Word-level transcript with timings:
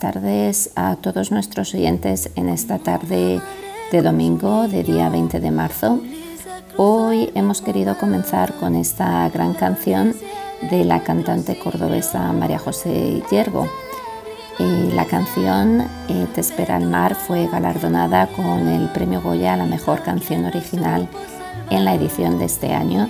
Tardes 0.00 0.70
a 0.74 0.96
todos 0.96 1.30
nuestros 1.30 1.74
oyentes 1.74 2.30
en 2.34 2.48
esta 2.48 2.78
tarde 2.78 3.40
de 3.92 4.02
domingo, 4.02 4.66
de 4.66 4.82
día 4.82 5.10
20 5.10 5.38
de 5.40 5.50
marzo. 5.50 6.00
Hoy 6.78 7.30
hemos 7.34 7.60
querido 7.60 7.96
comenzar 7.98 8.54
con 8.54 8.74
esta 8.74 9.28
gran 9.28 9.52
canción 9.52 10.14
de 10.70 10.84
la 10.84 11.04
cantante 11.04 11.58
cordobesa 11.58 12.32
María 12.32 12.58
José 12.58 13.22
Yergo. 13.30 13.68
Eh, 14.58 14.90
la 14.94 15.04
canción 15.04 15.82
eh, 16.08 16.26
Te 16.34 16.40
espera 16.40 16.78
el 16.78 16.86
mar 16.86 17.14
fue 17.14 17.46
galardonada 17.46 18.26
con 18.28 18.68
el 18.68 18.88
premio 18.88 19.20
Goya 19.20 19.54
a 19.54 19.58
la 19.58 19.66
mejor 19.66 20.02
canción 20.02 20.46
original 20.46 21.08
en 21.68 21.84
la 21.84 21.94
edición 21.94 22.38
de 22.38 22.46
este 22.46 22.72
año 22.72 23.06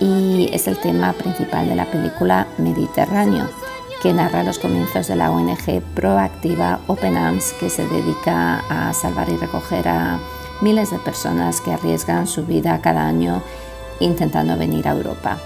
y 0.00 0.48
es 0.52 0.66
el 0.66 0.78
tema 0.78 1.12
principal 1.12 1.68
de 1.68 1.76
la 1.76 1.84
película 1.84 2.46
Mediterráneo, 2.58 3.48
que 4.02 4.12
narra 4.12 4.42
los 4.42 4.58
comienzos 4.58 5.06
de 5.06 5.14
la 5.14 5.30
ONG 5.30 5.80
proactiva 5.94 6.80
Open 6.88 7.16
Arms, 7.16 7.54
que 7.60 7.70
se 7.70 7.86
dedica 7.86 8.58
a 8.68 8.92
salvar 8.92 9.28
y 9.28 9.36
recoger 9.36 9.86
a 9.86 10.18
miles 10.60 10.90
de 10.90 10.98
personas 10.98 11.60
que 11.60 11.72
arriesgan 11.72 12.26
su 12.26 12.44
vida 12.44 12.80
cada 12.82 13.06
año 13.06 13.40
intentando 14.00 14.58
venir 14.58 14.88
a 14.88 14.92
Europa. 14.92 15.38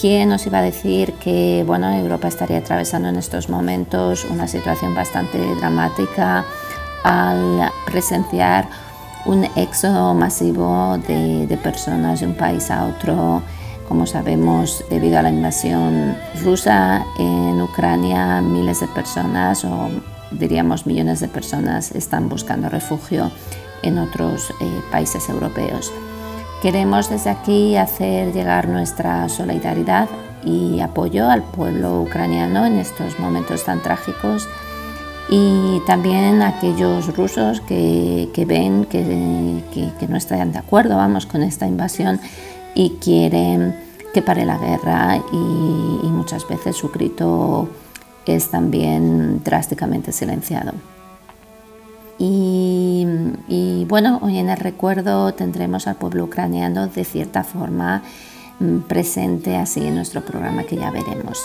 ¿Quién 0.00 0.30
nos 0.30 0.44
iba 0.46 0.58
a 0.58 0.62
decir 0.62 1.12
que 1.14 1.62
bueno, 1.64 1.94
Europa 1.94 2.26
estaría 2.26 2.58
atravesando 2.58 3.08
en 3.08 3.16
estos 3.16 3.48
momentos 3.48 4.24
una 4.24 4.48
situación 4.48 4.96
bastante 4.96 5.38
dramática 5.54 6.44
al 7.04 7.70
presenciar 7.86 8.66
un 9.26 9.44
éxodo 9.54 10.12
masivo 10.12 10.98
de, 11.06 11.46
de 11.46 11.56
personas 11.56 12.18
de 12.18 12.26
un 12.26 12.34
país 12.34 12.68
a 12.68 12.84
otro? 12.86 13.42
Como 13.88 14.06
sabemos, 14.06 14.84
debido 14.88 15.18
a 15.18 15.22
la 15.22 15.30
invasión 15.30 16.16
rusa 16.42 17.04
en 17.18 17.60
Ucrania, 17.60 18.40
miles 18.40 18.80
de 18.80 18.88
personas 18.88 19.64
o 19.64 19.90
diríamos 20.30 20.86
millones 20.86 21.20
de 21.20 21.28
personas 21.28 21.92
están 21.92 22.28
buscando 22.28 22.68
refugio 22.68 23.30
en 23.82 23.98
otros 23.98 24.50
eh, 24.60 24.80
países 24.90 25.28
europeos. 25.28 25.92
Queremos 26.62 27.10
desde 27.10 27.30
aquí 27.30 27.76
hacer 27.76 28.32
llegar 28.32 28.68
nuestra 28.68 29.28
solidaridad 29.28 30.08
y 30.44 30.80
apoyo 30.80 31.28
al 31.28 31.42
pueblo 31.42 32.00
ucraniano 32.00 32.66
en 32.66 32.78
estos 32.78 33.18
momentos 33.18 33.64
tan 33.64 33.82
trágicos 33.82 34.48
y 35.28 35.80
también 35.86 36.42
a 36.42 36.48
aquellos 36.48 37.16
rusos 37.16 37.60
que, 37.60 38.28
que 38.34 38.44
ven 38.44 38.84
que, 38.84 39.62
que, 39.72 39.90
que 39.98 40.08
no 40.08 40.16
están 40.16 40.52
de 40.52 40.58
acuerdo 40.58 40.96
vamos, 40.96 41.26
con 41.26 41.42
esta 41.42 41.66
invasión 41.66 42.20
y 42.74 42.90
quieren 43.00 43.74
que 44.12 44.22
pare 44.22 44.44
la 44.44 44.58
guerra 44.58 45.18
y, 45.32 45.36
muchas 46.12 46.46
veces 46.46 46.76
su 46.76 46.88
grito 46.90 47.68
es 48.26 48.48
también 48.50 49.42
drásticamente 49.42 50.12
silenciado. 50.12 50.72
Y, 52.18 53.84
bueno, 53.88 54.20
hoy 54.22 54.38
en 54.38 54.48
el 54.48 54.56
recuerdo 54.56 55.34
tendremos 55.34 55.88
al 55.88 55.96
pueblo 55.96 56.24
ucraniano 56.24 56.86
de 56.86 57.04
cierta 57.04 57.42
forma 57.42 58.02
mm, 58.60 58.82
presente 58.82 59.56
así 59.56 59.84
en 59.84 59.96
nuestro 59.96 60.24
programa 60.24 60.62
que 60.62 60.76
ya 60.76 60.92
veremos. 60.92 61.40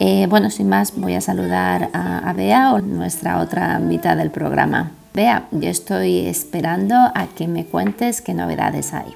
Eh, 0.00 0.26
bueno, 0.28 0.50
sin 0.50 0.68
más, 0.68 0.96
voy 0.96 1.14
a 1.14 1.20
saludar 1.20 1.90
a, 1.92 2.28
a 2.28 2.32
Bea, 2.32 2.80
nuestra 2.80 3.38
otra 3.38 3.78
mitad 3.78 4.16
del 4.16 4.32
programa. 4.32 4.90
Bea, 5.14 5.46
yo 5.52 5.68
estoy 5.68 6.26
esperando 6.26 6.96
a 6.96 7.26
que 7.36 7.46
me 7.46 7.64
cuentes 7.64 8.20
qué 8.20 8.34
novedades 8.34 8.92
hay. 8.94 9.14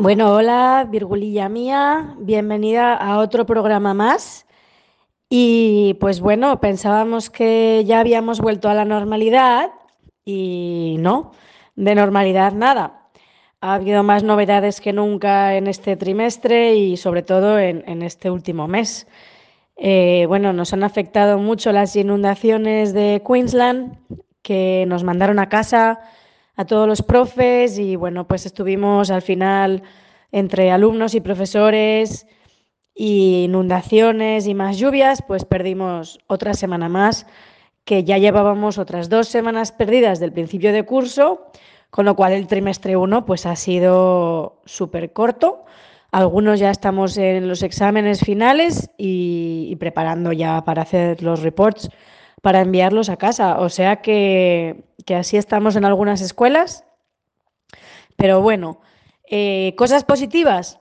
Bueno, 0.00 0.32
hola, 0.32 0.86
Virgulilla 0.90 1.50
mía, 1.50 2.14
bienvenida 2.18 2.94
a 2.94 3.18
otro 3.18 3.44
programa 3.44 3.92
más. 3.92 4.46
Y 5.28 5.98
pues 6.00 6.20
bueno, 6.22 6.58
pensábamos 6.58 7.28
que 7.28 7.84
ya 7.86 8.00
habíamos 8.00 8.40
vuelto 8.40 8.70
a 8.70 8.74
la 8.74 8.86
normalidad 8.86 9.68
y 10.24 10.96
no, 11.00 11.32
de 11.76 11.94
normalidad 11.94 12.54
nada. 12.54 13.10
Ha 13.60 13.74
habido 13.74 14.02
más 14.02 14.22
novedades 14.22 14.80
que 14.80 14.94
nunca 14.94 15.54
en 15.56 15.66
este 15.66 15.98
trimestre 15.98 16.76
y 16.76 16.96
sobre 16.96 17.22
todo 17.22 17.58
en, 17.58 18.00
este 18.00 18.30
último 18.30 18.68
mes. 18.68 19.06
Eh, 19.76 20.24
bueno, 20.28 20.54
nos 20.54 20.72
han 20.72 20.82
afectado 20.82 21.36
mucho 21.36 21.72
las 21.72 21.94
inundaciones 21.94 22.94
de 22.94 23.22
Queensland, 23.26 23.98
que 24.40 24.86
nos 24.88 25.04
mandaron 25.04 25.38
a 25.38 25.50
casa 25.50 26.00
a 26.60 26.66
todos 26.66 26.86
los 26.86 27.00
profes 27.00 27.78
y 27.78 27.96
bueno, 27.96 28.28
pues 28.28 28.44
estuvimos 28.44 29.10
al 29.10 29.22
final 29.22 29.82
entre 30.30 30.70
alumnos 30.70 31.14
y 31.14 31.22
profesores 31.22 32.26
inundaciones 32.94 34.46
y 34.46 34.52
más 34.52 34.76
lluvias, 34.76 35.22
pues 35.26 35.46
perdimos 35.46 36.18
otra 36.26 36.52
semana 36.52 36.90
más, 36.90 37.26
que 37.86 38.04
ya 38.04 38.18
llevábamos 38.18 38.76
otras 38.76 39.08
dos 39.08 39.26
semanas 39.26 39.72
perdidas 39.72 40.20
del 40.20 40.34
principio 40.34 40.70
de 40.74 40.84
curso, 40.84 41.46
con 41.88 42.04
lo 42.04 42.14
cual 42.14 42.34
el 42.34 42.46
trimestre 42.46 42.94
1 42.94 43.24
pues 43.24 43.46
ha 43.46 43.56
sido 43.56 44.60
súper 44.66 45.14
corto. 45.14 45.64
Algunos 46.12 46.60
ya 46.60 46.70
estamos 46.70 47.16
en 47.16 47.48
los 47.48 47.62
exámenes 47.62 48.20
finales 48.20 48.90
y, 48.98 49.68
y, 49.70 49.76
preparando 49.76 50.32
ya 50.32 50.62
para 50.66 50.82
hacer 50.82 51.22
los 51.22 51.40
reports 51.40 51.88
para 52.40 52.60
enviarlos 52.60 53.08
a 53.08 53.16
casa. 53.16 53.60
O 53.60 53.68
sea 53.68 53.96
que, 54.02 54.84
que 55.06 55.14
así 55.14 55.36
estamos 55.36 55.76
en 55.76 55.84
algunas 55.84 56.20
escuelas. 56.20 56.84
Pero 58.16 58.42
bueno, 58.42 58.80
eh, 59.28 59.74
cosas 59.76 60.04
positivas, 60.04 60.78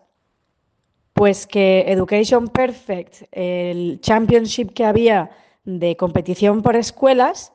pues 1.13 1.47
que 1.47 1.85
Education 1.87 2.47
Perfect, 2.47 3.23
el 3.31 3.99
championship 4.01 4.73
que 4.73 4.85
había 4.85 5.31
de 5.63 5.95
competición 5.95 6.61
por 6.61 6.75
escuelas, 6.75 7.53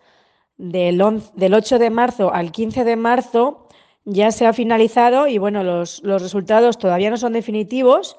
del, 0.57 1.03
del 1.35 1.55
8 1.55 1.79
de 1.79 1.91
marzo 1.91 2.33
al 2.33 2.53
15 2.53 2.85
de 2.85 2.97
marzo, 2.97 3.69
ya 4.05 4.31
se 4.31 4.47
ha 4.47 4.53
finalizado 4.53 5.27
y 5.27 5.39
bueno, 5.39 5.65
los, 5.65 6.03
los 6.03 6.23
resultados 6.23 6.79
todavía 6.79 7.11
no 7.11 7.17
son 7.17 7.33
definitivos, 7.33 8.17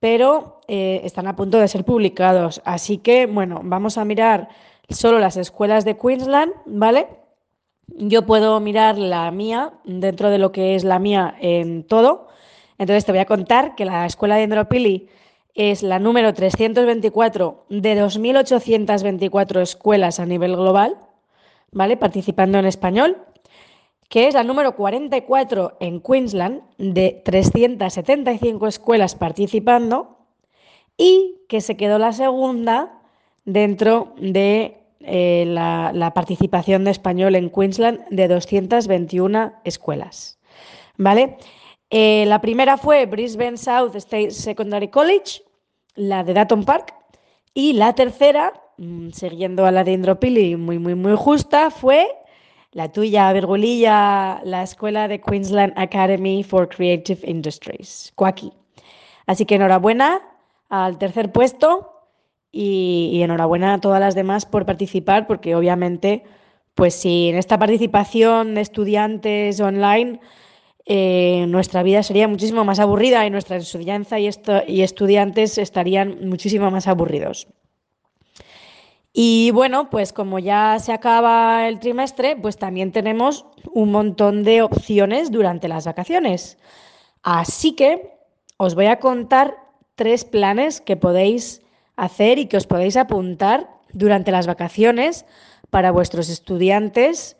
pero 0.00 0.60
eh, 0.66 1.00
están 1.04 1.26
a 1.26 1.36
punto 1.36 1.58
de 1.58 1.68
ser 1.68 1.84
publicados. 1.84 2.60
Así 2.64 2.98
que, 2.98 3.26
bueno, 3.26 3.60
vamos 3.62 3.98
a 3.98 4.04
mirar 4.04 4.48
solo 4.90 5.18
las 5.18 5.36
escuelas 5.36 5.84
de 5.84 5.96
Queensland, 5.96 6.52
¿vale? 6.66 7.08
Yo 7.86 8.26
puedo 8.26 8.60
mirar 8.60 8.98
la 8.98 9.30
mía 9.30 9.72
dentro 9.84 10.30
de 10.30 10.38
lo 10.38 10.52
que 10.52 10.74
es 10.74 10.84
la 10.84 10.98
mía 10.98 11.34
en 11.40 11.84
todo. 11.86 12.28
Entonces 12.78 13.04
te 13.04 13.12
voy 13.12 13.20
a 13.20 13.26
contar 13.26 13.74
que 13.74 13.84
la 13.84 14.06
escuela 14.06 14.36
de 14.36 14.44
Andropili 14.44 15.08
es 15.54 15.82
la 15.82 15.98
número 15.98 16.32
324 16.32 17.66
de 17.68 18.02
2.824 18.02 19.60
escuelas 19.60 20.20
a 20.20 20.26
nivel 20.26 20.56
global, 20.56 20.96
¿vale? 21.72 21.96
Participando 21.96 22.58
en 22.58 22.66
español, 22.66 23.18
que 24.08 24.28
es 24.28 24.34
la 24.34 24.44
número 24.44 24.76
44 24.76 25.76
en 25.80 26.00
Queensland 26.00 26.62
de 26.78 27.20
375 27.24 28.66
escuelas 28.66 29.14
participando 29.14 30.18
y 30.96 31.42
que 31.48 31.60
se 31.60 31.76
quedó 31.76 31.98
la 31.98 32.12
segunda 32.12 33.00
dentro 33.44 34.14
de 34.16 34.79
eh, 35.00 35.44
la, 35.46 36.12
participación 36.14 36.84
de 36.84 36.90
español 36.90 37.34
en 37.34 37.50
Queensland 37.50 38.00
de 38.10 38.28
221 38.28 39.52
escuelas. 39.64 40.38
¿Vale? 40.96 41.38
Eh, 41.88 42.24
la 42.26 42.40
primera 42.40 42.76
fue 42.76 43.06
Brisbane 43.06 43.56
South 43.56 43.94
State 43.96 44.30
Secondary 44.30 44.88
College, 44.88 45.42
la 45.94 46.22
de 46.22 46.34
Datton 46.34 46.64
Park, 46.64 46.94
y 47.54 47.72
la 47.72 47.94
tercera, 47.94 48.52
mm, 48.76 49.10
siguiendo 49.10 49.64
a 49.64 49.70
la 49.70 49.84
de 49.84 49.92
Indropili, 49.92 50.56
muy, 50.56 50.78
muy, 50.78 50.94
muy 50.94 51.16
justa, 51.16 51.70
fue 51.70 52.06
la 52.72 52.92
tuya, 52.92 53.32
Virgulilla, 53.32 54.40
la 54.44 54.62
escuela 54.62 55.08
de 55.08 55.20
Queensland 55.20 55.72
Academy 55.76 56.44
for 56.44 56.68
Creative 56.68 57.20
Industries, 57.28 58.12
CUACI. 58.14 58.52
Así 59.26 59.46
que 59.46 59.56
enhorabuena 59.56 60.20
al 60.68 60.98
tercer 60.98 61.32
puesto 61.32 61.89
y, 62.52 63.20
enhorabuena 63.22 63.74
a 63.74 63.80
todas 63.80 64.00
las 64.00 64.14
demás 64.14 64.46
por 64.46 64.66
participar, 64.66 65.26
porque 65.26 65.54
obviamente, 65.54 66.24
pues 66.74 66.94
si 66.94 67.28
en 67.28 67.36
esta 67.36 67.58
participación 67.58 68.54
de 68.54 68.60
estudiantes 68.62 69.60
online, 69.60 70.20
eh, 70.86 71.46
nuestra 71.48 71.82
vida 71.82 72.02
sería 72.02 72.26
muchísimo 72.28 72.64
más 72.64 72.80
aburrida 72.80 73.26
y 73.26 73.30
nuestra 73.30 73.56
enseñanza 73.56 74.18
y, 74.18 74.28
y 74.66 74.82
estudiantes 74.82 75.58
estarían 75.58 76.28
muchísimo 76.28 76.70
más 76.70 76.88
aburridos. 76.88 77.46
Y 79.12 79.50
bueno, 79.50 79.90
pues 79.90 80.12
como 80.12 80.38
ya 80.38 80.78
se 80.78 80.92
acaba 80.92 81.68
el 81.68 81.80
trimestre, 81.80 82.36
pues 82.36 82.56
también 82.58 82.92
tenemos 82.92 83.44
un 83.72 83.90
montón 83.90 84.44
de 84.44 84.62
opciones 84.62 85.32
durante 85.32 85.68
las 85.68 85.84
vacaciones. 85.86 86.58
Así 87.22 87.72
que 87.72 88.12
os 88.56 88.74
voy 88.74 88.86
a 88.86 89.00
contar 89.00 89.56
tres 89.96 90.24
planes 90.24 90.80
que 90.80 90.96
podéis 90.96 91.59
hacer 92.00 92.38
y 92.38 92.46
que 92.46 92.56
os 92.56 92.66
podéis 92.66 92.96
apuntar 92.96 93.68
durante 93.92 94.32
las 94.32 94.46
vacaciones 94.46 95.26
para 95.68 95.92
vuestros 95.92 96.30
estudiantes 96.30 97.36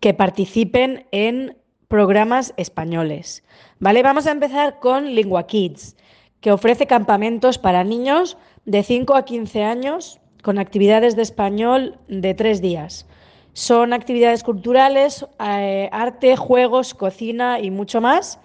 que 0.00 0.14
participen 0.14 1.06
en 1.10 1.56
programas 1.88 2.54
españoles. 2.56 3.42
¿Vale? 3.80 4.02
Vamos 4.02 4.26
a 4.26 4.30
empezar 4.30 4.78
con 4.78 5.14
Lingua 5.14 5.46
Kids, 5.46 5.96
que 6.40 6.52
ofrece 6.52 6.86
campamentos 6.86 7.58
para 7.58 7.84
niños 7.84 8.38
de 8.64 8.84
5 8.84 9.16
a 9.16 9.24
15 9.24 9.64
años 9.64 10.20
con 10.42 10.58
actividades 10.58 11.16
de 11.16 11.22
español 11.22 11.98
de 12.08 12.34
tres 12.34 12.62
días. 12.62 13.06
Son 13.52 13.92
actividades 13.92 14.44
culturales, 14.44 15.26
eh, 15.44 15.88
arte, 15.92 16.36
juegos, 16.36 16.94
cocina 16.94 17.60
y 17.60 17.70
mucho 17.70 18.00
más. 18.00 18.40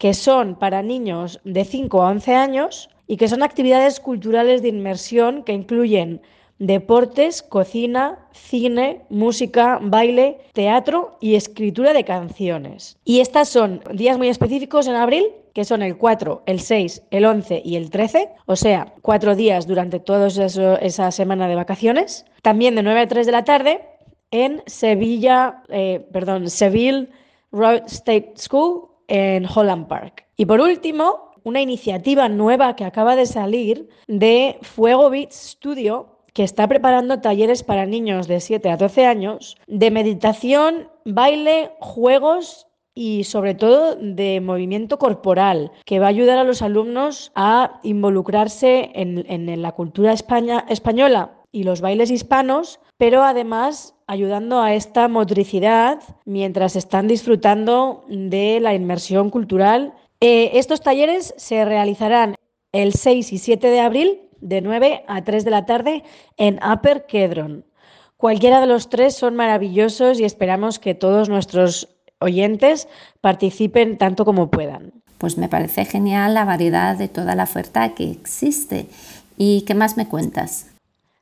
que 0.00 0.14
son 0.14 0.55
para 0.55 0.82
niños 0.82 1.41
de 1.44 1.62
5 1.62 2.02
a 2.02 2.08
11 2.08 2.35
años 2.35 2.88
y 3.06 3.19
que 3.19 3.29
son 3.29 3.43
actividades 3.43 4.00
culturales 4.00 4.62
de 4.62 4.69
inmersión 4.69 5.44
que 5.44 5.52
incluyen 5.52 6.23
deportes, 6.58 7.43
cocina, 7.43 8.19
cine, 8.32 9.02
música, 9.11 9.79
baile, 9.82 10.38
teatro 10.55 11.19
y 11.20 11.35
escritura 11.35 11.93
de 11.93 12.05
canciones. 12.05 12.97
Y 13.05 13.20
estas 13.20 13.50
son 13.50 13.82
días 13.93 14.17
muy 14.17 14.29
específicos 14.29 14.87
en 14.87 14.94
abril, 14.94 15.26
que 15.52 15.66
son 15.66 15.83
el 15.83 15.99
4, 15.99 16.45
el 16.47 16.61
6, 16.61 17.02
el 17.11 17.26
11 17.26 17.61
y 17.62 17.76
el 17.76 17.90
13, 17.90 18.30
o 18.47 18.57
sea, 18.57 18.95
cuatro 19.02 19.37
días 19.37 19.66
durante 19.66 20.00
toda 20.00 20.28
esa 20.28 21.11
semana 21.11 21.47
de 21.47 21.57
vacaciones. 21.57 22.25
También 22.40 22.75
de 22.75 22.83
9 22.83 23.00
a 23.00 23.09
3 23.09 23.26
de 23.26 23.33
la 23.33 23.45
tarde 23.45 23.83
en 24.30 24.62
Sevilla, 24.64 25.62
eh, 25.69 26.07
perdón, 26.11 26.49
Seville 26.49 27.11
Road 27.52 27.83
State 27.87 28.33
School 28.37 28.89
en 29.11 29.45
Holland 29.45 29.88
Park. 29.88 30.25
Y 30.37 30.47
por 30.47 30.61
último, 30.61 31.33
una 31.43 31.61
iniciativa 31.61 32.29
nueva 32.29 32.76
que 32.76 32.85
acaba 32.85 33.17
de 33.17 33.26
salir 33.26 33.88
de 34.07 34.59
Fuego 34.62 35.11
Beats 35.11 35.35
Studio, 35.35 36.21
que 36.33 36.45
está 36.45 36.69
preparando 36.69 37.21
talleres 37.21 37.62
para 37.62 37.87
niños 37.87 38.29
de 38.29 38.40
7 38.40 38.71
a 38.71 38.76
12 38.76 39.05
años 39.05 39.57
de 39.67 39.90
meditación, 39.90 40.88
baile, 41.05 41.73
juegos 41.81 42.69
y 42.95 43.25
sobre 43.25 43.55
todo 43.55 43.97
de 43.97 44.40
movimiento 44.40 44.99
corporal, 44.99 45.73
que 45.85 45.99
va 45.99 46.07
a 46.07 46.11
ayudar 46.11 46.38
a 46.38 46.45
los 46.45 46.62
alumnos 46.62 47.33
a 47.35 47.81
involucrarse 47.83 48.90
en, 48.95 49.25
en 49.29 49.61
la 49.61 49.73
cultura 49.73 50.12
española 50.12 51.33
y 51.52 51.64
los 51.64 51.81
bailes 51.81 52.11
hispanos, 52.11 52.79
pero 53.00 53.25
además 53.25 53.95
ayudando 54.07 54.61
a 54.61 54.75
esta 54.75 55.09
motricidad 55.09 56.02
mientras 56.26 56.76
están 56.76 57.09
disfrutando 57.09 58.04
de 58.11 58.61
la 58.61 58.75
inmersión 58.75 59.30
cultural. 59.30 59.95
Eh, 60.21 60.50
estos 60.59 60.83
talleres 60.83 61.33
se 61.38 61.64
realizarán 61.64 62.35
el 62.73 62.92
6 62.92 63.33
y 63.33 63.38
7 63.38 63.69
de 63.69 63.80
abril 63.80 64.21
de 64.42 64.61
9 64.61 65.04
a 65.09 65.25
3 65.25 65.47
de 65.47 65.50
la 65.50 65.64
tarde 65.64 66.04
en 66.37 66.61
Upper 66.62 67.07
Kedron. 67.07 67.64
Cualquiera 68.19 68.61
de 68.61 68.66
los 68.66 68.90
tres 68.90 69.14
son 69.14 69.35
maravillosos 69.35 70.21
y 70.21 70.25
esperamos 70.25 70.78
que 70.78 70.95
todos 70.95 71.30
nuestros 71.30 71.88
oyentes 72.19 72.87
participen 73.23 73.97
tanto 73.97 74.26
como 74.26 74.50
puedan. 74.50 74.92
Pues 75.16 75.38
me 75.38 75.49
parece 75.49 75.87
genial 75.87 76.35
la 76.35 76.45
variedad 76.45 76.99
de 76.99 77.09
toda 77.09 77.35
la 77.35 77.45
oferta 77.45 77.95
que 77.95 78.11
existe. 78.11 78.88
¿Y 79.38 79.62
qué 79.62 79.73
más 79.73 79.97
me 79.97 80.07
cuentas? 80.07 80.66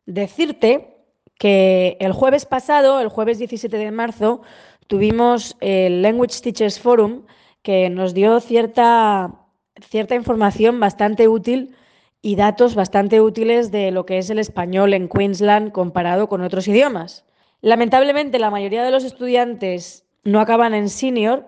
Decirte 0.06 0.97
que 1.38 1.96
el 2.00 2.12
jueves 2.12 2.44
pasado, 2.44 3.00
el 3.00 3.08
jueves 3.08 3.38
17 3.38 3.76
de 3.78 3.90
marzo, 3.90 4.42
tuvimos 4.88 5.56
el 5.60 6.02
Language 6.02 6.40
Teachers 6.42 6.80
Forum 6.80 7.22
que 7.62 7.88
nos 7.90 8.14
dio 8.14 8.40
cierta, 8.40 9.34
cierta 9.80 10.14
información 10.14 10.80
bastante 10.80 11.28
útil 11.28 11.76
y 12.20 12.36
datos 12.36 12.74
bastante 12.74 13.20
útiles 13.20 13.70
de 13.70 13.90
lo 13.92 14.04
que 14.04 14.18
es 14.18 14.28
el 14.30 14.38
español 14.38 14.92
en 14.94 15.08
Queensland 15.08 15.72
comparado 15.72 16.28
con 16.28 16.42
otros 16.42 16.66
idiomas. 16.66 17.24
Lamentablemente, 17.60 18.38
la 18.38 18.50
mayoría 18.50 18.82
de 18.82 18.90
los 18.90 19.04
estudiantes 19.04 20.04
no 20.24 20.40
acaban 20.40 20.74
en 20.74 20.88
senior, 20.88 21.46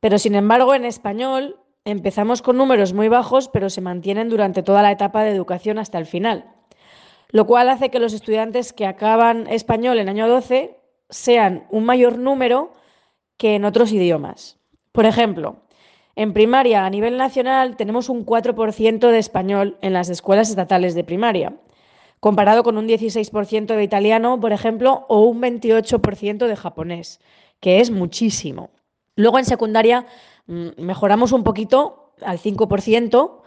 pero 0.00 0.18
sin 0.18 0.34
embargo, 0.34 0.74
en 0.74 0.84
español 0.84 1.58
empezamos 1.84 2.42
con 2.42 2.56
números 2.56 2.92
muy 2.92 3.08
bajos, 3.08 3.48
pero 3.48 3.70
se 3.70 3.80
mantienen 3.80 4.28
durante 4.28 4.62
toda 4.62 4.82
la 4.82 4.92
etapa 4.92 5.22
de 5.22 5.30
educación 5.30 5.78
hasta 5.78 5.98
el 5.98 6.06
final. 6.06 6.53
Lo 7.34 7.48
cual 7.48 7.68
hace 7.68 7.90
que 7.90 7.98
los 7.98 8.12
estudiantes 8.12 8.72
que 8.72 8.86
acaban 8.86 9.48
español 9.48 9.98
en 9.98 10.08
año 10.08 10.28
12 10.28 10.78
sean 11.10 11.66
un 11.68 11.84
mayor 11.84 12.16
número 12.16 12.74
que 13.38 13.56
en 13.56 13.64
otros 13.64 13.90
idiomas. 13.90 14.56
Por 14.92 15.04
ejemplo, 15.04 15.56
en 16.14 16.32
primaria 16.32 16.86
a 16.86 16.90
nivel 16.90 17.16
nacional 17.16 17.76
tenemos 17.76 18.08
un 18.08 18.24
4% 18.24 19.10
de 19.10 19.18
español 19.18 19.78
en 19.82 19.94
las 19.94 20.10
escuelas 20.10 20.48
estatales 20.48 20.94
de 20.94 21.02
primaria, 21.02 21.56
comparado 22.20 22.62
con 22.62 22.78
un 22.78 22.86
16% 22.86 23.66
de 23.74 23.82
italiano, 23.82 24.38
por 24.38 24.52
ejemplo, 24.52 25.04
o 25.08 25.22
un 25.22 25.42
28% 25.42 26.46
de 26.46 26.54
japonés, 26.54 27.20
que 27.58 27.80
es 27.80 27.90
muchísimo. 27.90 28.70
Luego 29.16 29.40
en 29.40 29.44
secundaria 29.44 30.06
mm, 30.46 30.68
mejoramos 30.78 31.32
un 31.32 31.42
poquito 31.42 32.12
al 32.22 32.38
5%, 32.38 33.40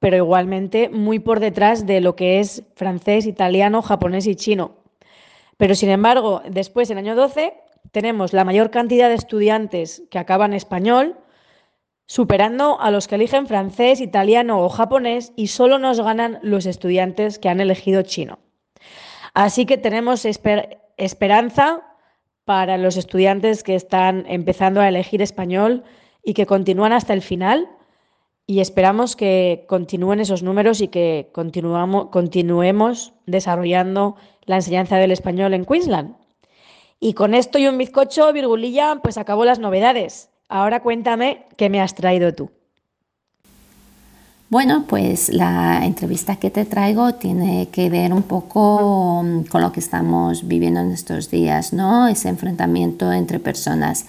pero 0.00 0.16
igualmente 0.16 0.88
muy 0.88 1.18
por 1.20 1.38
detrás 1.38 1.86
de 1.86 2.00
lo 2.00 2.16
que 2.16 2.40
es 2.40 2.64
francés, 2.74 3.26
italiano, 3.26 3.82
japonés 3.82 4.26
y 4.26 4.34
chino. 4.34 4.78
Pero 5.56 5.74
sin 5.74 5.90
embargo, 5.90 6.42
después 6.48 6.90
en 6.90 6.98
año 6.98 7.14
12 7.14 7.52
tenemos 7.92 8.32
la 8.32 8.44
mayor 8.44 8.70
cantidad 8.70 9.08
de 9.08 9.14
estudiantes 9.14 10.02
que 10.10 10.18
acaban 10.18 10.54
español, 10.54 11.18
superando 12.06 12.80
a 12.80 12.90
los 12.90 13.08
que 13.08 13.16
eligen 13.16 13.46
francés, 13.46 14.00
italiano 14.00 14.60
o 14.64 14.68
japonés 14.70 15.32
y 15.36 15.48
solo 15.48 15.78
nos 15.78 16.00
ganan 16.00 16.38
los 16.42 16.66
estudiantes 16.66 17.38
que 17.38 17.50
han 17.50 17.60
elegido 17.60 18.02
chino. 18.02 18.38
Así 19.34 19.66
que 19.66 19.76
tenemos 19.76 20.24
esperanza 20.96 21.82
para 22.44 22.78
los 22.78 22.96
estudiantes 22.96 23.62
que 23.62 23.74
están 23.74 24.24
empezando 24.28 24.80
a 24.80 24.88
elegir 24.88 25.20
español 25.20 25.84
y 26.24 26.34
que 26.34 26.46
continúan 26.46 26.92
hasta 26.92 27.12
el 27.12 27.22
final 27.22 27.68
y 28.50 28.58
esperamos 28.58 29.14
que 29.14 29.64
continúen 29.68 30.18
esos 30.18 30.42
números 30.42 30.80
y 30.80 30.88
que 30.88 31.30
continuemos 31.32 33.12
desarrollando 33.24 34.16
la 34.44 34.56
enseñanza 34.56 34.96
del 34.96 35.12
español 35.12 35.54
en 35.54 35.64
Queensland. 35.64 36.16
Y 36.98 37.12
con 37.12 37.34
esto 37.34 37.60
y 37.60 37.68
un 37.68 37.78
bizcocho, 37.78 38.32
virgulilla, 38.32 38.98
pues 39.04 39.18
acabó 39.18 39.44
las 39.44 39.60
novedades. 39.60 40.30
Ahora 40.48 40.82
cuéntame 40.82 41.46
qué 41.56 41.70
me 41.70 41.80
has 41.80 41.94
traído 41.94 42.34
tú. 42.34 42.50
Bueno, 44.48 44.84
pues 44.88 45.28
la 45.28 45.86
entrevista 45.86 46.34
que 46.34 46.50
te 46.50 46.64
traigo 46.64 47.14
tiene 47.14 47.68
que 47.70 47.88
ver 47.88 48.12
un 48.12 48.24
poco 48.24 49.22
mm, 49.22 49.42
con 49.44 49.62
lo 49.62 49.70
que 49.70 49.78
estamos 49.78 50.48
viviendo 50.48 50.80
en 50.80 50.90
estos 50.90 51.30
días, 51.30 51.72
¿no? 51.72 52.08
Ese 52.08 52.28
enfrentamiento 52.28 53.12
entre 53.12 53.38
personas. 53.38 54.06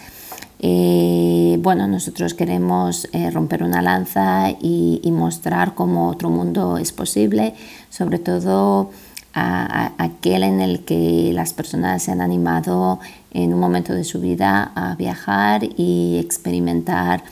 Bueno, 1.62 1.88
nosotros 1.88 2.34
queremos 2.34 3.08
eh, 3.14 3.30
romper 3.30 3.62
una 3.62 3.84
lanza 3.84 4.50
y, 4.50 5.00
mostrar 5.12 5.76
cómo 5.76 6.10
otro 6.10 6.30
mundo 6.30 6.78
es 6.78 6.92
posible, 6.92 7.54
sobre 7.90 8.18
todo 8.18 8.90
aquel 9.34 10.44
en 10.44 10.60
el 10.60 10.84
que 10.84 11.32
las 11.34 11.54
personas 11.54 12.04
se 12.04 12.12
han 12.12 12.20
animado 12.20 13.00
en 13.32 13.54
un 13.54 13.60
momento 13.60 13.94
de 13.94 14.04
su 14.04 14.20
vida 14.20 14.72
a 14.76 14.96
viajar 14.96 15.64
y 15.78 16.18
experimentar 16.20 17.24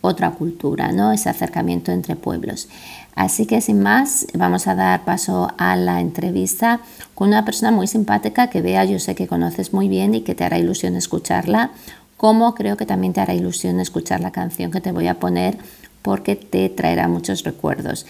otra 0.00 0.32
cultura, 0.32 0.92
¿no? 0.92 1.12
ese 1.12 1.30
acercamiento 1.30 1.92
entre 1.92 2.16
pueblos. 2.16 2.68
Así 3.14 3.46
que 3.46 3.60
sin 3.60 3.80
más, 3.80 4.26
vamos 4.34 4.66
a 4.66 4.74
dar 4.74 5.04
paso 5.04 5.50
a 5.56 5.76
la 5.76 6.00
entrevista 6.00 6.80
con 7.14 7.28
una 7.28 7.44
persona 7.44 7.70
muy 7.70 7.86
simpática 7.86 8.50
que 8.50 8.60
vea, 8.60 8.84
yo 8.84 8.98
sé 8.98 9.14
que 9.14 9.26
conoces 9.26 9.72
muy 9.72 9.88
bien 9.88 10.14
y 10.14 10.20
que 10.22 10.34
te 10.34 10.44
hará 10.44 10.58
ilusión 10.58 10.96
escucharla, 10.96 11.70
como 12.16 12.54
creo 12.54 12.76
que 12.76 12.86
también 12.86 13.12
te 13.12 13.20
hará 13.20 13.34
ilusión 13.34 13.80
escuchar 13.80 14.20
la 14.20 14.32
canción 14.32 14.70
que 14.70 14.80
te 14.80 14.92
voy 14.92 15.06
a 15.06 15.18
poner 15.18 15.58
porque 16.02 16.36
te 16.36 16.68
traerá 16.68 17.08
muchos 17.08 17.42
recuerdos. 17.44 18.06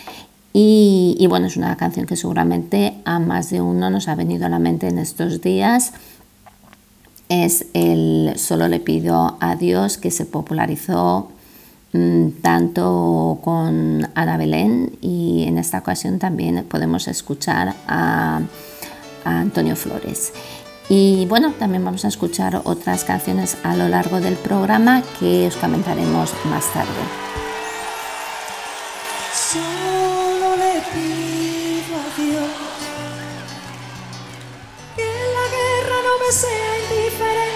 Y, 0.53 1.27
bueno, 1.29 1.49
es 1.49 1.59
una 1.59 1.77
canción 1.77 2.07
que 2.07 2.17
seguramente 2.17 2.95
a 3.05 3.19
más 3.19 3.51
de 3.51 3.61
uno 3.61 3.91
nos 3.91 4.09
ha 4.09 4.15
venido 4.15 4.47
a 4.47 4.49
la 4.49 4.59
mente 4.59 4.89
en 4.89 4.99
estos 4.99 5.43
días. 5.43 5.93
Es 7.29 7.67
el 7.75 8.33
Solo 8.37 8.67
le 8.69 8.81
pido 8.81 9.37
a 9.41 9.57
Dios 9.57 9.99
que 9.99 10.11
se 10.11 10.25
popularizó 10.25 11.29
Mm, 11.97 12.43
tanto 12.43 13.39
con 13.43 14.07
Ana 14.15 14.37
Belén 14.37 14.99
y 15.01 15.45
en 15.47 15.57
esta 15.57 15.79
ocasión 15.79 16.19
también 16.19 16.65
podemos 16.69 17.09
escuchar 17.09 17.75
a, 17.87 18.41
Antonio 19.25 19.75
Flores. 19.75 20.33
Y 20.89 21.27
bueno, 21.27 21.53
también 21.59 21.85
vamos 21.85 22.05
a 22.05 22.09
escuchar 22.09 22.61
otras 22.65 23.05
canciones 23.05 23.57
a 23.65 23.75
lo 23.75 23.89
largo 23.89 24.21
del 24.21 24.37
programa 24.37 25.03
que 25.19 25.49
os 25.49 25.57
comentaremos 25.57 26.33
más 26.45 26.73
tarde. 26.73 27.03
Solo 29.35 30.57
le 30.57 30.81
pido 30.93 31.97
a 31.97 32.07
Dios 32.17 32.51
que 34.95 35.03
la 35.03 35.47
guerra 35.57 35.99
no 36.05 36.25
me 36.25 36.33
sea 36.33 36.79
indiferente 36.79 37.47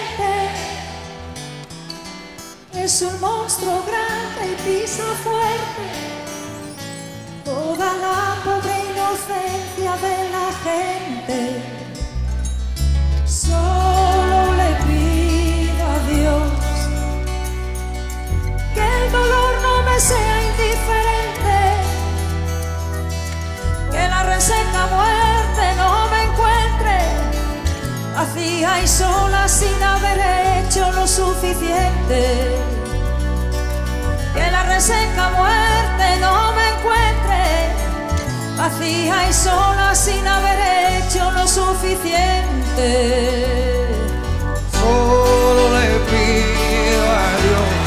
es 2.83 3.01
un 3.01 3.19
monstruo 3.21 3.83
grande 3.87 4.51
y 4.51 4.55
pisa 4.81 5.03
fuerte 5.23 6.11
toda 7.45 7.93
la 7.97 8.35
pobre 8.43 8.75
inocencia 8.91 9.95
de 9.97 10.29
la 10.31 10.47
gente. 10.63 11.80
Solo 13.31 14.53
le 14.59 14.69
pido 14.85 15.85
a 15.87 15.99
Dios 16.11 16.51
que 18.73 18.81
el 18.81 19.11
dolor 19.11 19.53
no 19.61 19.83
me 19.83 19.99
sea 19.99 20.35
indiferente, 20.49 21.59
que 23.89 24.07
la 24.09 24.23
reseca 24.23 24.87
muerte 24.87 25.75
no 25.77 26.09
me 26.09 26.21
vacía 28.21 28.83
y 28.83 28.87
sola 28.87 29.47
sin 29.47 29.81
haber 29.81 30.19
hecho 30.19 30.91
lo 30.91 31.07
suficiente. 31.07 32.57
Que 34.33 34.51
la 34.51 34.63
reseca 34.63 35.29
muerte 35.29 36.19
no 36.19 36.51
me 36.53 36.69
encuentre, 36.73 37.43
vacía 38.57 39.29
y 39.29 39.33
sola 39.33 39.95
sin 39.95 40.27
haber 40.27 40.60
suficiente. 42.01 43.87
Solo 44.71 45.69
le 45.77 45.87
pido 46.09 47.03
a 47.11 47.29
Dios 47.45 47.77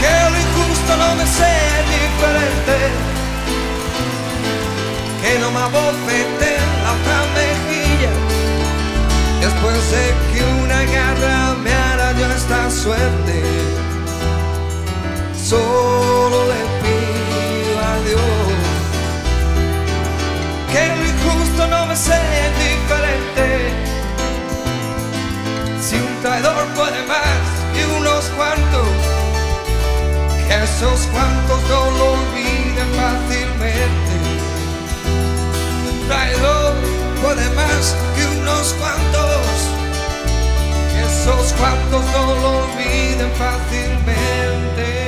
que 0.00 0.12
lo 0.30 0.36
injusto 0.38 0.96
no 0.96 1.08
me 1.16 1.26
sea 1.26 1.76
diferente, 1.96 2.76
que 5.22 5.32
no 5.40 5.50
me 5.50 5.60
abofete 5.60 6.56
la 6.82 6.92
otra 6.92 7.18
Después 9.40 9.90
de 9.92 10.04
que 10.32 10.40
una 10.64 10.82
garra 10.82 11.54
me 11.62 11.72
arañó 11.72 12.26
esta 12.32 12.70
suerte, 12.70 13.42
solo 15.42 16.46
le 16.48 16.60
pido 16.82 17.78
a 17.78 17.94
Dios 18.06 18.68
que 20.72 21.07
no 21.70 21.86
me 21.86 21.96
sea 21.96 22.20
indiferente. 22.48 23.72
Si 25.80 25.96
un 25.96 26.22
traidor 26.22 26.66
puede 26.76 27.02
más 27.06 27.44
y 27.78 27.82
unos 27.98 28.24
cuantos, 28.36 28.88
que 30.46 30.64
esos 30.64 31.06
cuantos 31.12 31.60
no 31.68 31.90
lo 31.98 32.12
olviden 32.12 32.88
fácilmente. 33.00 34.14
Un 35.90 36.08
traidor 36.08 36.74
puede 37.22 37.48
más 37.50 37.96
que 38.14 38.26
unos 38.38 38.74
cuantos, 38.74 39.46
esos 41.06 41.52
cuantos 41.54 42.04
no 42.12 42.34
lo 42.42 42.50
olviden 42.64 43.30
fácilmente. 43.32 45.07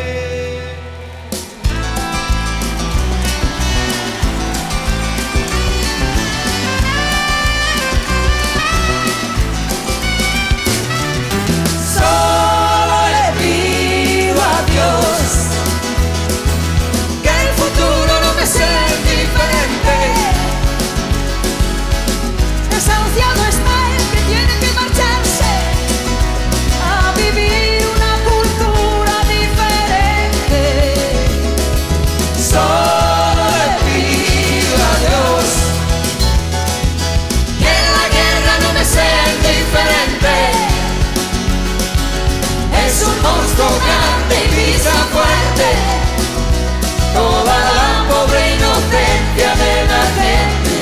toda 47.14 47.56
la 47.78 48.06
pobre 48.08 48.54
inocencia 48.54 49.50
de 49.62 49.74
la 49.92 50.04
gente. 50.18 50.76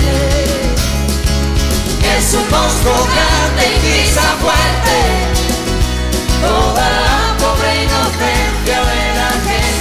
Es 2.17 2.35
un 2.35 2.47
monstruo 2.51 2.95
grande 3.13 3.65
y 3.67 3.79
grisa 3.87 4.27
fuerte, 4.43 4.99
toda 6.43 6.87
la 6.91 7.37
pobre 7.39 7.71
inocencia 7.85 8.79
de 8.91 9.03
la 9.19 9.31
gente. 9.47 9.79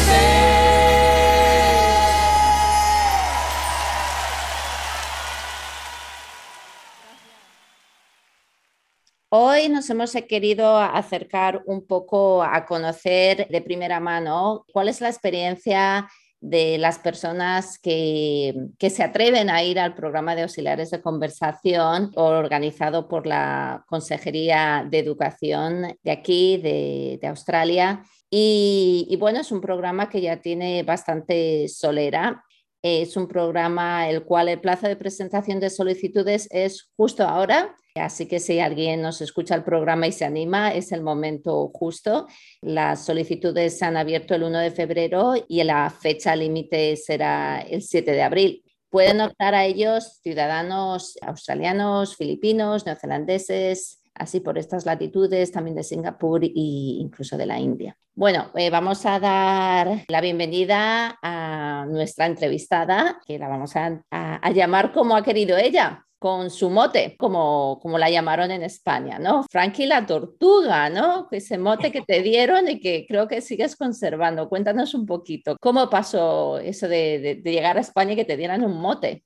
Hoy 9.29 9.67
nos 9.69 9.89
hemos 9.89 10.13
querido 10.29 10.77
acercar 10.77 11.61
un 11.65 11.85
poco 11.85 12.41
a 12.41 12.65
conocer 12.65 13.47
de 13.49 13.61
primera 13.61 13.99
mano 13.99 14.65
cuál 14.71 14.87
es 14.87 15.01
la 15.01 15.09
experiencia 15.09 16.07
de 16.39 16.77
las 16.77 17.00
personas 17.00 17.79
que, 17.79 18.53
que, 18.77 18.89
se 18.89 19.03
atreven 19.03 19.50
a 19.50 19.63
ir 19.63 19.79
al 19.79 19.96
programa 19.96 20.36
de 20.36 20.44
auxiliares 20.44 20.91
de 20.91 21.01
conversación 21.01 22.12
organizado 22.15 23.08
por 23.08 23.25
la 23.25 23.84
Consejería 23.88 24.86
de 24.89 25.00
Educación 25.00 25.98
de 26.03 26.12
aquí, 26.12 26.58
de, 26.58 27.17
de 27.22 27.27
Australia. 27.27 28.03
Y, 28.29 29.08
y, 29.10 29.15
bueno, 29.15 29.39
es 29.39 29.51
un 29.51 29.62
programa 29.62 30.10
que 30.10 30.22
ya 30.22 30.41
tiene 30.41 30.84
bastante 30.84 31.67
solera. 31.70 32.44
Es 32.81 33.17
un 33.17 33.27
programa 33.27 34.10
el 34.10 34.24
cual 34.24 34.50
el 34.50 34.62
plazo 34.62 34.88
de 34.88 34.96
presentación 34.96 35.60
de 35.60 35.69
solicitudes 35.69 36.48
es 36.51 36.91
justo 36.96 37.24
ahora, 37.24 37.75
Así 38.00 38.27
que 38.27 38.39
si 38.39 38.60
alguien 38.60 39.01
nos 39.01 39.22
escucha 39.22 39.55
el 39.55 39.63
programa 39.63 40.07
y 40.07 40.12
se 40.12 40.25
anima, 40.25 40.74
es 40.74 40.91
el 40.91 41.01
momento 41.01 41.69
justo. 41.74 42.27
Las 42.62 43.05
solicitudes 43.05 43.77
se 43.77 43.86
han 43.86 43.98
abierto 43.98 44.36
el 44.36 44.43
1 44.43 44.60
de 44.60 44.72
febrero 44.72 45.34
y 45.48 45.63
la 45.63 45.89
fecha 45.89 46.36
límite 46.36 46.96
será 46.96 47.60
el 47.62 47.81
7 47.81 48.12
de 48.12 48.24
abril. 48.24 48.63
Pueden 48.89 49.22
optar 49.22 49.53
a 49.53 49.65
ellos 49.65 50.19
ciudadanos 50.24 51.17
australianos, 51.22 52.15
filipinos, 52.15 52.86
neozelandeses, 52.86 53.96
así 54.19 54.39
por 54.39 54.57
estas 54.57 54.86
latitudes, 54.86 55.51
también 55.51 55.75
de 55.75 55.83
Singapur 55.83 56.43
e 56.43 56.51
incluso 56.53 57.38
de 57.38 57.45
la 57.45 57.59
India. 57.59 57.97
Bueno, 58.15 58.51
eh, 58.55 58.69
vamos 58.69 59.05
a 59.05 59.19
dar 59.19 60.03
la 60.07 60.21
bienvenida 60.21 61.19
a 61.21 61.86
nuestra 61.88 62.25
entrevistada, 62.25 63.19
que 63.25 63.38
la 63.38 63.47
vamos 63.47 63.75
a, 63.75 64.01
a, 64.12 64.36
a 64.36 64.51
llamar 64.51 64.91
como 64.91 65.15
ha 65.15 65.24
querido 65.24 65.57
ella 65.57 66.03
con 66.19 66.50
su 66.50 66.69
mote, 66.69 67.15
como, 67.17 67.79
como 67.81 67.97
la 67.97 68.09
llamaron 68.09 68.50
en 68.50 68.63
España, 68.63 69.19
¿no? 69.19 69.43
Frankie 69.51 69.86
la 69.86 70.05
tortuga, 70.05 70.89
¿no? 70.89 71.27
Ese 71.29 71.57
mote 71.57 71.91
que 71.91 72.01
te 72.01 72.21
dieron 72.24 72.67
y 72.67 72.79
que 72.79 73.05
creo 73.07 73.27
que 73.27 73.41
sigues 73.41 73.75
conservando. 73.75 74.50
Cuéntanos 74.50 74.93
un 74.95 75.05
poquito, 75.05 75.57
¿cómo 75.62 75.89
pasó 75.89 76.57
eso 76.57 76.88
de, 76.88 77.19
de, 77.19 77.36
de 77.36 77.51
llegar 77.51 77.77
a 77.77 77.81
España 77.81 78.13
y 78.13 78.15
que 78.15 78.25
te 78.25 78.38
dieran 78.38 78.63
un 78.63 78.79
mote? 78.81 79.24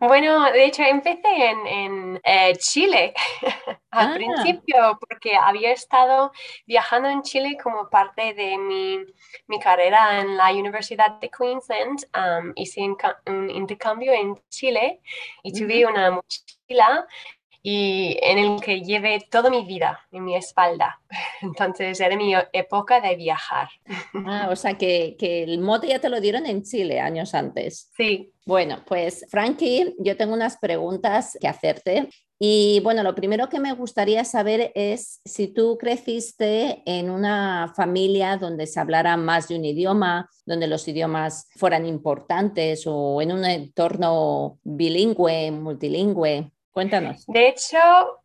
Bueno, 0.00 0.44
de 0.52 0.64
hecho 0.64 0.82
empecé 0.82 1.20
en, 1.24 1.66
en 1.66 2.20
eh, 2.24 2.54
Chile 2.56 3.14
al 3.90 4.10
ah. 4.10 4.14
principio 4.14 4.98
porque 5.00 5.36
había 5.36 5.72
estado 5.72 6.32
viajando 6.66 7.08
en 7.08 7.22
Chile 7.22 7.56
como 7.62 7.88
parte 7.88 8.34
de 8.34 8.58
mi, 8.58 8.98
mi 9.46 9.58
carrera 9.58 10.20
en 10.20 10.36
la 10.36 10.50
Universidad 10.52 11.18
de 11.20 11.30
Queensland. 11.30 12.04
Um, 12.16 12.52
hice 12.56 12.82
un 13.26 13.50
intercambio 13.50 14.12
en 14.12 14.40
Chile 14.48 15.00
y 15.42 15.52
tuve 15.52 15.86
una 15.86 16.10
mochila 16.10 17.06
y 17.68 18.16
en 18.22 18.38
el 18.38 18.60
que 18.60 18.82
llevé 18.82 19.26
toda 19.28 19.50
mi 19.50 19.64
vida 19.64 19.98
en 20.12 20.24
mi 20.24 20.36
espalda. 20.36 21.00
Entonces 21.42 21.98
era 21.98 22.16
mi 22.16 22.32
época 22.52 23.00
de 23.00 23.16
viajar. 23.16 23.68
Ah, 24.24 24.46
o 24.52 24.54
sea 24.54 24.78
que, 24.78 25.16
que, 25.18 25.42
el 25.42 25.58
mote 25.58 25.88
ya 25.88 25.98
te 25.98 26.08
lo 26.08 26.20
dieron 26.20 26.46
en 26.46 26.62
Chile 26.62 27.00
años 27.00 27.34
antes. 27.34 27.90
Sí. 27.96 28.32
Bueno, 28.46 28.84
pues 28.86 29.26
Frankie, 29.28 29.96
yo 29.98 30.16
tengo 30.16 30.32
unas 30.32 30.58
preguntas 30.58 31.36
que 31.40 31.48
hacerte. 31.48 32.08
Y 32.38 32.78
bueno, 32.84 33.02
lo 33.02 33.16
primero 33.16 33.48
que 33.48 33.58
me 33.58 33.72
gustaría 33.72 34.24
saber 34.24 34.70
es 34.76 35.20
si 35.24 35.48
tú 35.48 35.76
creciste 35.76 36.84
en 36.86 37.10
una 37.10 37.72
familia 37.74 38.36
donde 38.36 38.68
se 38.68 38.78
hablara 38.78 39.16
más 39.16 39.48
de 39.48 39.56
un 39.56 39.64
idioma, 39.64 40.30
donde 40.44 40.68
los 40.68 40.86
idiomas 40.86 41.48
fueran 41.56 41.84
importantes 41.84 42.84
o 42.86 43.20
en 43.20 43.32
un 43.32 43.44
entorno 43.44 44.60
bilingüe, 44.62 45.50
multilingüe. 45.50 46.52
Cuéntanos. 46.76 47.24
De 47.26 47.48
hecho, 47.48 47.78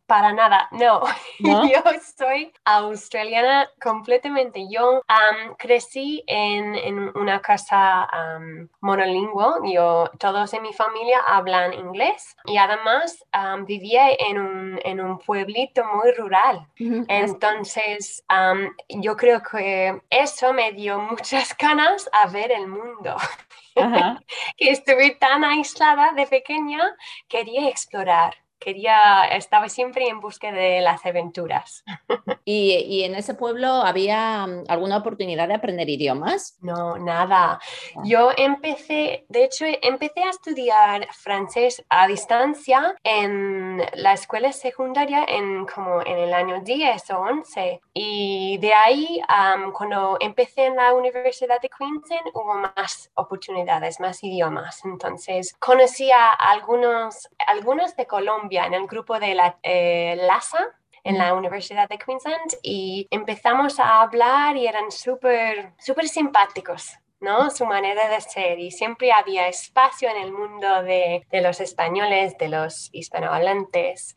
para 0.04 0.34
nada, 0.34 0.68
no. 0.72 1.00
¿No? 1.40 1.66
Yo 1.66 1.82
soy 2.18 2.52
australiana 2.66 3.66
completamente. 3.80 4.66
Yo 4.70 4.96
um, 4.96 5.54
crecí 5.56 6.22
en, 6.26 6.74
en, 6.74 7.16
una 7.16 7.40
casa 7.40 8.06
um, 8.12 8.68
monolingüe. 8.82 9.72
Yo, 9.72 10.10
todos 10.18 10.52
en 10.52 10.64
mi 10.64 10.74
familia 10.74 11.20
hablan 11.26 11.72
inglés 11.72 12.36
y 12.44 12.58
además 12.58 13.24
um, 13.34 13.64
vivía 13.64 14.10
en 14.18 14.38
un, 14.38 14.80
en 14.84 15.00
un, 15.00 15.18
pueblito 15.18 15.82
muy 15.86 16.12
rural. 16.12 16.66
Entonces, 16.76 18.22
yo 18.88 19.16
creo 19.16 19.40
que 19.42 19.98
eso 20.10 20.52
me 20.52 20.72
dio 20.72 20.98
muchas 20.98 21.56
ganas 21.58 22.10
a 22.12 22.26
ver 22.26 22.52
el 22.52 22.68
mundo. 22.68 23.16
que 24.58 24.70
estuve 24.70 25.12
tan 25.12 25.42
aislada 25.42 26.12
de 26.12 26.26
pequeña, 26.26 26.94
quería 27.28 27.70
explorar 27.70 28.41
quería, 28.62 29.24
estaba 29.24 29.68
siempre 29.68 30.08
en 30.08 30.20
busca 30.20 30.52
de 30.52 30.80
las 30.80 31.04
aventuras. 31.04 31.84
¿Y, 32.44 32.74
¿Y, 32.88 33.04
en 33.04 33.14
ese 33.14 33.34
pueblo 33.34 33.68
había 33.68 34.46
mm, 34.46 34.64
alguna 34.68 34.98
oportunidad 34.98 35.48
de 35.48 35.54
aprender 35.54 35.88
idiomas? 35.88 36.58
No, 36.60 36.98
nada. 36.98 37.58
Ah. 37.96 38.02
Yo 38.04 38.30
empecé, 38.36 39.24
de 39.28 39.44
hecho, 39.44 39.64
empecé 39.82 40.22
a 40.22 40.30
estudiar 40.30 41.08
francés 41.12 41.84
a 41.88 42.06
distancia 42.06 42.94
en 43.02 43.78
la 43.94 44.12
escuela 44.12 44.52
secundaria 44.52 45.24
en 45.28 45.66
como 45.66 46.00
en 46.02 46.18
el 46.18 46.34
año 46.34 46.60
10 46.60 47.10
o 47.10 47.20
11. 47.20 47.80
Y 47.94 48.58
de 48.58 48.72
ahí, 48.74 49.20
um, 49.28 49.72
cuando 49.72 50.16
empecé 50.20 50.66
en 50.66 50.76
la 50.76 50.94
Universidad 50.94 51.60
de 51.60 51.68
Queensland, 51.68 52.28
hubo 52.34 52.54
más 52.54 53.10
oportunidades, 53.14 54.00
más 54.00 54.22
idiomas. 54.22 54.84
Entonces, 54.84 55.54
conocí 55.58 56.10
a 56.10 56.30
algunos, 56.30 57.28
algunos 57.46 57.96
de 57.96 58.06
Colombia 58.06 58.51
en 58.56 58.74
el 58.74 58.86
grupo 58.86 59.18
de 59.18 59.34
la 59.34 59.58
eh, 59.62 60.16
LASA, 60.16 60.58
en 61.04 61.18
la 61.18 61.34
Universidad 61.34 61.88
de 61.88 61.98
Queensland 61.98 62.58
y 62.62 63.08
empezamos 63.10 63.80
a 63.80 64.02
hablar 64.02 64.56
y 64.56 64.66
eran 64.66 64.90
súper, 64.90 65.72
súper 65.78 66.08
simpáticos. 66.08 66.98
¿No? 67.22 67.50
Su 67.50 67.64
manera 67.64 68.08
de 68.08 68.20
ser 68.20 68.58
y 68.58 68.70
siempre 68.70 69.12
había 69.12 69.48
espacio 69.48 70.10
en 70.10 70.22
el 70.22 70.32
mundo 70.32 70.82
de, 70.82 71.26
de 71.30 71.40
los 71.40 71.60
españoles, 71.60 72.36
de 72.38 72.48
los 72.48 72.90
hispanohablantes. 72.92 74.16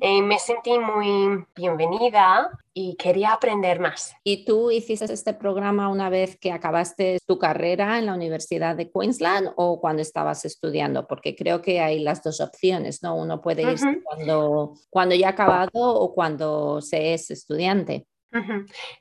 y 0.00 0.22
me 0.22 0.38
sentí 0.38 0.78
muy 0.78 1.44
bienvenida 1.54 2.50
y 2.72 2.96
quería 2.96 3.32
aprender 3.32 3.80
más. 3.80 4.14
¿Y 4.24 4.44
tú 4.44 4.70
hiciste 4.70 5.12
este 5.12 5.34
programa 5.34 5.88
una 5.88 6.08
vez 6.08 6.36
que 6.36 6.52
acabaste 6.52 7.18
tu 7.26 7.38
carrera 7.38 7.98
en 7.98 8.06
la 8.06 8.14
Universidad 8.14 8.76
de 8.76 8.90
Queensland 8.90 9.52
o 9.56 9.80
cuando 9.80 10.02
estabas 10.02 10.44
estudiando? 10.44 11.06
Porque 11.06 11.34
creo 11.34 11.62
que 11.62 11.80
hay 11.80 12.00
las 12.00 12.22
dos 12.22 12.40
opciones, 12.40 13.02
¿no? 13.02 13.16
Uno 13.16 13.40
puede 13.40 13.62
ir 13.62 13.78
cuando, 14.04 14.74
cuando 14.88 15.14
ya 15.14 15.28
ha 15.28 15.30
acabado 15.30 15.70
o 15.74 16.14
cuando 16.14 16.80
se 16.80 17.14
es 17.14 17.30
estudiante. 17.30 18.06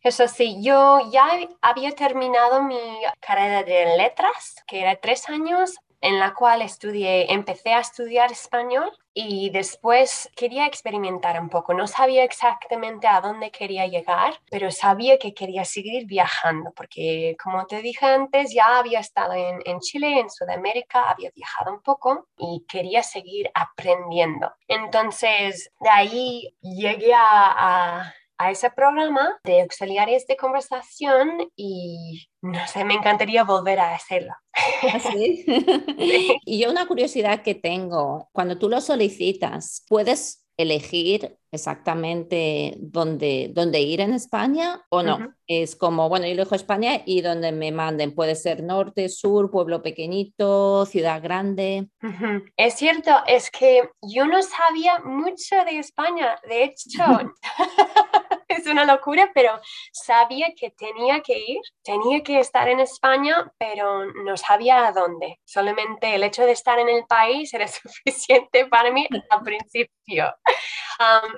Eso 0.01 0.27
sí, 0.27 0.57
yo 0.61 0.99
ya 1.11 1.27
había 1.61 1.91
terminado 1.91 2.63
mi 2.63 2.79
carrera 3.19 3.63
de 3.63 3.97
letras, 3.97 4.63
que 4.67 4.81
era 4.81 4.95
tres 4.95 5.29
años, 5.29 5.75
en 6.01 6.19
la 6.19 6.33
cual 6.33 6.61
estudié, 6.61 7.31
empecé 7.31 7.73
a 7.73 7.79
estudiar 7.81 8.31
español 8.31 8.91
y 9.13 9.49
después 9.49 10.29
quería 10.35 10.65
experimentar 10.65 11.39
un 11.41 11.49
poco. 11.49 11.73
No 11.73 11.87
sabía 11.87 12.23
exactamente 12.23 13.07
a 13.07 13.19
dónde 13.19 13.51
quería 13.51 13.85
llegar, 13.85 14.39
pero 14.49 14.71
sabía 14.71 15.17
que 15.17 15.33
quería 15.33 15.65
seguir 15.65 16.05
viajando, 16.05 16.71
porque 16.73 17.35
como 17.43 17.65
te 17.65 17.81
dije 17.81 18.05
antes, 18.05 18.53
ya 18.53 18.79
había 18.79 18.99
estado 18.99 19.33
en, 19.33 19.61
en 19.65 19.79
Chile, 19.81 20.19
en 20.19 20.29
Sudamérica, 20.29 21.09
había 21.09 21.31
viajado 21.35 21.73
un 21.73 21.81
poco 21.81 22.27
y 22.37 22.65
quería 22.69 23.03
seguir 23.03 23.51
aprendiendo. 23.53 24.53
Entonces, 24.67 25.69
de 25.81 25.89
ahí 25.89 26.55
llegué 26.61 27.13
a 27.13 27.19
a 27.51 28.13
ese 28.47 28.69
programa 28.71 29.37
de 29.43 29.61
auxiliares 29.61 30.25
de 30.27 30.37
conversación 30.37 31.49
y 31.55 32.27
no 32.41 32.65
sé, 32.67 32.85
me 32.85 32.93
encantaría 32.93 33.43
volver 33.43 33.79
a 33.79 33.93
hacerlo. 33.93 34.33
¿Ah, 34.53 34.99
¿Sí? 34.99 35.45
y 36.45 36.59
yo 36.59 36.71
una 36.71 36.87
curiosidad 36.87 37.43
que 37.43 37.55
tengo, 37.55 38.29
cuando 38.31 38.57
tú 38.57 38.69
lo 38.69 38.79
solicitas, 38.79 39.85
¿puedes 39.89 40.45
elegir 40.59 41.37
exactamente 41.51 42.75
dónde, 42.79 43.49
dónde 43.53 43.79
ir 43.79 44.01
en 44.01 44.13
España 44.13 44.81
o 44.89 45.01
no. 45.01 45.15
Uh 45.15 45.19
-huh. 45.19 45.33
Es 45.47 45.77
como, 45.77 46.09
bueno, 46.09 46.25
yo 46.25 46.33
elijo 46.33 46.53
España 46.53 47.01
y 47.05 47.21
donde 47.21 47.53
me 47.53 47.71
manden, 47.71 48.13
puede 48.13 48.35
ser 48.35 48.61
norte, 48.61 49.07
sur, 49.07 49.49
pueblo 49.49 49.81
pequeñito, 49.81 50.85
ciudad 50.85 51.23
grande. 51.23 51.87
Uh 52.03 52.07
-huh. 52.07 52.51
Es 52.57 52.73
cierto, 52.73 53.11
es 53.25 53.49
que 53.49 53.89
yo 54.01 54.25
no 54.25 54.41
sabía 54.41 54.99
mucho 54.99 55.55
de 55.65 55.79
España, 55.79 56.37
de 56.47 56.65
hecho. 56.65 57.03
es 58.59 58.65
una 58.67 58.85
locura, 58.85 59.31
pero 59.33 59.59
sabía 59.91 60.47
que 60.55 60.71
tenía 60.71 61.21
que 61.21 61.37
ir, 61.37 61.61
tenía 61.83 62.21
que 62.23 62.39
estar 62.39 62.67
en 62.67 62.79
España, 62.79 63.51
pero 63.57 64.05
no 64.05 64.35
sabía 64.37 64.87
a 64.87 64.91
dónde. 64.91 65.39
Solamente 65.45 66.15
el 66.15 66.23
hecho 66.23 66.45
de 66.45 66.51
estar 66.51 66.79
en 66.79 66.89
el 66.89 67.05
país 67.05 67.53
era 67.53 67.67
suficiente 67.67 68.65
para 68.65 68.91
mí 68.91 69.07
al 69.29 69.43
principio. 69.43 70.33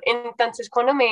entonces, 0.03 0.69
cuando 0.69 0.93
me 0.93 1.11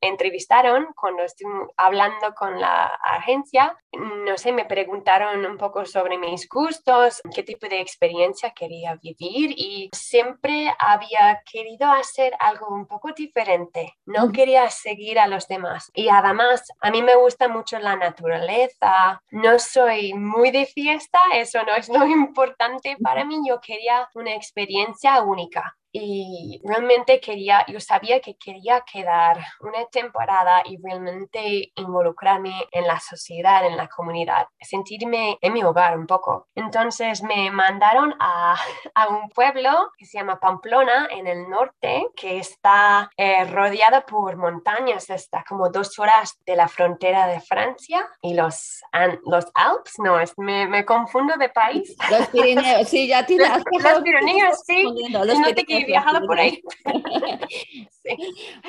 entrevistaron, 0.00 0.86
cuando 0.94 1.24
estuve 1.24 1.66
hablando 1.76 2.32
con 2.34 2.60
la 2.60 2.86
agencia, 3.02 3.76
no 3.92 4.38
sé, 4.38 4.52
me 4.52 4.64
preguntaron 4.64 5.44
un 5.44 5.58
poco 5.58 5.84
sobre 5.84 6.16
mis 6.16 6.48
gustos, 6.48 7.20
qué 7.34 7.42
tipo 7.42 7.68
de 7.68 7.80
experiencia 7.80 8.52
quería 8.52 8.94
vivir 8.94 9.52
y 9.56 9.90
siempre 9.92 10.72
había 10.78 11.42
querido 11.50 11.90
hacer 11.90 12.34
algo 12.38 12.68
un 12.68 12.86
poco 12.86 13.12
diferente. 13.12 13.94
No 14.06 14.32
quería 14.32 14.70
seguir 14.70 15.18
a 15.18 15.26
los 15.32 15.48
demás. 15.48 15.90
Y 15.94 16.08
además, 16.08 16.68
a 16.80 16.90
mí 16.90 17.02
me 17.02 17.16
gusta 17.16 17.48
mucho 17.48 17.78
la 17.78 17.96
naturaleza. 17.96 19.20
No 19.30 19.58
soy 19.58 20.14
muy 20.14 20.50
de 20.50 20.66
fiesta, 20.66 21.18
eso 21.34 21.62
no 21.64 21.74
es 21.74 21.88
lo 21.88 22.06
importante 22.22 22.96
para 23.02 23.24
mí. 23.24 23.40
Yo 23.48 23.60
quería 23.60 24.08
una 24.14 24.34
experiencia 24.34 25.22
única 25.22 25.76
y 25.92 26.60
realmente 26.64 27.20
quería, 27.20 27.64
yo 27.68 27.78
sabía 27.80 28.20
que 28.20 28.36
quería 28.36 28.82
quedar 28.90 29.38
una 29.60 29.84
temporada 29.90 30.62
y 30.64 30.78
realmente 30.82 31.70
involucrarme 31.74 32.66
en 32.72 32.86
la 32.86 32.98
sociedad, 32.98 33.66
en 33.66 33.76
la 33.76 33.88
comunidad, 33.88 34.46
sentirme 34.60 35.38
en 35.40 35.52
mi 35.52 35.62
hogar 35.62 35.98
un 35.98 36.06
poco. 36.06 36.48
Entonces 36.54 37.22
me 37.22 37.50
mandaron 37.50 38.14
a, 38.18 38.56
a 38.94 39.08
un 39.08 39.28
pueblo 39.28 39.90
que 39.98 40.06
se 40.06 40.18
llama 40.18 40.40
Pamplona 40.40 41.08
en 41.10 41.26
el 41.26 41.48
norte, 41.48 42.06
que 42.16 42.38
está 42.38 43.10
eh, 43.16 43.44
rodeado 43.44 44.04
por 44.06 44.36
montañas, 44.36 45.10
está 45.10 45.44
como 45.46 45.68
dos 45.68 45.98
horas 45.98 46.38
de 46.46 46.56
la 46.56 46.68
frontera 46.68 47.26
de 47.26 47.40
Francia 47.40 48.08
y 48.22 48.34
los, 48.34 48.80
los 49.26 49.46
Alpes, 49.54 49.94
no, 49.98 50.18
es, 50.18 50.32
me, 50.38 50.66
me, 50.66 50.84
confundo 50.84 51.34
de 51.36 51.48
país. 51.50 51.94
Los 52.10 52.28
Pirineos, 52.28 52.88
sí, 52.88 53.06
ya 53.08 53.26
tienes. 53.26 53.48
Los, 53.52 53.82
los 53.82 54.02
Pirineos, 54.02 54.60
sí. 54.64 54.84
Los 55.10 55.38
no 55.38 55.54
te 55.54 55.64
viajado 55.84 56.26
por 56.26 56.38
ahí. 56.38 56.62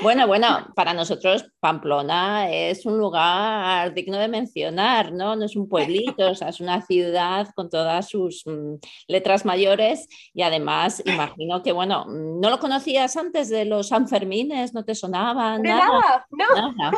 Bueno, 0.03 0.27
bueno, 0.27 0.67
para 0.75 0.93
nosotros 0.93 1.43
Pamplona 1.59 2.51
es 2.51 2.85
un 2.85 2.99
lugar 2.99 3.91
digno 3.95 4.19
de 4.19 4.27
mencionar, 4.27 5.11
¿no? 5.11 5.35
No 5.35 5.45
es 5.45 5.55
un 5.55 5.67
pueblito, 5.67 6.29
o 6.29 6.35
sea, 6.35 6.49
es 6.49 6.59
una 6.59 6.83
ciudad 6.83 7.47
con 7.55 7.67
todas 7.69 8.09
sus 8.09 8.43
mm, 8.45 8.75
letras 9.07 9.43
mayores 9.43 10.07
y 10.35 10.43
además 10.43 11.01
imagino 11.05 11.63
que, 11.63 11.71
bueno, 11.71 12.05
¿no 12.07 12.49
lo 12.51 12.59
conocías 12.59 13.17
antes 13.17 13.49
de 13.49 13.65
los 13.65 13.87
Sanfermines? 13.87 14.75
¿No 14.75 14.85
te 14.85 14.93
sonaban? 14.93 15.63
nada, 15.63 16.27
no, 16.29 16.71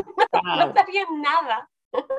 no 0.43 0.73
sabía 0.73 1.06
nada. 1.13 1.69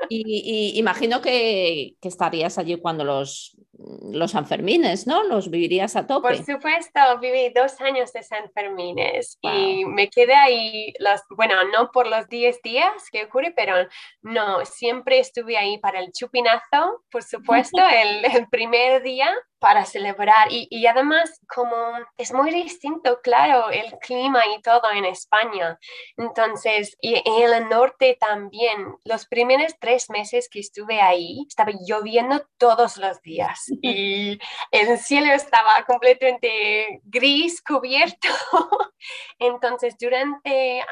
Y, 0.09 0.73
imagino 0.75 1.21
que, 1.21 1.95
estarías 2.01 2.57
allí 2.57 2.79
cuando 2.79 3.03
los, 3.03 3.57
los 3.77 4.31
Sanfermines, 4.31 5.07
¿no? 5.07 5.23
Los 5.23 5.49
vivirías 5.49 5.95
a 5.95 6.07
tope. 6.07 6.29
Por 6.29 6.37
supuesto, 6.37 6.99
viví 7.19 7.49
dos 7.49 7.79
años 7.81 8.11
de 8.13 8.23
Sanfermines 8.23 9.37
y 9.41 9.85
me 9.85 10.09
quedé 10.09 10.33
ahí, 10.33 10.93
los, 10.99 11.21
bueno, 11.29 11.55
no 11.71 11.91
por 11.91 12.07
los 12.07 12.27
10 12.27 12.61
días 12.61 13.09
que 13.11 13.25
ocurre, 13.25 13.53
pero 13.55 13.75
no, 14.21 14.65
siempre 14.65 15.19
estuve 15.19 15.57
ahí 15.57 15.77
para 15.77 15.99
el 15.99 16.11
chupinazo, 16.11 17.03
por 17.11 17.23
supuesto, 17.23 17.77
el, 18.03 18.25
el 18.25 18.47
primer 18.49 19.03
día 19.03 19.33
para 19.59 19.85
celebrar 19.85 20.51
y, 20.51 20.67
y, 20.69 20.85
además 20.85 21.41
como 21.47 21.75
es 22.17 22.31
muy 22.31 22.51
distinto, 22.51 23.21
claro, 23.23 23.71
el 23.71 23.97
clima 23.99 24.41
y 24.55 24.61
todo 24.61 24.91
en 24.93 25.05
España. 25.05 25.79
Entonces, 26.15 26.95
y, 27.01 27.15
en 27.15 27.53
el 27.53 27.67
norte 27.67 28.17
también, 28.19 28.95
los 29.03 29.25
primeros 29.25 29.73
tres 29.79 30.11
meses 30.11 30.47
que 30.47 30.59
estuve 30.59 31.01
ahí, 31.01 31.43
estaba 31.47 31.71
lloviendo 31.87 32.45
todos 32.57 32.97
los 32.97 33.19
días 33.23 33.66
y 33.81 34.39
el 34.71 34.97
cielo 34.97 35.33
estaba 35.33 35.83
completamente 35.85 37.01
gris, 37.03 37.61
cubierto. 37.61 38.27
Entonces, 39.39 39.95
durante 39.99 40.83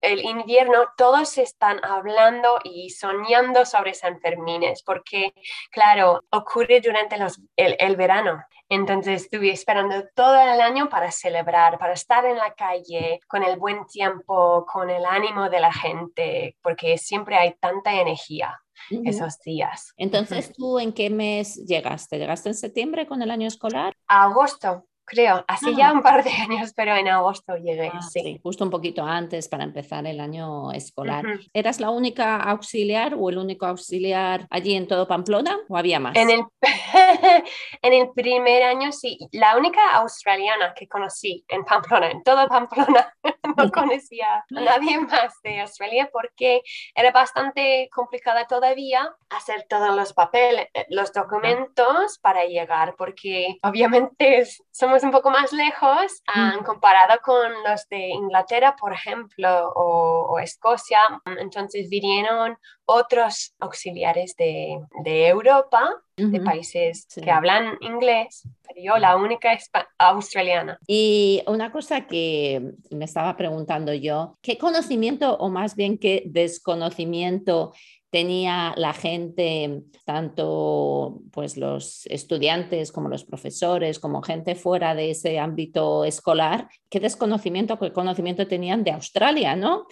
el 0.00 0.20
invierno, 0.20 0.86
todos 0.96 1.38
están 1.38 1.84
hablando 1.84 2.58
y 2.64 2.90
soñando 2.90 3.64
sobre 3.64 3.94
San 3.94 4.20
Fermines, 4.20 4.82
porque, 4.82 5.32
claro, 5.70 6.22
ocurre 6.30 6.80
durante 6.80 7.16
el, 7.56 7.76
el 7.78 7.96
verano. 7.96 8.42
Entonces 8.68 9.22
estuve 9.22 9.52
esperando 9.52 10.04
todo 10.14 10.40
el 10.40 10.60
año 10.60 10.88
para 10.88 11.12
celebrar, 11.12 11.78
para 11.78 11.92
estar 11.92 12.24
en 12.24 12.36
la 12.36 12.52
calle 12.54 13.20
con 13.28 13.44
el 13.44 13.58
buen 13.58 13.86
tiempo, 13.86 14.66
con 14.66 14.90
el 14.90 15.04
ánimo 15.04 15.48
de 15.48 15.60
la 15.60 15.72
gente, 15.72 16.56
porque 16.62 16.98
siempre 16.98 17.36
hay 17.36 17.54
tanta 17.60 17.94
energía 17.94 18.60
esos 18.90 19.38
días. 19.40 19.92
Entonces, 19.96 20.52
¿tú 20.52 20.78
en 20.78 20.92
qué 20.92 21.10
mes 21.10 21.56
llegaste? 21.66 22.18
¿Llegaste 22.18 22.50
en 22.50 22.54
septiembre 22.54 23.06
con 23.06 23.22
el 23.22 23.30
año 23.30 23.48
escolar? 23.48 23.96
agosto 24.06 24.86
creo, 25.06 25.44
hace 25.46 25.74
ya 25.74 25.92
un 25.92 26.02
par 26.02 26.24
de 26.24 26.30
años, 26.30 26.72
pero 26.74 26.94
en 26.94 27.08
agosto 27.08 27.56
llegué, 27.56 27.90
ah, 27.94 28.02
sí. 28.02 28.40
Justo 28.42 28.64
un 28.64 28.70
poquito 28.70 29.04
antes 29.04 29.48
para 29.48 29.64
empezar 29.64 30.06
el 30.06 30.20
año 30.20 30.72
escolar. 30.72 31.24
¿Eras 31.54 31.80
la 31.80 31.90
única 31.90 32.42
auxiliar 32.42 33.14
o 33.18 33.30
el 33.30 33.38
único 33.38 33.66
auxiliar 33.66 34.46
allí 34.50 34.74
en 34.74 34.88
todo 34.88 35.06
Pamplona 35.06 35.58
o 35.68 35.76
había 35.76 36.00
más? 36.00 36.16
En 36.16 36.30
el, 36.30 36.42
en 37.82 37.92
el 37.92 38.10
primer 38.10 38.64
año 38.64 38.92
sí, 38.92 39.18
la 39.32 39.56
única 39.56 39.94
australiana 39.94 40.74
que 40.74 40.88
conocí 40.88 41.44
en 41.48 41.64
Pamplona, 41.64 42.10
en 42.10 42.22
todo 42.22 42.46
Pamplona, 42.48 43.14
no 43.56 43.70
conocía 43.72 44.44
a 44.56 44.60
nadie 44.60 44.98
más 45.00 45.40
de 45.42 45.60
Australia 45.60 46.10
porque 46.12 46.62
era 46.94 47.10
bastante 47.10 47.88
complicada 47.92 48.46
todavía 48.46 49.14
hacer 49.30 49.66
todos 49.68 49.94
los 49.94 50.12
papeles, 50.12 50.68
eh, 50.74 50.86
los 50.90 51.12
documentos 51.12 52.18
para 52.18 52.44
llegar, 52.44 52.94
porque 52.96 53.58
obviamente 53.62 54.46
somos 54.70 54.95
un 55.02 55.10
poco 55.10 55.30
más 55.30 55.52
lejos 55.52 56.22
um, 56.34 56.64
comparado 56.64 57.18
con 57.24 57.52
los 57.64 57.88
de 57.88 58.08
Inglaterra, 58.08 58.76
por 58.78 58.92
ejemplo, 58.92 59.72
o, 59.74 60.38
Escocia. 60.38 61.00
Entonces 61.38 61.88
vinieron 61.88 62.56
otros 62.84 63.54
auxiliares 63.58 64.34
de, 64.36 64.78
de 65.02 65.28
Europa, 65.28 65.90
de 66.16 66.40
países 66.40 67.06
que 67.22 67.30
hablan 67.30 67.76
inglés, 67.80 68.48
pero 68.62 68.80
yo 68.80 68.98
la 68.98 69.16
única 69.16 69.56
australiana. 69.98 70.78
Y 70.86 71.42
una 71.46 71.72
cosa 71.72 72.06
que 72.06 72.74
me 72.90 73.04
estaba 73.04 73.36
preguntando 73.36 73.92
yo, 73.92 74.34
¿qué 74.42 74.56
conocimiento 74.56 75.36
o 75.36 75.48
más 75.48 75.74
bien 75.74 75.98
qué 75.98 76.22
desconocimiento 76.26 77.72
tenía 78.10 78.72
la 78.76 78.92
gente, 78.92 79.82
tanto 80.04 81.20
pues 81.32 81.56
los 81.56 82.06
estudiantes 82.06 82.92
como 82.92 83.08
los 83.08 83.24
profesores, 83.24 83.98
como 83.98 84.22
gente 84.22 84.54
fuera 84.54 84.94
de 84.94 85.10
ese 85.10 85.38
ámbito 85.38 86.04
escolar, 86.04 86.68
qué 86.88 87.00
desconocimiento, 87.00 87.78
qué 87.78 87.92
conocimiento 87.92 88.46
tenían 88.46 88.84
de 88.84 88.92
Australia, 88.92 89.56
¿no? 89.56 89.86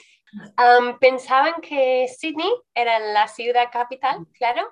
pensaban 1.01 1.55
que 1.61 2.09
Sydney 2.09 2.51
era 2.75 2.99
la 2.99 3.29
ciudad 3.29 3.67
capital, 3.71 4.27
claro, 4.37 4.63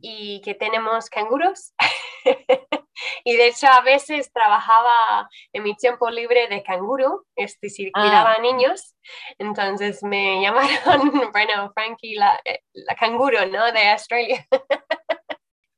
y 0.00 0.40
que 0.42 0.54
tenemos 0.54 1.08
canguros. 1.10 1.74
y 3.24 3.36
de 3.36 3.48
hecho 3.48 3.66
a 3.68 3.80
veces 3.80 4.32
trabajaba 4.32 5.28
en 5.52 5.62
mi 5.62 5.74
tiempo 5.76 6.10
libre 6.10 6.48
de 6.48 6.62
canguro, 6.62 7.24
es 7.36 7.58
decir, 7.60 7.90
ah. 7.94 8.00
cuidaba 8.00 8.34
a 8.34 8.40
niños. 8.40 8.94
Entonces 9.38 10.02
me 10.02 10.40
llamaron, 10.42 11.30
bueno, 11.32 11.72
Frankie, 11.74 12.14
la, 12.14 12.40
eh, 12.44 12.60
la 12.72 12.94
canguro, 12.94 13.46
¿no? 13.46 13.72
De 13.72 13.88
Australia. 13.88 14.46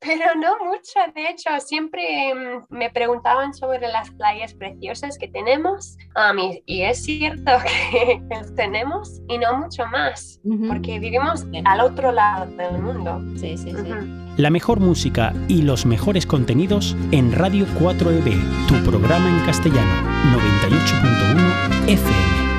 Pero 0.05 0.35
no 0.35 0.65
mucho, 0.65 1.01
de 1.15 1.31
hecho, 1.31 1.49
siempre 1.61 2.35
mm, 2.35 2.75
me 2.75 2.91
preguntaban 2.91 3.55
sobre 3.55 3.89
las 3.89 4.11
playas 4.11 4.55
preciosas 4.55 5.17
que 5.19 5.29
tenemos 5.29 5.97
y, 6.67 6.83
es 6.83 7.05
cierto 7.05 7.53
que 7.91 8.21
las 8.29 8.55
tenemos 8.55 9.21
y 9.29 9.39
no 9.39 9.59
mucho 9.59 9.87
más, 9.87 10.41
porque 10.69 10.99
vivimos 10.99 11.47
al 11.65 11.81
otro 11.81 12.13
lado 12.13 12.47
del 12.57 12.83
mundo. 12.83 13.21
Sí, 13.37 13.57
sí, 13.57 13.71
sí. 13.71 14.25
La 14.37 14.51
mejor 14.51 14.81
música 14.81 15.33
y 15.49 15.63
los 15.63 15.87
mejores 15.87 16.27
contenidos 16.27 16.97
en 17.13 17.33
Radio 17.33 17.67
4EB, 17.79 18.67
tu 18.67 18.91
programa 18.91 19.29
en 19.29 19.47
castellano, 19.47 19.93
98.1 20.37 21.89
FM. 21.89 22.54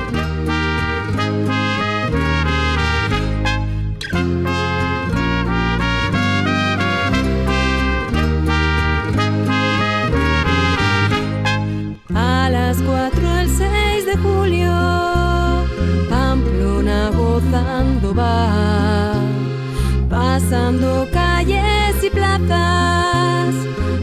Pasando 20.08 21.06
calles 21.12 22.02
y 22.02 22.10
plazas, 22.10 23.54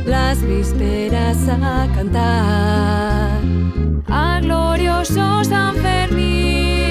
las 0.05 0.41
vísperas 0.41 1.37
a 1.47 1.87
cantar. 1.93 3.39
Al 4.07 4.43
glorioso 4.43 5.43
San 5.43 5.75
Fermín, 5.75 6.82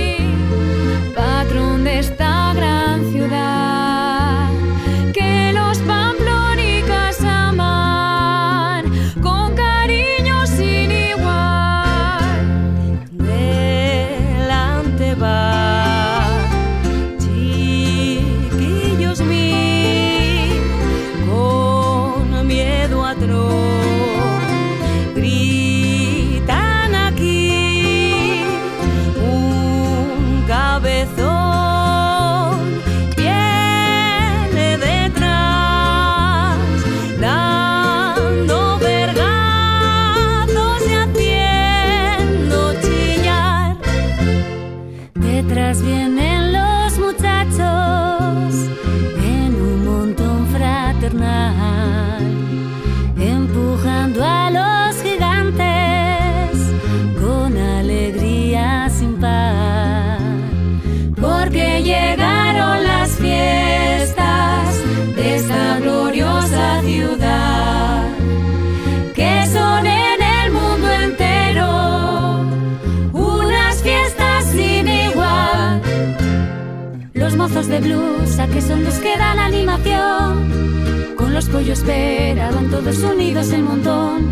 Los 77.53 77.67
mozos 77.67 77.83
de 77.83 77.87
blusa 77.87 78.47
que 78.47 78.63
son 78.63 78.83
los 78.83 78.95
que 78.95 79.15
dan 79.19 79.39
animación, 79.39 81.15
con 81.19 81.35
los 81.35 81.51
pollos 81.51 81.81
esperaban 81.81 82.71
todos 82.71 82.97
unidos 83.01 83.53
el 83.53 83.63
montón. 83.63 84.27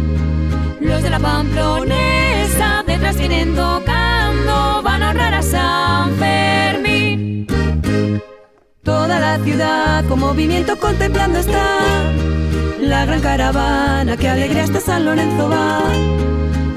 Los 0.81 1.03
de 1.03 1.11
la 1.11 1.19
pamplonesa 1.19 2.83
detrás 2.87 3.19
vienen 3.19 3.55
tocando, 3.55 4.81
van 4.83 5.03
a 5.03 5.11
honrar 5.11 5.35
a 5.35 5.43
San 5.43 6.15
Fermín. 6.15 7.47
Toda 8.83 9.21
la 9.21 9.39
ciudad 9.45 10.03
con 10.07 10.21
movimiento 10.21 10.79
contemplando 10.79 11.41
está 11.41 11.77
la 12.81 13.05
gran 13.05 13.21
caravana 13.21 14.17
que 14.17 14.31
alegre 14.31 14.63
hasta 14.63 14.81
San 14.81 15.05
Lorenzo 15.05 15.51
va. 15.51 15.83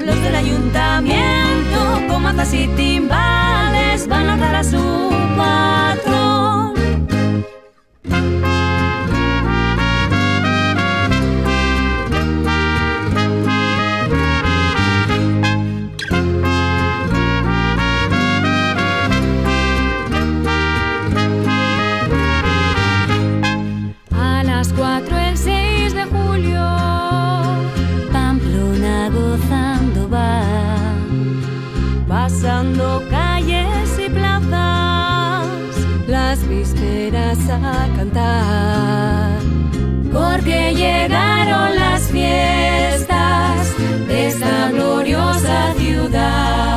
Los 0.04 0.22
del 0.22 0.34
ayuntamiento 0.34 2.02
con 2.06 2.22
mazas 2.22 2.52
y 2.52 2.68
timbales 2.68 4.06
van 4.08 4.28
a 4.28 4.34
honrar 4.34 4.56
a 4.56 4.62
su 4.64 5.10
patrón. 5.38 5.83
Vísperas 37.34 37.64
a 37.64 37.88
cantar. 37.96 39.38
Porque 40.12 40.74
llegaron 40.74 41.74
las 41.74 42.02
fiestas 42.10 43.76
de 44.06 44.28
esta 44.28 44.70
gloriosa 44.70 45.74
ciudad, 45.76 46.73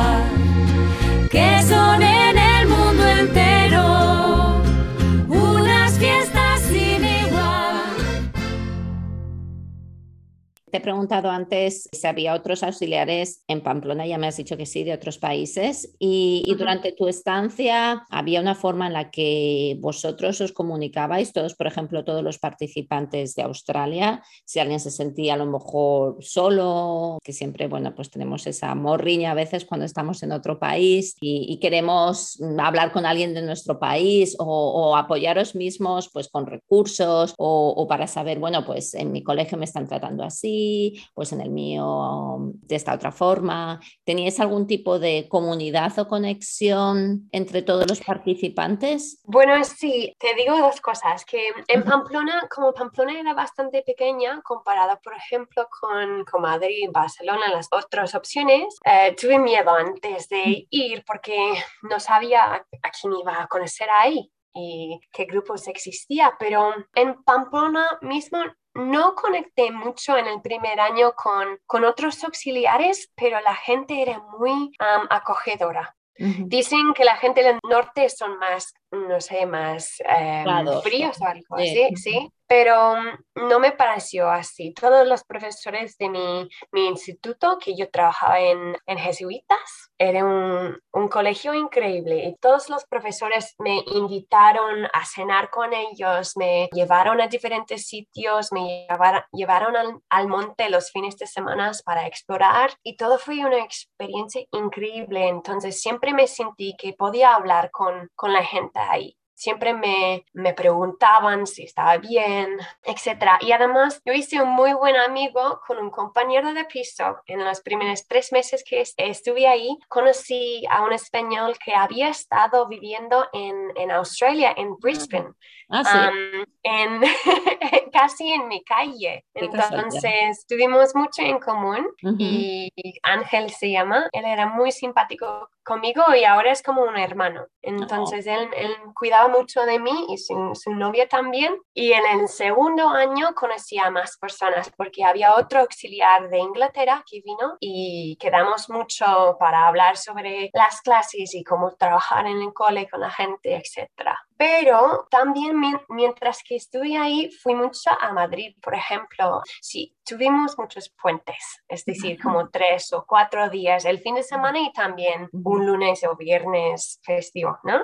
preguntado 10.88 11.28
antes 11.28 11.86
si 11.92 12.06
había 12.06 12.32
otros 12.32 12.62
auxiliares 12.62 13.44
en 13.46 13.60
Pamplona, 13.60 14.06
ya 14.06 14.16
me 14.16 14.26
has 14.26 14.38
dicho 14.38 14.56
que 14.56 14.64
sí, 14.64 14.84
de 14.84 14.94
otros 14.94 15.18
países. 15.18 15.94
Y, 15.98 16.42
y 16.46 16.54
durante 16.54 16.92
tu 16.92 17.08
estancia, 17.08 18.06
¿había 18.08 18.40
una 18.40 18.54
forma 18.54 18.86
en 18.86 18.94
la 18.94 19.10
que 19.10 19.76
vosotros 19.80 20.40
os 20.40 20.52
comunicabais, 20.52 21.34
todos, 21.34 21.54
por 21.54 21.66
ejemplo, 21.66 22.06
todos 22.06 22.22
los 22.22 22.38
participantes 22.38 23.34
de 23.34 23.42
Australia? 23.42 24.22
Si 24.46 24.60
alguien 24.60 24.80
se 24.80 24.90
sentía 24.90 25.34
a 25.34 25.36
lo 25.36 25.44
mejor 25.44 26.24
solo, 26.24 27.18
que 27.22 27.34
siempre, 27.34 27.68
bueno, 27.68 27.94
pues 27.94 28.08
tenemos 28.08 28.46
esa 28.46 28.74
morriña 28.74 29.32
a 29.32 29.34
veces 29.34 29.66
cuando 29.66 29.84
estamos 29.84 30.22
en 30.22 30.32
otro 30.32 30.58
país 30.58 31.16
y, 31.20 31.44
y 31.52 31.58
queremos 31.58 32.40
hablar 32.58 32.92
con 32.92 33.04
alguien 33.04 33.34
de 33.34 33.42
nuestro 33.42 33.78
país 33.78 34.36
o, 34.38 34.44
o 34.46 34.96
apoyaros 34.96 35.54
mismos, 35.54 36.08
pues 36.10 36.30
con 36.30 36.46
recursos 36.46 37.34
o, 37.36 37.74
o 37.76 37.86
para 37.86 38.06
saber, 38.06 38.38
bueno, 38.38 38.64
pues 38.64 38.94
en 38.94 39.12
mi 39.12 39.22
colegio 39.22 39.58
me 39.58 39.66
están 39.66 39.86
tratando 39.86 40.24
así, 40.24 40.77
pues 41.14 41.32
en 41.32 41.40
el 41.40 41.50
mío 41.50 42.38
de 42.52 42.76
esta 42.76 42.94
otra 42.94 43.12
forma. 43.12 43.80
¿Teníais 44.04 44.40
algún 44.40 44.66
tipo 44.66 44.98
de 44.98 45.26
comunidad 45.28 45.98
o 45.98 46.08
conexión 46.08 47.28
entre 47.32 47.62
todos 47.62 47.86
los 47.88 48.00
participantes? 48.00 49.20
Bueno, 49.24 49.62
sí, 49.64 50.14
te 50.18 50.34
digo 50.34 50.56
dos 50.58 50.80
cosas, 50.80 51.24
que 51.24 51.48
en 51.66 51.84
Pamplona, 51.84 52.48
como 52.54 52.72
Pamplona 52.72 53.18
era 53.18 53.34
bastante 53.34 53.82
pequeña 53.82 54.40
comparada, 54.42 54.98
por 55.00 55.14
ejemplo, 55.14 55.68
con, 55.80 56.24
con 56.24 56.42
Madrid, 56.42 56.88
Barcelona, 56.92 57.50
las 57.52 57.68
otras 57.70 58.14
opciones, 58.14 58.78
eh, 58.84 59.14
tuve 59.20 59.38
miedo 59.38 59.70
antes 59.70 60.28
de 60.28 60.66
ir 60.70 61.04
porque 61.06 61.36
no 61.82 62.00
sabía 62.00 62.44
a, 62.44 62.56
a 62.56 62.90
quién 62.90 63.12
iba 63.14 63.42
a 63.42 63.46
conocer 63.46 63.88
ahí 63.90 64.30
y 64.54 65.00
qué 65.12 65.24
grupos 65.24 65.68
existía, 65.68 66.34
pero 66.38 66.74
en 66.94 67.22
Pamplona 67.22 67.98
mismo 68.02 68.38
no 68.78 69.14
conecté 69.14 69.70
mucho 69.70 70.16
en 70.16 70.26
el 70.26 70.40
primer 70.40 70.80
año 70.80 71.12
con, 71.14 71.58
con 71.66 71.84
otros 71.84 72.22
auxiliares, 72.24 73.10
pero 73.14 73.40
la 73.40 73.54
gente 73.54 74.00
era 74.02 74.20
muy 74.38 74.52
um, 74.52 75.06
acogedora. 75.10 75.94
Dicen 76.20 76.94
que 76.94 77.04
la 77.04 77.16
gente 77.16 77.44
del 77.44 77.60
norte 77.62 78.08
son 78.08 78.38
más, 78.38 78.74
no 78.90 79.20
sé, 79.20 79.46
más 79.46 80.00
eh, 80.00 80.44
Claro, 80.44 80.80
fríos 80.82 81.20
o 81.20 81.26
algo 81.26 81.56
sí. 81.56 81.62
así, 81.62 81.96
sí, 81.96 82.30
pero 82.46 82.96
mm, 82.96 83.48
no 83.48 83.60
me 83.60 83.72
pareció 83.72 84.30
así. 84.30 84.72
Todos 84.72 85.06
los 85.06 85.24
profesores 85.24 85.96
de 85.98 86.08
mi, 86.08 86.48
mi 86.72 86.86
instituto, 86.86 87.58
que 87.58 87.76
yo 87.76 87.90
trabajaba 87.90 88.40
en, 88.40 88.76
en 88.86 88.98
jesuitas, 88.98 89.58
era 89.98 90.24
un, 90.24 90.78
un 90.92 91.08
colegio 91.08 91.54
increíble 91.54 92.24
y 92.24 92.36
todos 92.36 92.70
los 92.70 92.84
profesores 92.86 93.54
me 93.58 93.82
invitaron 93.94 94.86
a 94.92 95.04
cenar 95.04 95.50
con 95.50 95.72
ellos, 95.74 96.36
me 96.36 96.68
llevaron 96.72 97.20
a 97.20 97.26
diferentes 97.28 97.86
sitios, 97.86 98.52
me 98.52 98.86
llevar- 98.88 99.26
llevaron 99.32 99.76
al, 99.76 100.00
al 100.08 100.28
monte 100.28 100.70
los 100.70 100.90
fines 100.92 101.16
de 101.18 101.26
semana 101.26 101.72
para 101.84 102.06
explorar 102.06 102.70
y 102.82 102.96
todo 102.96 103.18
fue 103.18 103.44
una 103.44 103.58
experiencia 103.64 104.42
increíble. 104.52 105.28
Entonces 105.28 105.80
siempre 105.80 106.14
me 106.14 106.26
sentí 106.26 106.74
que 106.78 106.92
podía 106.94 107.34
hablar 107.34 107.70
con, 107.70 108.08
con 108.14 108.32
la 108.32 108.44
gente 108.44 108.77
ahí. 108.78 109.14
Siempre 109.34 109.72
me, 109.72 110.24
me 110.32 110.52
preguntaban 110.52 111.46
si 111.46 111.62
estaba 111.62 111.96
bien, 111.98 112.58
etc. 112.82 113.38
Y 113.40 113.52
además 113.52 114.02
yo 114.04 114.12
hice 114.12 114.42
un 114.42 114.48
muy 114.48 114.72
buen 114.72 114.96
amigo 114.96 115.60
con 115.64 115.78
un 115.78 115.90
compañero 115.90 116.52
de 116.54 116.64
piso. 116.64 117.18
En 117.26 117.44
los 117.44 117.60
primeros 117.60 118.04
tres 118.08 118.32
meses 118.32 118.64
que 118.68 118.80
est- 118.80 118.98
estuve 119.00 119.46
ahí, 119.46 119.78
conocí 119.88 120.64
a 120.68 120.82
un 120.82 120.92
español 120.92 121.56
que 121.64 121.72
había 121.72 122.08
estado 122.08 122.66
viviendo 122.66 123.28
en, 123.32 123.54
en 123.76 123.92
Australia, 123.92 124.52
en 124.56 124.74
Brisbane. 124.76 125.30
Ah, 125.70 125.84
sí. 125.84 125.98
Um, 125.98 126.44
en 126.64 127.00
casi 127.98 128.32
en 128.32 128.46
mi 128.46 128.62
calle. 128.62 129.24
Entonces 129.34 130.46
tuvimos 130.46 130.94
mucho 130.94 131.22
en 131.22 131.38
común 131.40 131.88
y 132.18 132.70
Ángel 133.02 133.50
se 133.50 133.70
llama, 133.70 134.08
él 134.12 134.24
era 134.24 134.46
muy 134.46 134.70
simpático 134.70 135.50
conmigo 135.64 136.02
y 136.14 136.24
ahora 136.24 136.52
es 136.52 136.62
como 136.62 136.82
un 136.82 136.96
hermano. 136.96 137.46
Entonces 137.60 138.26
él, 138.26 138.48
él, 138.56 138.74
cuidaba 138.94 139.28
mucho 139.28 139.62
de 139.66 139.78
mí 139.78 140.06
y 140.08 140.16
su, 140.16 140.52
su, 140.54 140.72
novia 140.74 141.08
también. 141.08 141.58
Y 141.74 141.92
en 141.92 142.20
el 142.20 142.28
segundo 142.28 142.88
año 142.88 143.34
conocí 143.34 143.78
a 143.78 143.90
más 143.90 144.16
personas 144.16 144.70
porque 144.76 145.04
había 145.04 145.34
otro 145.34 145.60
auxiliar 145.60 146.30
de 146.30 146.38
Inglaterra 146.38 147.04
que 147.08 147.20
vino 147.20 147.56
y 147.60 148.16
quedamos 148.20 148.70
mucho 148.70 149.36
para 149.38 149.66
hablar 149.66 149.96
sobre 149.96 150.50
las 150.54 150.80
clases 150.80 151.34
y 151.34 151.44
cómo 151.44 151.74
trabajar 151.74 152.26
en 152.26 152.40
el 152.40 152.52
cole 152.52 152.88
con 152.88 153.00
la 153.00 153.10
gente, 153.10 153.56
etc. 153.56 153.88
Pero 154.38 155.08
también 155.10 155.56
mientras 155.88 156.42
que 156.44 156.56
estuve 156.56 156.96
ahí 156.96 157.28
fui 157.42 157.56
mucho 157.56 157.90
a 158.00 158.12
Madrid, 158.12 158.54
por 158.62 158.74
ejemplo. 158.74 159.42
Sí, 159.60 159.96
tuvimos 160.04 160.56
muchos 160.56 160.94
puentes, 161.02 161.62
es 161.68 161.84
decir, 161.84 162.18
como 162.22 162.48
tres 162.48 162.92
o 162.92 163.04
cuatro 163.06 163.50
días 163.50 163.84
el 163.84 163.98
fin 163.98 164.14
de 164.14 164.22
semana 164.22 164.60
y 164.60 164.72
también 164.72 165.28
un 165.32 165.66
lunes 165.66 166.04
o 166.04 166.16
viernes 166.16 167.00
festivo, 167.02 167.58
¿no? 167.64 167.80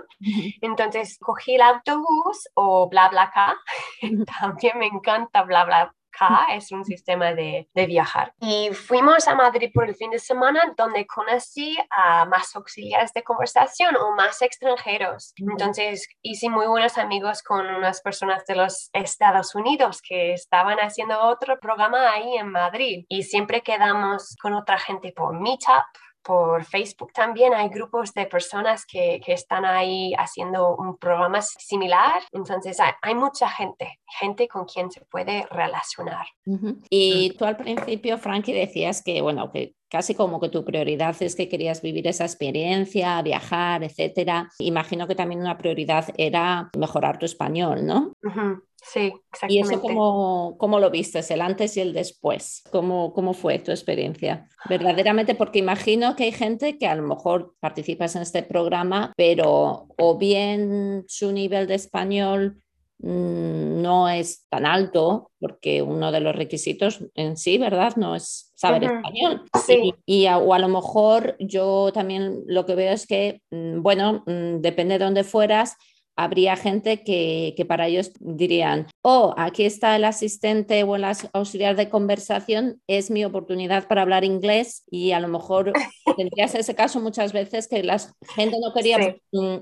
Entonces 0.62 1.18
cogí 1.18 1.56
el 1.56 1.62
autobús 1.62 2.48
o 2.54 2.88
BlaBlaCar, 2.88 3.56
también 4.40 4.78
me 4.78 4.86
encanta 4.86 5.42
Es 6.53 6.72
un 6.72 6.85
sistema 6.85 7.33
de, 7.33 7.68
de, 7.74 7.87
viajar. 7.87 8.33
Y 8.40 8.70
fuimos 8.72 9.27
a 9.29 9.35
Madrid 9.35 9.70
por 9.72 9.88
el 9.88 9.94
fin 9.94 10.11
de 10.11 10.18
semana 10.18 10.74
donde 10.77 11.07
conocí 11.07 11.77
a 11.90 12.24
más 12.24 12.55
auxiliares 12.57 13.12
de 13.12 13.22
conversación 13.22 13.96
o 13.96 14.14
más 14.14 14.40
extranjeros. 14.42 15.35
Entonces 15.37 16.09
hice 16.22 16.48
muy 16.48 16.66
buenos 16.66 16.98
amigos 16.98 17.42
con 17.42 17.66
unas 17.66 18.00
personas 18.00 18.44
de 18.46 18.57
los 18.57 18.90
Estados 18.92 19.55
Unidos 19.55 20.00
que 20.03 20.33
estaban 20.33 20.79
haciendo 20.79 21.20
otro 21.20 21.59
programa 21.59 22.12
ahí 22.12 22.37
en 22.37 22.50
Madrid 22.50 23.05
y 23.09 23.22
siempre 23.22 23.62
quedamos 23.62 24.37
con 24.40 24.55
otra 24.55 24.79
gente 24.79 25.12
por 25.12 25.38
Meetup 25.38 25.85
por 26.24 26.64
Facebook 26.64 27.12
también 27.12 27.54
hay 27.54 27.68
grupos 27.68 28.14
de 28.14 28.26
personas 28.26 28.87
que, 28.87 29.20
que 29.24 29.34
están 29.34 29.64
ahí 29.64 30.12
haciendo 30.16 30.74
un 30.76 30.96
programa 30.96 31.42
similar. 31.42 32.22
Entonces 32.32 32.80
hay, 32.80 32.92
hay, 33.02 33.14
mucha 33.14 33.48
gente, 33.48 34.00
gente 34.18 34.48
con 34.48 34.64
quien 34.64 34.90
se 34.90 35.04
puede 35.04 35.46
relacionar. 35.50 36.26
Y 36.88 37.30
tú 37.38 37.44
al 37.44 37.56
principio, 37.56 38.18
Frankie, 38.18 38.52
decías 38.52 39.02
que, 39.02 39.20
bueno, 39.20 39.52
que 39.52 39.74
casi 39.90 40.14
como 40.14 40.40
que 40.40 40.48
tu 40.48 40.64
prioridad 40.64 41.14
es 41.20 41.37
que 41.37 41.48
querías 41.48 41.80
vivir 41.80 42.08
esa 42.08 42.24
experiencia, 42.24 43.22
viajar, 43.22 43.84
etcétera. 43.84 44.48
Imagino 44.58 45.06
que 45.06 45.14
también 45.14 45.40
una 45.40 45.56
prioridad 45.56 46.06
era 46.16 46.70
mejorar 46.76 47.18
tu 47.18 47.26
español, 47.26 47.87
¿no? 47.87 48.12
Sí, 48.87 49.12
exactamente. 49.33 49.55
¿Y 49.55 49.59
eso 49.61 49.81
cómo, 49.81 50.57
cómo, 50.59 50.79
lo 50.79 50.90
viste, 50.90 51.20
el 51.29 51.40
antes 51.40 51.77
y 51.77 51.81
el 51.81 51.92
después? 51.92 52.62
¿Cómo, 52.70 53.12
¿Cómo 53.14 53.33
fue 53.33 53.59
tu 53.59 53.70
experiencia? 53.70 54.49
Verdaderamente, 54.68 55.35
porque 55.35 55.59
imagino 55.59 56.14
que 56.14 56.25
hay 56.25 56.33
gente 56.33 56.77
que 56.77 56.87
a 56.87 56.94
lo 56.94 57.03
mejor 57.03 57.55
participas 57.61 58.14
en 58.14 58.23
este 58.23 58.42
programa, 58.42 59.12
pero 59.16 59.88
o 59.99 60.18
bien 60.18 61.05
su 61.09 61.33
nivel 61.33 61.66
de 61.66 61.77
español 61.77 62.62
Mm, 62.99 63.83
no 63.83 64.09
es 64.09 64.47
tan 64.49 64.64
alto 64.64 65.31
porque 65.38 65.83
uno 65.83 66.11
de 66.11 66.20
los 66.20 66.35
requisitos 66.35 67.05
en 67.14 67.37
sí, 67.37 67.59
¿verdad? 67.59 67.97
No 67.97 68.14
es 68.14 68.53
saber 68.55 68.85
español. 68.85 69.42
Sí. 69.66 69.94
Y, 70.07 70.27
o 70.27 70.55
a 70.55 70.59
lo 70.59 70.68
mejor 70.68 71.37
yo 71.38 71.90
también 71.92 72.44
lo 72.47 72.64
que 72.64 72.75
veo 72.75 72.92
es 72.92 73.07
que, 73.07 73.42
mm, 73.51 73.83
bueno, 73.83 74.23
mm, 74.27 74.61
depende 74.61 74.99
de 74.99 75.05
dónde 75.05 75.25
fueras, 75.25 75.77
habría 76.16 76.57
gente 76.57 77.03
que, 77.03 77.55
que, 77.57 77.64
para 77.64 77.88
ellos 77.88 78.12
dirían, 78.20 78.87
oh, 79.03 79.35
aquí 79.37 79.64
está 79.64 79.96
el 79.96 80.05
asistente 80.05 80.83
o 80.85 80.96
el 80.96 81.05
auxiliar 81.33 81.77
de 81.77 81.88
conversación, 81.88 82.81
es 82.87 83.11
mi 83.11 83.24
oportunidad 83.24 83.88
para 83.88 84.03
hablar 84.03 84.24
inglés 84.24 84.85
y 84.90 85.12
a 85.12 85.20
lo 85.20 85.29
mejor 85.29 85.72
tendrías 86.16 86.55
ese 86.55 86.74
caso 86.74 87.00
muchas 87.00 87.33
veces 87.33 87.68
que 87.68 87.83
la 87.83 87.98
gente 88.35 88.57
no 88.61 88.72
quería 88.72 89.16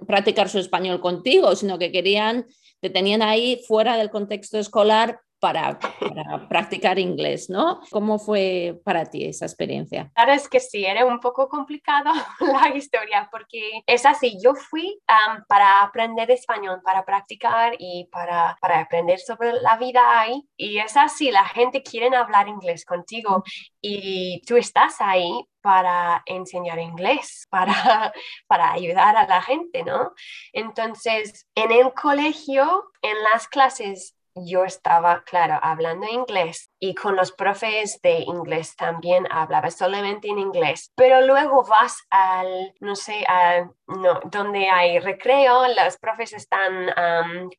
practicar 0.06 0.48
su 0.48 0.58
español 0.58 1.00
contigo, 1.00 1.54
sino 1.56 1.78
que 1.78 1.92
querían 1.92 2.46
te 2.82 2.90
tenían 2.90 3.22
ahí 3.22 3.62
fuera 3.66 3.96
del 3.96 4.10
contexto 4.10 4.58
escolar 4.58 5.20
para, 5.42 5.76
para, 5.76 6.48
practicar 6.48 7.00
inglés, 7.00 7.50
¿no? 7.50 7.80
¿Cómo 7.90 8.20
fue 8.20 8.80
para 8.84 9.06
ti 9.06 9.24
esa 9.24 9.44
experiencia? 9.44 10.08
Claro, 10.14 10.32
es 10.34 10.48
que 10.48 10.60
sí, 10.60 10.84
era 10.84 11.04
un 11.04 11.18
poco 11.18 11.48
complicado 11.48 12.12
la 12.38 12.68
historia 12.76 13.28
porque 13.28 13.82
es 13.84 14.06
así, 14.06 14.38
yo 14.40 14.54
fui 14.54 15.00
um, 15.08 15.42
para 15.48 15.82
aprender 15.82 16.30
español, 16.30 16.80
para 16.84 17.04
practicar 17.04 17.74
y 17.76 18.08
para, 18.12 18.56
para 18.60 18.78
aprender 18.78 19.18
sobre 19.18 19.52
la 19.54 19.76
vida 19.78 20.20
ahí 20.20 20.48
y 20.56 20.78
es 20.78 20.96
así, 20.96 21.32
la 21.32 21.44
gente 21.46 21.82
quiere 21.82 22.14
hablar 22.14 22.46
inglés 22.46 22.84
contigo 22.84 23.42
y 23.80 24.42
tú 24.46 24.56
estás 24.56 25.00
ahí 25.00 25.44
para 25.60 26.22
enseñar 26.26 26.78
inglés, 26.78 27.46
para, 27.50 28.12
para 28.46 28.72
ayudar 28.72 29.16
a 29.16 29.26
la 29.26 29.42
gente, 29.42 29.82
¿no? 29.82 30.12
Entonces, 30.52 31.48
en 31.56 31.72
el 31.72 31.92
colegio, 31.94 32.84
en 33.02 33.20
las 33.24 33.48
clases, 33.48 34.14
yo 34.34 34.64
estaba, 34.64 35.22
claro, 35.24 35.58
hablando 35.62 36.06
inglés 36.08 36.70
y 36.78 36.94
con 36.94 37.16
los 37.16 37.32
profes 37.32 38.00
de 38.02 38.20
inglés 38.20 38.76
también 38.76 39.26
hablaba 39.30 39.70
solamente 39.70 40.28
en 40.28 40.38
inglés. 40.38 40.92
Pero 40.96 41.20
luego 41.22 41.64
vas 41.64 41.98
al, 42.10 42.74
no 42.80 42.96
sé, 42.96 43.24
a, 43.28 43.68
no, 43.86 44.20
donde 44.24 44.68
hay 44.68 44.98
recreo, 44.98 45.66
los 45.68 45.96
profes 45.98 46.32
están 46.32 46.90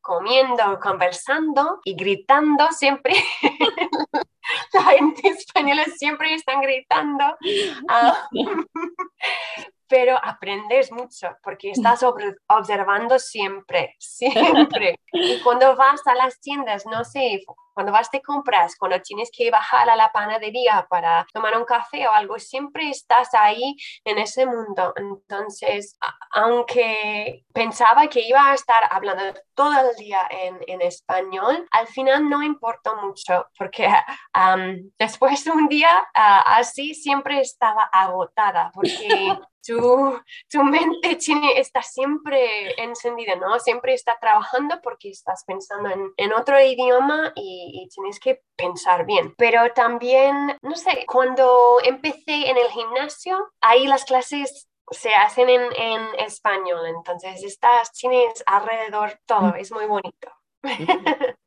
comiendo, 0.00 0.78
conversando 0.80 1.80
y 1.84 1.94
gritando 1.94 2.70
siempre. 2.72 3.14
la 4.72 4.82
gente 4.82 5.28
española 5.28 5.84
siempre 5.96 6.34
están 6.34 6.60
gritando. 6.60 7.24
Ah, 7.88 8.28
pero 9.88 10.18
aprendes 10.22 10.90
mucho 10.92 11.36
porque 11.42 11.70
estás 11.70 12.02
observando 12.48 13.18
siempre, 13.18 13.94
siempre. 13.98 14.98
Y 15.12 15.40
cuando 15.40 15.76
vas 15.76 16.06
a 16.06 16.14
las 16.14 16.40
tiendas, 16.40 16.86
no 16.86 17.04
sé, 17.04 17.44
cuando 17.74 17.92
vas 17.92 18.10
de 18.10 18.22
compras, 18.22 18.76
cuando 18.78 19.00
tienes 19.02 19.30
que 19.36 19.50
bajar 19.50 19.90
a 19.90 19.96
la 19.96 20.12
panadería 20.12 20.86
para 20.88 21.26
tomar 21.32 21.58
un 21.58 21.64
café 21.64 22.06
o 22.06 22.12
algo, 22.12 22.38
siempre 22.38 22.88
estás 22.88 23.34
ahí 23.34 23.76
en 24.04 24.18
ese 24.18 24.46
mundo. 24.46 24.94
Entonces, 24.96 25.98
aunque 26.32 27.44
pensaba 27.52 28.06
que 28.06 28.20
iba 28.20 28.50
a 28.50 28.54
estar 28.54 28.84
hablando 28.90 29.24
todo 29.54 29.90
el 29.90 29.96
día 29.96 30.20
en, 30.30 30.58
en 30.68 30.80
español, 30.82 31.66
al 31.72 31.88
final 31.88 32.28
no 32.28 32.42
importó 32.42 32.96
mucho 32.96 33.46
porque 33.58 33.88
después 34.98 35.44
de 35.44 35.50
un 35.50 35.68
día 35.68 36.06
ah, 36.14 36.56
así 36.56 36.94
siempre 36.94 37.40
estaba 37.40 37.84
agotada 37.92 38.70
porque 38.72 39.36
tu, 39.64 40.20
tu, 40.50 40.64
mente 40.64 41.16
tiene, 41.16 41.58
está 41.58 41.82
siempre 41.82 42.80
encendida, 42.82 43.36
¿no? 43.36 43.58
Siempre 43.58 43.94
está 43.94 44.18
trabajando 44.20 44.80
porque 44.82 45.10
estás 45.10 45.44
pensando 45.46 45.90
en, 45.90 46.12
en 46.16 46.32
otro 46.32 46.60
idioma 46.60 47.32
y, 47.34 47.88
tienes 47.94 48.18
que 48.18 48.42
pensar 48.56 49.06
bien. 49.06 49.34
Pero 49.36 49.72
también, 49.74 50.56
no 50.62 50.74
sé, 50.74 51.04
cuando 51.06 51.78
empecé 51.84 52.50
en 52.50 52.56
el 52.56 52.68
gimnasio, 52.68 53.52
ahí 53.60 53.86
las 53.86 54.04
clases 54.04 54.68
se 54.90 55.14
hacen 55.14 55.48
en, 55.48 55.62
en 55.76 56.02
español, 56.18 56.86
entonces 56.86 57.42
estás, 57.42 57.90
tienes 57.92 58.42
alrededor 58.46 59.18
todo, 59.26 59.54
es 59.54 59.72
muy 59.72 59.86
bonito. 59.86 60.28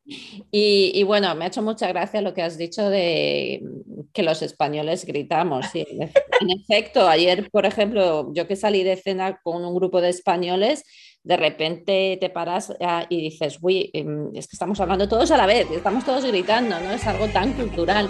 Y, 0.52 0.92
y, 0.96 1.04
bueno, 1.04 1.36
me 1.36 1.44
ha 1.44 1.48
hecho 1.50 1.62
mucha 1.62 1.88
gracia 1.90 2.22
lo 2.22 2.34
que 2.34 2.42
has 2.42 2.58
dicho 2.58 2.90
de 2.90 3.62
que 4.14 4.24
los 4.24 4.42
españoles 4.42 5.06
gritamos. 5.06 5.66
Sí, 5.72 5.86
en 5.90 6.50
efecto, 6.50 7.08
ayer, 7.08 7.50
por 7.52 7.66
ejemplo, 7.66 8.32
yo 8.34 8.48
que 8.48 8.56
salí 8.56 8.84
de 8.84 8.96
cena 8.96 9.40
con 9.44 9.64
un 9.66 9.76
grupo 9.76 10.02
de 10.02 10.10
españoles, 10.10 10.84
de 11.24 11.38
repente 11.38 12.18
te 12.22 12.30
paras 12.30 12.74
ah, 12.80 13.06
y 13.10 13.22
dices, 13.22 13.58
uy, 13.62 13.90
em, 13.94 14.30
es 14.34 14.48
que 14.48 14.56
estamos 14.56 14.80
hablando 14.80 15.08
todos 15.10 15.30
a 15.32 15.38
la 15.38 15.46
vez, 15.46 15.70
estamos 15.72 16.06
todos 16.06 16.26
gritando, 16.26 16.80
¿no? 16.80 16.92
Es 16.92 17.06
algo 17.06 17.28
tan 17.28 17.54
cultural. 17.54 18.10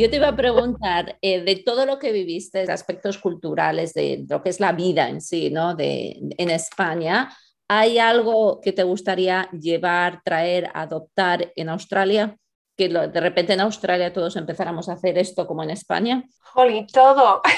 Yo 0.00 0.08
te 0.08 0.16
iba 0.16 0.28
a 0.28 0.36
preguntar, 0.36 1.18
eh, 1.20 1.42
de 1.42 1.56
todo 1.56 1.84
lo 1.84 1.98
que 1.98 2.10
viviste, 2.10 2.64
de 2.64 2.72
aspectos 2.72 3.18
culturales, 3.18 3.92
de 3.92 4.24
lo 4.26 4.42
que 4.42 4.48
es 4.48 4.58
la 4.58 4.72
vida 4.72 5.10
en 5.10 5.20
sí, 5.20 5.50
¿no? 5.50 5.74
De, 5.74 6.16
en 6.38 6.48
España, 6.48 7.30
¿hay 7.68 7.98
algo 7.98 8.62
que 8.62 8.72
te 8.72 8.82
gustaría 8.82 9.50
llevar, 9.50 10.22
traer, 10.24 10.70
adoptar 10.72 11.52
en 11.54 11.68
Australia? 11.68 12.34
Que 12.78 12.88
de 12.88 13.20
repente 13.20 13.52
en 13.52 13.60
Australia 13.60 14.10
todos 14.10 14.36
empezáramos 14.36 14.88
a 14.88 14.94
hacer 14.94 15.18
esto 15.18 15.46
como 15.46 15.62
en 15.64 15.68
España. 15.68 16.24
Jolly, 16.54 16.86
todo. 16.86 17.42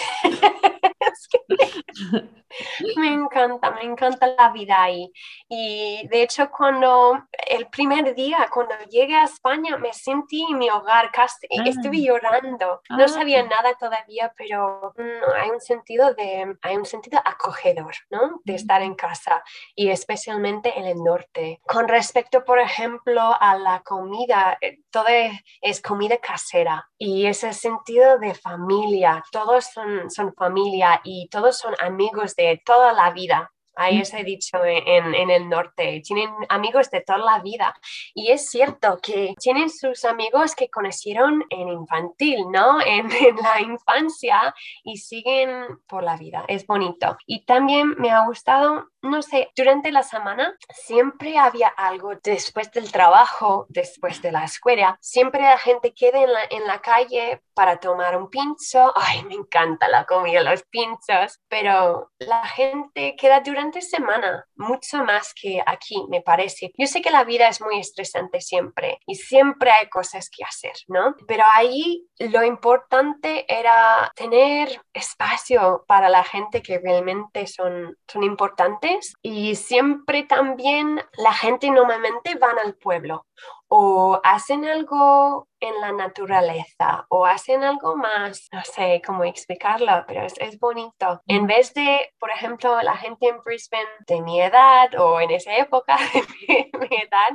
Es 1.12 1.28
que 1.28 2.41
me 2.96 3.08
encanta, 3.08 3.70
me 3.72 3.82
encanta 3.82 4.26
la 4.38 4.50
vida 4.50 4.82
ahí. 4.82 5.10
Y 5.48 6.06
de 6.08 6.22
hecho, 6.22 6.50
cuando 6.50 7.22
el 7.48 7.66
primer 7.68 8.14
día, 8.14 8.48
cuando 8.52 8.74
llegué 8.90 9.16
a 9.16 9.24
España, 9.24 9.76
me 9.76 9.92
sentí 9.92 10.44
en 10.50 10.58
mi 10.58 10.70
hogar, 10.70 11.10
casi 11.12 11.46
Ah. 11.50 11.64
estuve 11.66 12.02
llorando. 12.02 12.80
No 12.90 13.04
Ah. 13.04 13.08
sabía 13.08 13.42
nada 13.42 13.74
todavía, 13.78 14.32
pero 14.36 14.92
mm, 14.96 15.32
hay 15.42 15.50
un 15.50 15.60
sentido 15.60 16.14
de, 16.14 16.56
hay 16.62 16.76
un 16.76 16.84
sentido 16.86 17.20
acogedor, 17.24 17.94
¿no? 18.10 18.40
De 18.44 18.54
estar 18.54 18.82
en 18.82 18.94
casa 18.94 19.42
y 19.74 19.90
especialmente 19.90 20.78
en 20.78 20.86
el 20.86 21.02
norte. 21.02 21.60
Con 21.66 21.88
respecto, 21.88 22.44
por 22.44 22.58
ejemplo, 22.58 23.20
a 23.40 23.56
la 23.56 23.80
comida, 23.82 24.56
eh, 24.60 24.78
todo 24.90 25.06
es, 25.08 25.32
es 25.60 25.80
comida 25.80 26.16
casera 26.18 26.88
y 26.98 27.26
ese 27.26 27.52
sentido 27.52 28.18
de 28.18 28.34
familia, 28.34 29.22
todos 29.32 29.64
son, 29.66 30.10
son 30.10 30.32
familia 30.34 31.00
y 31.04 31.28
todos 31.28 31.58
son 31.58 31.74
amigos 31.80 32.34
de 32.36 32.41
toda 32.64 32.92
la 32.92 33.10
vida. 33.10 33.50
Hay 33.74 34.00
ese 34.00 34.22
dicho 34.22 34.62
en, 34.64 35.14
en 35.14 35.30
el 35.30 35.48
norte, 35.48 36.02
tienen 36.04 36.30
amigos 36.50 36.90
de 36.90 37.00
toda 37.00 37.18
la 37.18 37.38
vida. 37.40 37.74
Y 38.14 38.30
es 38.30 38.50
cierto 38.50 38.98
que 39.02 39.34
tienen 39.40 39.70
sus 39.70 40.04
amigos 40.04 40.54
que 40.54 40.68
conocieron 40.68 41.42
en 41.48 41.68
infantil, 41.68 42.50
¿no? 42.50 42.80
En, 42.86 43.10
en 43.10 43.36
la 43.36 43.60
infancia 43.60 44.54
y 44.84 44.98
siguen 44.98 45.78
por 45.88 46.02
la 46.02 46.16
vida. 46.16 46.44
Es 46.48 46.66
bonito. 46.66 47.16
Y 47.26 47.46
también 47.46 47.94
me 47.96 48.10
ha 48.10 48.26
gustado, 48.26 48.90
no 49.02 49.20
sé, 49.22 49.50
durante 49.56 49.90
la 49.90 50.02
semana 50.02 50.56
siempre 50.72 51.36
había 51.36 51.68
algo 51.68 52.12
después 52.22 52.70
del 52.70 52.90
trabajo, 52.92 53.66
después 53.68 54.22
de 54.22 54.32
la 54.32 54.44
escuela. 54.44 54.96
Siempre 55.00 55.42
la 55.42 55.58
gente 55.58 55.92
queda 55.92 56.22
en 56.22 56.32
la, 56.32 56.40
en 56.50 56.66
la 56.66 56.80
calle 56.80 57.42
para 57.54 57.78
tomar 57.78 58.16
un 58.16 58.30
pincho. 58.30 58.92
Ay, 58.96 59.24
me 59.24 59.34
encanta 59.34 59.88
la 59.88 60.04
comida, 60.04 60.42
los 60.42 60.62
pinchos. 60.64 61.40
Pero 61.48 62.12
la 62.18 62.46
gente 62.46 63.16
queda 63.16 63.40
durante 63.40 63.80
semana, 63.80 64.46
mucho 64.54 65.04
más 65.04 65.34
que 65.34 65.62
aquí, 65.64 66.06
me 66.08 66.22
parece. 66.22 66.72
Yo 66.78 66.86
sé 66.86 67.02
que 67.02 67.10
la 67.10 67.24
vida 67.24 67.48
es 67.48 67.60
muy 67.60 67.78
estresante 67.80 68.40
siempre 68.40 68.98
y 69.06 69.16
siempre 69.16 69.70
hay 69.70 69.88
cosas 69.88 70.30
que 70.30 70.44
hacer, 70.44 70.74
¿no? 70.86 71.16
Pero 71.26 71.44
ahí 71.52 72.06
lo 72.18 72.44
importante 72.44 73.44
era 73.52 74.12
tener 74.14 74.80
espacio 74.92 75.84
para 75.86 76.08
la 76.08 76.22
gente 76.22 76.62
que 76.62 76.78
realmente 76.78 77.46
son, 77.46 77.96
son 78.06 78.22
importantes 78.22 78.91
y 79.22 79.54
siempre 79.54 80.24
también 80.24 81.00
la 81.16 81.32
gente 81.32 81.70
normalmente 81.70 82.34
van 82.36 82.58
al 82.58 82.74
pueblo 82.74 83.26
o 83.68 84.20
hacen 84.22 84.64
algo 84.66 85.48
en 85.60 85.80
la 85.80 85.92
naturaleza 85.92 87.06
o 87.08 87.24
hacen 87.24 87.64
algo 87.64 87.96
más, 87.96 88.48
no 88.52 88.62
sé 88.64 89.00
cómo 89.04 89.24
explicarlo, 89.24 90.04
pero 90.06 90.22
es, 90.22 90.34
es 90.38 90.58
bonito. 90.58 91.22
En 91.26 91.46
vez 91.46 91.72
de, 91.74 92.12
por 92.18 92.30
ejemplo, 92.30 92.80
la 92.82 92.96
gente 92.96 93.28
en 93.28 93.42
Brisbane 93.42 93.88
de 94.06 94.20
mi 94.22 94.40
edad 94.40 94.94
o 94.98 95.20
en 95.20 95.30
esa 95.30 95.56
época 95.56 95.96
de 96.14 96.22
mi, 96.48 96.88
mi 96.88 96.96
edad, 96.96 97.30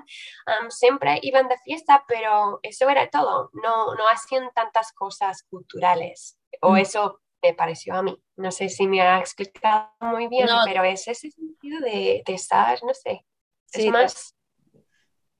um, 0.61 0.69
siempre 0.69 1.19
iban 1.23 1.47
de 1.47 1.57
fiesta, 1.59 2.03
pero 2.07 2.59
eso 2.61 2.87
era 2.89 3.09
todo, 3.09 3.49
no, 3.53 3.95
no 3.95 4.07
hacían 4.07 4.51
tantas 4.53 4.93
cosas 4.93 5.43
culturales 5.49 6.37
o 6.61 6.71
Mm. 6.71 6.77
eso 6.77 7.19
me 7.47 7.53
pareció 7.53 7.93
a 7.95 8.03
mí. 8.03 8.15
No 8.35 8.51
sé 8.51 8.69
si 8.69 8.87
me 8.87 9.01
ha 9.01 9.19
explicado 9.19 9.89
muy 10.01 10.27
bien, 10.27 10.45
No. 10.47 10.59
pero 10.65 10.83
es 10.83 11.07
ese 11.07 11.31
sentido 11.31 11.79
de, 11.81 12.23
de 12.25 12.33
estar, 12.33 12.77
no 12.83 12.93
sé, 12.93 13.25
Sí, 13.65 13.85
es 13.87 13.91
más 13.91 14.35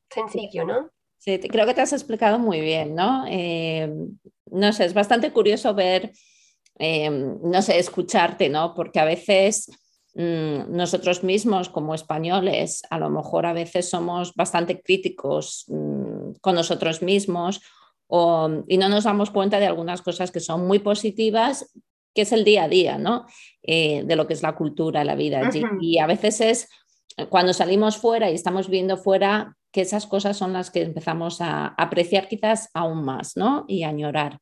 sencillo, 0.10 0.66
¿no? 0.66 0.90
Sí, 1.18 1.40
creo 1.40 1.66
que 1.66 1.74
te 1.74 1.82
has 1.82 1.94
explicado 1.94 2.40
muy 2.40 2.62
bien, 2.62 2.96
¿no? 2.96 3.26
Eh, 3.28 3.92
no 4.52 4.74
sé, 4.74 4.86
es 4.86 4.94
bastante 4.94 5.32
curioso 5.32 5.74
ver, 5.74 6.12
eh, 6.80 7.10
no 7.10 7.62
sé, 7.62 7.80
escucharte, 7.80 8.50
¿no? 8.50 8.74
Porque 8.74 9.00
a 9.00 9.06
veces 9.06 9.70
mm, 10.14 10.76
nosotros 10.76 11.24
mismos 11.24 11.70
como 11.70 11.94
españoles, 11.96 12.84
a 12.90 13.00
lo 13.00 13.10
mejor 13.10 13.46
a 13.46 13.54
veces 13.54 13.90
somos 13.90 14.34
bastante 14.36 14.82
críticos 14.82 15.66
mm, 15.68 16.34
con 16.42 16.56
nosotros 16.56 17.02
mismos 17.02 17.62
o- 18.08 18.64
y 18.68 18.78
no 18.78 18.88
nos 18.90 19.04
damos 19.04 19.32
cuenta 19.32 19.60
de 19.60 19.66
algunas 19.68 20.02
cosas 20.02 20.32
que 20.32 20.40
son 20.40 20.66
muy 20.68 20.80
positivas, 20.80 21.72
que 22.18 22.24
es 22.24 22.32
el 22.32 22.44
día 22.44 22.64
a 22.64 22.68
día, 22.68 22.98
¿no? 22.98 23.28
Eh, 23.62 24.02
de 24.04 24.16
lo 24.16 24.26
que 24.26 24.34
es 24.34 24.42
la 24.42 24.56
cultura, 24.56 25.04
la 25.04 25.14
vida 25.14 25.38
allí. 25.46 25.64
Y 25.80 26.00
a 26.00 26.08
veces 26.08 26.42
es 26.42 26.68
cuando 27.30 27.54
salimos 27.54 27.98
fuera 27.98 28.32
y 28.32 28.34
estamos 28.34 28.70
viendo 28.70 28.98
fuera 28.98 29.56
que 29.72 29.82
esas 29.82 30.08
cosas 30.08 30.36
son 30.36 30.52
las 30.52 30.72
que 30.72 30.82
empezamos 30.82 31.42
a 31.42 31.68
apreciar 31.78 32.28
quizás 32.28 32.72
aún 32.74 33.04
más, 33.06 33.38
¿no? 33.38 33.66
Y 33.68 33.84
a 33.84 33.90
añorar. 33.90 34.40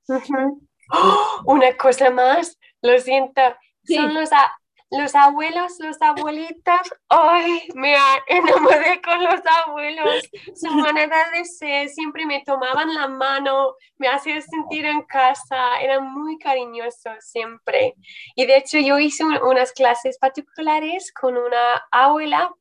¡Oh! 0.90 1.42
Una 1.48 1.76
cosa 1.76 2.12
más, 2.12 2.58
lo 2.82 2.98
siento, 2.98 3.42
Sí. 3.84 3.96
son 3.96 4.14
los, 4.14 4.32
a- 4.32 4.54
los 4.92 5.16
abuelos, 5.16 5.74
los 5.80 6.02
abuelitos, 6.02 6.80
¡ay! 7.10 7.68
Me 7.74 7.96
enamoré 8.28 9.02
con 9.02 9.24
los 9.24 9.42
abuelos. 9.66 10.24
Su 10.56 10.72
manera 10.72 11.32
de 11.32 11.46
ser, 11.46 11.90
siempre 11.90 12.26
me 12.26 12.44
tomaban 12.46 12.94
la 12.94 13.08
mano, 13.08 13.76
me 13.98 14.08
hacían 14.08 14.42
sentir 14.42 14.86
en 14.86 15.02
casa, 15.04 15.80
eran 15.82 16.12
muy 16.14 16.38
cariñosos 16.38 17.18
siempre. 17.20 17.96
Y 18.36 18.46
de 18.46 18.58
hecho 18.58 18.78
yo 18.80 19.00
hice 19.00 19.24
unas 19.24 19.72
clases 19.74 20.18
particulares 20.18 21.12
con 21.14 21.38
una 21.38 21.84
abuela, 21.92 22.54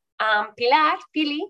Pilar, 0.55 0.97
Pili, 1.11 1.45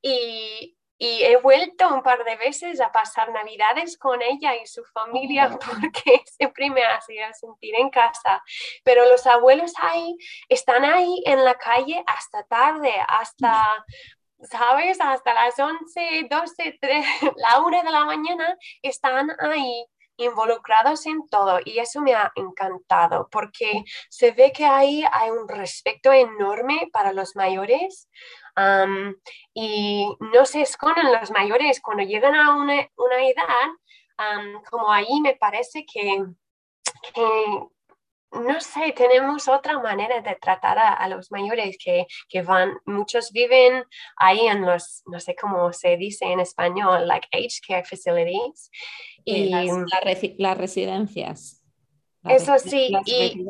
y 0.00 0.77
y 0.98 1.22
he 1.22 1.36
vuelto 1.36 1.88
un 1.94 2.02
par 2.02 2.24
de 2.24 2.36
veces 2.36 2.80
a 2.80 2.90
pasar 2.90 3.30
navidades 3.30 3.96
con 3.96 4.20
ella 4.20 4.56
y 4.56 4.66
su 4.66 4.84
familia 4.84 5.48
porque 5.66 6.22
siempre 6.26 6.70
me 6.70 6.84
hacía 6.84 7.32
sentir 7.32 7.74
en 7.76 7.88
casa. 7.88 8.42
Pero 8.84 9.06
los 9.06 9.26
abuelos 9.26 9.72
ahí 9.80 10.16
están 10.48 10.84
ahí 10.84 11.22
en 11.24 11.44
la 11.44 11.54
calle 11.54 12.02
hasta 12.06 12.42
tarde, 12.44 12.92
hasta, 13.06 13.84
¿sabes? 14.42 14.98
Hasta 15.00 15.34
las 15.34 15.58
11, 15.58 16.26
12, 16.28 16.78
3, 16.80 17.06
la 17.36 17.60
1 17.60 17.82
de 17.84 17.90
la 17.90 18.04
mañana 18.04 18.56
están 18.82 19.30
ahí 19.38 19.86
involucrados 20.18 21.06
en 21.06 21.28
todo 21.28 21.60
y 21.64 21.78
eso 21.78 22.00
me 22.00 22.12
ha 22.14 22.32
encantado 22.34 23.28
porque 23.30 23.84
se 24.10 24.32
ve 24.32 24.52
que 24.52 24.66
ahí 24.66 25.04
hay 25.12 25.30
un 25.30 25.48
respeto 25.48 26.12
enorme 26.12 26.88
para 26.92 27.12
los 27.12 27.36
mayores 27.36 28.08
y 29.54 30.06
no 30.20 30.44
se 30.44 30.62
esconden 30.62 31.12
los 31.12 31.30
mayores 31.30 31.80
cuando 31.80 32.02
llegan 32.04 32.34
a 32.34 32.56
una, 32.56 32.80
edad, 32.80 34.62
como 34.70 34.90
ahí 34.90 35.20
me 35.20 35.36
parece 35.36 35.84
que, 35.84 36.24
no 38.32 38.60
sé, 38.60 38.92
tenemos 38.94 39.48
otra 39.48 39.78
manera 39.78 40.20
de 40.20 40.36
tratar 40.40 40.78
a, 40.78 41.08
los 41.08 41.30
mayores 41.30 41.76
que, 41.78 42.06
van, 42.42 42.78
muchos 42.84 43.32
viven 43.32 43.84
ahí 44.16 44.40
en 44.40 44.62
los, 44.62 45.02
no 45.06 45.18
sé 45.20 45.34
cómo 45.34 45.72
se 45.72 45.96
dice 45.96 46.26
en 46.26 46.40
español, 46.40 47.06
like 47.06 47.28
aged 47.32 47.62
care 47.66 47.84
facilities. 47.84 48.70
Y, 49.24 49.50
las, 49.50 50.58
residencias. 50.58 51.62
eso 52.24 52.58
sí. 52.58 52.90
y, 53.06 53.46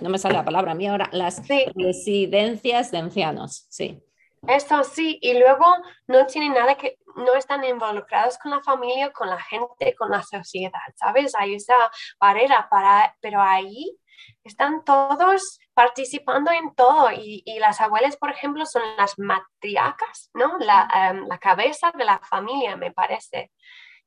no 0.00 0.10
me 0.10 0.18
sale 0.18 0.34
la 0.34 0.44
palabra 0.44 0.72
a 0.72 0.74
mí 0.74 0.86
ahora. 0.86 1.08
Las 1.12 1.42
residencias 1.74 2.90
de 2.90 2.98
ancianos, 2.98 3.66
sí. 3.70 4.02
Esto 4.48 4.82
sí, 4.82 5.18
y 5.22 5.38
luego 5.38 5.64
no 6.08 6.26
tienen 6.26 6.54
nada 6.54 6.74
que, 6.74 6.98
no 7.16 7.34
están 7.34 7.64
involucrados 7.64 8.38
con 8.38 8.50
la 8.50 8.60
familia, 8.62 9.12
con 9.12 9.28
la 9.28 9.40
gente, 9.40 9.94
con 9.94 10.10
la 10.10 10.22
sociedad, 10.22 10.80
¿sabes? 10.96 11.34
Hay 11.36 11.54
esa 11.54 11.76
barrera, 12.18 12.68
para, 12.68 13.16
pero 13.20 13.40
ahí 13.40 13.96
están 14.42 14.84
todos 14.84 15.60
participando 15.74 16.50
en 16.50 16.74
todo 16.74 17.10
y, 17.12 17.44
las 17.60 17.80
abuelas, 17.80 18.16
por 18.16 18.30
ejemplo, 18.30 18.66
son 18.66 18.82
las 18.96 19.18
matriarcas, 19.18 20.30
¿no? 20.34 20.58
La, 20.58 20.88
em, 20.92 21.26
la 21.28 21.38
cabeza 21.38 21.92
de 21.96 22.04
la 22.04 22.18
familia, 22.20 22.76
me 22.76 22.90
parece. 22.92 23.52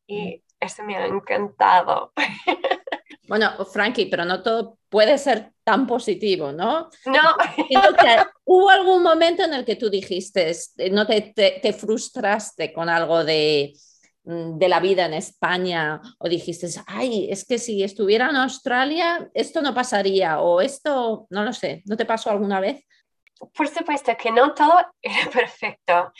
Y 0.07 0.43
eso 0.59 0.83
me 0.83 0.97
ha 0.97 1.05
encantado. 1.05 2.13
Bueno, 3.27 3.49
Frankie, 3.65 4.05
pero 4.05 4.23
no 4.23 4.43
todo 4.43 4.77
puede 4.95 5.17
ser 5.17 5.51
tan 5.65 5.85
positivo, 5.85 6.53
¿no? 6.53 6.89
No. 7.05 7.21
hubo 8.45 8.69
algún 8.69 9.03
momento 9.03 9.43
en 9.43 9.53
el 9.53 9.65
que 9.65 9.75
tú 9.75 9.89
dijiste, 9.89 10.49
eh, 10.77 10.89
no 10.89 11.05
te, 11.05 11.33
te, 11.35 11.73
frustraste 11.73 12.71
con 12.71 12.87
algo 12.87 13.25
de, 13.25 13.73
mm, 14.23 14.57
de, 14.57 14.69
la 14.69 14.79
vida 14.79 15.05
en 15.05 15.15
España 15.15 15.99
o 16.17 16.29
dijiste, 16.29 16.69
ay, 16.87 17.27
es 17.29 17.45
que 17.45 17.59
si 17.59 17.83
estuviera 17.83 18.29
en 18.29 18.37
Australia 18.37 19.29
esto 19.33 19.61
no 19.61 19.73
pasaría 19.73 20.39
o 20.39 20.61
esto, 20.61 21.27
no 21.29 21.43
lo 21.43 21.51
sé, 21.51 21.83
¿no 21.87 21.97
te 21.97 22.05
pasó 22.05 22.29
alguna 22.29 22.61
vez? 22.61 22.81
Por 23.53 23.67
supuesto 23.67 24.15
que 24.17 24.31
no 24.31 24.53
todo 24.53 24.77
era 25.01 25.29
perfecto. 25.29 26.13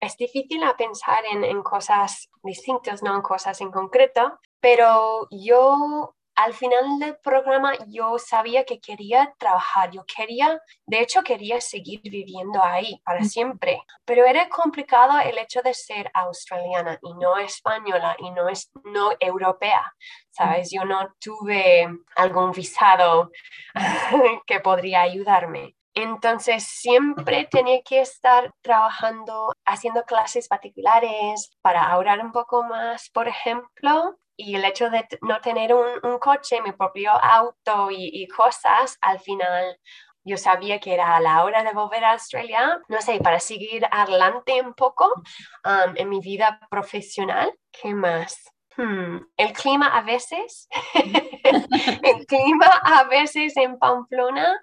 es 0.00 0.16
difícil 0.16 0.62
pensar 0.78 1.24
en, 1.30 1.44
en, 1.44 1.62
cosas 1.62 2.30
distintas, 2.42 3.02
no 3.02 3.14
en 3.16 3.20
cosas 3.20 3.60
en 3.60 3.70
concreto, 3.70 4.40
pero 4.60 5.28
yo 5.30 6.15
al 6.36 6.52
final 6.52 6.98
del 6.98 7.16
programa 7.16 7.72
yo 7.88 8.18
sabía 8.18 8.64
que 8.64 8.78
quería 8.78 9.34
trabajar, 9.38 9.90
yo 9.90 10.04
quería, 10.04 10.60
de 10.86 11.00
hecho 11.00 11.22
quería 11.22 11.60
seguir 11.60 12.00
viviendo 12.02 12.62
ahí 12.62 13.00
para 13.04 13.24
siempre, 13.24 13.82
pero 14.04 14.24
era 14.26 14.48
complicado 14.48 15.18
el 15.18 15.38
hecho 15.38 15.62
de 15.62 15.72
ser 15.72 16.10
australiana 16.14 16.98
y 17.02 17.14
no 17.14 17.38
española 17.38 18.16
y 18.18 18.30
no, 18.30 18.48
es, 18.48 18.70
no 18.84 19.12
europea, 19.18 19.94
¿sabes? 20.30 20.70
Yo 20.70 20.84
no 20.84 21.14
tuve 21.18 21.88
algún 22.14 22.52
visado 22.52 23.30
que 24.46 24.60
podría 24.60 25.02
ayudarme. 25.02 25.74
Entonces 25.94 26.64
siempre 26.64 27.48
tenía 27.50 27.80
que 27.82 28.02
estar 28.02 28.52
trabajando, 28.60 29.54
haciendo 29.64 30.02
clases 30.04 30.46
particulares 30.46 31.50
para 31.62 31.84
ahorrar 31.84 32.20
un 32.20 32.32
poco 32.32 32.62
más, 32.64 33.08
por 33.08 33.28
ejemplo, 33.28 34.18
y 34.36 34.54
el 34.54 34.64
hecho 34.64 34.90
de 34.90 35.06
no 35.22 35.40
tener 35.40 35.74
un, 35.74 36.18
coche, 36.18 36.60
mi 36.62 36.72
propio 36.72 37.12
auto 37.12 37.88
y, 37.90 38.26
cosas, 38.28 38.98
al 39.00 39.20
final 39.20 39.78
yo 40.24 40.36
sabía 40.36 40.80
que 40.80 40.94
era 40.94 41.20
la 41.20 41.44
hora 41.44 41.62
de 41.62 41.72
volver 41.72 42.04
a 42.04 42.12
Australia, 42.12 42.80
no 42.88 43.00
sé, 43.00 43.20
para 43.20 43.38
seguir 43.38 43.86
adelante 43.90 44.60
un 44.60 44.74
poco 44.74 45.12
um, 45.14 45.94
en 45.94 46.08
mi 46.08 46.20
vida 46.20 46.58
profesional. 46.68 47.56
¿Qué 47.70 47.94
más? 47.94 48.55
Hmm, 48.76 49.18
el 49.38 49.52
clima 49.54 49.86
a 49.86 50.02
veces, 50.02 50.68
el 52.02 52.26
clima 52.26 52.66
a 52.66 53.04
veces 53.04 53.56
en 53.56 53.78
Pamplona, 53.78 54.60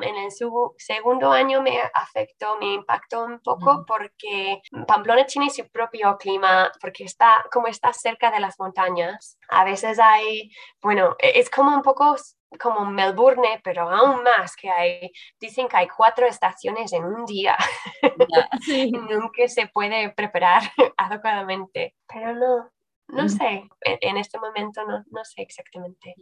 en 0.00 0.16
el 0.16 0.30
segundo 0.78 1.32
año 1.32 1.60
me 1.60 1.80
afectó, 1.92 2.56
me 2.58 2.74
impactó 2.74 3.24
un 3.24 3.40
poco 3.40 3.84
porque 3.86 4.62
Pamplona 4.86 5.26
tiene 5.26 5.50
su 5.50 5.68
propio 5.70 6.16
clima, 6.18 6.70
porque 6.80 7.04
está 7.04 7.44
como 7.50 7.66
está 7.66 7.92
cerca 7.92 8.30
de 8.30 8.40
las 8.40 8.58
montañas. 8.60 9.38
A 9.48 9.64
veces 9.64 9.98
hay, 9.98 10.50
bueno, 10.80 11.16
e-, 11.18 11.40
es 11.40 11.50
como 11.50 11.74
un 11.74 11.82
poco 11.82 12.16
como 12.60 12.84
Melbourne, 12.84 13.60
pero 13.64 13.88
aún 13.88 14.22
más 14.22 14.56
que 14.56 14.70
hay, 14.70 15.10
dicen 15.40 15.68
que 15.68 15.76
hay 15.76 15.88
cuatro 15.88 16.26
estaciones 16.26 16.92
en 16.92 17.04
un 17.04 17.24
día. 17.24 17.56
Nunca 19.10 19.48
se 19.48 19.66
puede 19.68 20.10
preparar 20.10 20.62
adecuadamente, 20.96 21.94
pero 22.06 22.34
no, 22.34 22.70
no 23.12 23.28
sé, 23.28 23.68
en, 23.84 24.16
este 24.16 24.38
momento 24.38 24.82
no, 24.86 25.24
sé 25.24 25.42
exactamente. 25.42 26.14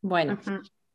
Bueno, 0.00 0.38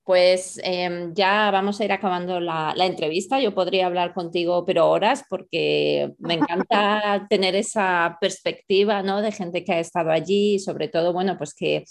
pues 0.03 0.59
em, 0.63 1.13
ya 1.13 1.51
vamos 1.51 1.79
a 1.79 1.85
ir 1.85 1.91
acabando 1.91 2.39
la, 2.39 2.73
entrevista. 2.77 3.39
Yo 3.39 3.53
podría 3.53 3.85
hablar 3.85 4.13
contigo, 4.13 4.65
pero 4.65 4.89
horas, 4.89 5.23
porque 5.29 6.13
me 6.17 6.35
encanta 6.35 7.27
tener 7.29 7.55
esa 7.55 8.17
perspectiva 8.19 9.03
¿no? 9.03 9.21
de 9.21 9.31
gente 9.31 9.63
que 9.63 9.73
ha 9.73 9.79
estado 9.79 10.11
allí, 10.11 10.57
sobre 10.59 10.87
todo, 10.87 11.13
bueno, 11.13 11.37
pues 11.37 11.53
que, 11.53 11.83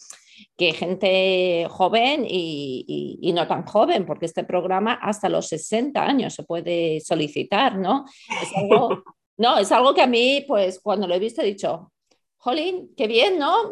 que 0.57 0.73
gente 0.73 1.67
joven 1.71 2.25
y, 2.27 3.19
y, 3.21 3.33
no 3.33 3.47
tan 3.47 3.65
joven, 3.65 4.05
porque 4.07 4.27
este 4.27 4.45
programa 4.45 4.95
hasta 4.95 5.29
los 5.29 5.49
60 5.49 6.03
años 6.03 6.35
se 6.35 6.43
puede 6.43 7.01
solicitar, 7.01 7.77
¿no? 7.77 8.07
Es 8.43 8.51
algo, 8.57 9.03
no, 9.37 9.59
es 9.59 9.71
algo 9.71 9.95
que 9.95 10.03
a 10.03 10.07
mí, 10.07 10.45
pues 10.49 10.81
cuando 10.83 11.07
lo 11.07 11.15
he 11.15 11.19
visto 11.21 11.43
he 11.43 11.47
dicho, 11.47 11.93
jolín, 12.41 12.91
qué 12.97 13.07
bien, 13.07 13.39
¿no? 13.39 13.71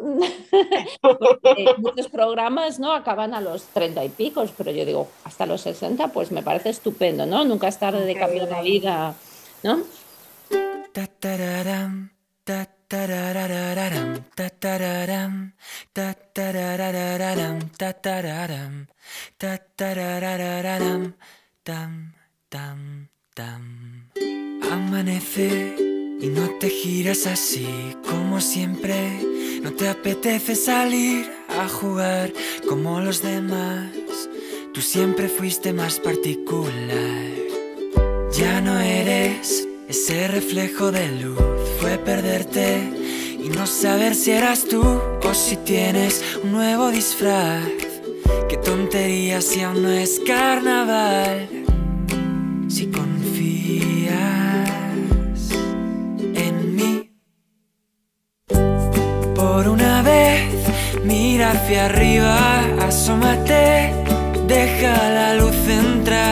muchos 1.79 2.07
programas 2.07 2.79
no 2.79 2.93
acaban 2.93 3.33
a 3.33 3.41
los 3.41 3.63
treinta 3.63 4.05
y 4.05 4.09
picos, 4.09 4.51
pero 4.55 4.71
yo 4.71 4.85
digo, 4.85 5.07
hasta 5.23 5.45
los 5.45 5.61
60, 5.61 6.09
pues 6.09 6.31
me 6.31 6.43
parece 6.43 6.69
estupendo, 6.69 7.25
¿no? 7.25 7.43
Nunca 7.45 7.67
es 7.67 7.79
tarde 7.79 8.05
de 8.05 8.15
cambiar 8.15 8.47
la 8.47 8.61
vida, 8.61 9.15
¿no? 9.63 9.81
Amanece 24.71 25.98
y 26.21 26.27
no 26.27 26.49
te 26.59 26.69
giras 26.69 27.25
así 27.27 27.95
como 28.07 28.41
siempre. 28.41 29.19
No 29.63 29.73
te 29.73 29.87
apetece 29.87 30.55
salir 30.55 31.29
a 31.47 31.67
jugar 31.67 32.33
como 32.67 32.99
los 32.99 33.21
demás. 33.21 33.91
Tú 34.73 34.81
siempre 34.81 35.27
fuiste 35.27 35.73
más 35.73 35.99
particular. 35.99 37.25
Ya 38.37 38.61
no 38.61 38.79
eres 38.79 39.67
ese 39.87 40.27
reflejo 40.27 40.91
de 40.91 41.09
luz. 41.21 41.39
Fue 41.79 41.97
perderte 41.97 42.77
y 43.43 43.49
no 43.49 43.65
saber 43.65 44.15
si 44.15 44.31
eras 44.31 44.65
tú 44.65 44.81
o 44.81 45.33
si 45.33 45.55
tienes 45.57 46.23
un 46.43 46.51
nuevo 46.51 46.89
disfraz. 46.89 47.67
Qué 48.47 48.57
tontería 48.57 49.41
si 49.41 49.61
aún 49.61 49.83
no 49.83 49.91
es 49.91 50.21
carnaval. 50.25 51.47
Si 52.67 52.87
confías. 52.87 54.48
Mira 61.03 61.51
hacia 61.51 61.85
arriba, 61.85 62.61
asómate, 62.81 63.93
deja 64.47 65.09
la 65.09 65.35
luz 65.35 65.55
entrar. 65.67 66.29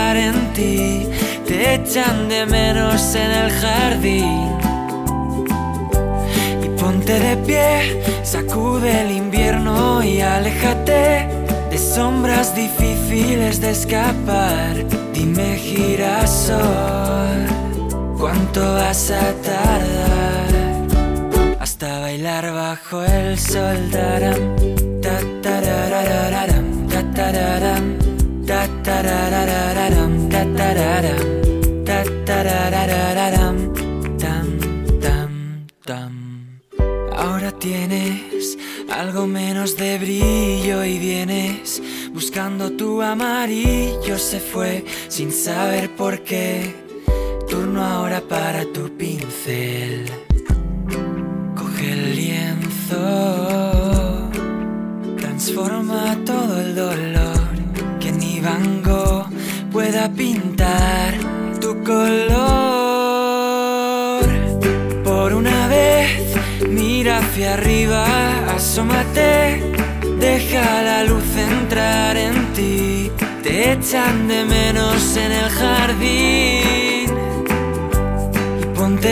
echan 1.88 2.30
de 2.30 2.46
menos 2.46 3.16
en 3.16 3.32
el 3.32 3.52
jardín. 3.52 4.58
Y 6.64 6.70
ponte 6.80 7.20
de 7.20 7.38
pie, 7.38 8.04
sacude 8.24 9.02
el 9.02 9.12
invierno 9.12 10.04
y 10.04 10.22
aléjate 10.22 11.28
de 11.70 11.78
sombras 11.78 12.56
difíciles 12.56 13.62
de 13.62 13.72
escapar. 13.72 14.76
Dime 15.14 15.56
girasol, 15.58 16.60
¿cuánto 18.18 18.62
vas 18.74 19.12
a 19.12 19.34
tardar? 19.42 20.57
Bailar 22.18 22.52
bajo 22.52 23.04
el 23.04 23.38
sol. 23.38 23.78
Taram, 23.92 24.56
ta, 25.04 25.20
tararararam, 25.44 26.88
ta, 26.90 27.02
tararam, 27.14 27.86
ta, 28.44 28.68
tararararam, 28.86 30.28
ta, 30.28 30.44
tararam, 30.58 31.26
ta, 31.86 32.04
tararararam, 32.26 33.58
tam, 34.18 34.48
tam, 35.00 35.68
tam. 35.86 36.14
Ahora 37.16 37.52
tienes 37.52 38.58
algo 38.90 39.28
menos 39.28 39.78
de 39.78 40.00
brillo 40.00 40.84
y 40.84 40.98
vienes 40.98 41.84
buscando 42.14 42.72
tu 42.72 43.00
amarillo. 43.00 44.18
Se 44.18 44.40
fue 44.40 44.84
sin 45.08 45.32
saber 45.32 45.96
por 45.96 46.24
qué. 46.24 46.74
Turno 47.48 47.86
ahora 47.86 48.22
para 48.22 48.66
tu 48.74 48.90
pincel. 48.98 50.27
El 51.92 52.16
lienzo, 52.16 53.00
transforma 55.18 56.18
todo 56.26 56.60
el 56.60 56.76
dolor 56.76 57.48
que 58.00 58.12
ni 58.12 58.40
Van 58.42 58.78
pueda 59.72 60.10
pintar 60.10 61.14
tu 61.62 61.84
color. 61.84 62.28
Por 65.04 65.34
una 65.34 65.68
vez, 65.68 66.22
mira 66.68 67.20
hacia 67.20 67.54
arriba, 67.54 68.06
asómate, 68.56 69.62
deja 70.20 70.82
la 70.82 71.04
luz 71.04 71.36
entrar 71.38 72.18
en 72.18 72.54
ti. 72.54 73.12
Te 73.44 73.74
echan 73.74 74.28
de 74.28 74.44
menos 74.46 75.16
en 75.16 75.32
el 75.32 75.50
jardín. 75.50 76.97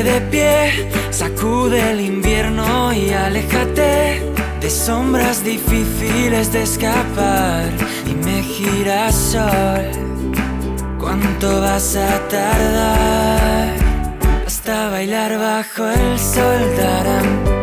De 0.04 0.20
pie, 0.30 0.89
sacude 1.10 1.91
el 1.91 2.02
invierno 2.02 2.91
y 2.91 3.12
aléjate 3.12 4.22
de 4.60 4.70
sombras 4.70 5.41
difíciles 5.41 6.52
de 6.52 6.64
escapar. 6.64 7.64
Y 8.06 8.14
me 8.14 8.43
girasol, 8.43 9.89
¿cuánto 11.00 11.62
vas 11.62 11.96
a 11.96 12.20
tardar? 12.28 13.74
Hasta 14.46 14.89
bailar 14.89 15.39
bajo 15.39 15.88
el 15.88 16.20
sol. 16.20 16.62
Taram, 16.76 17.55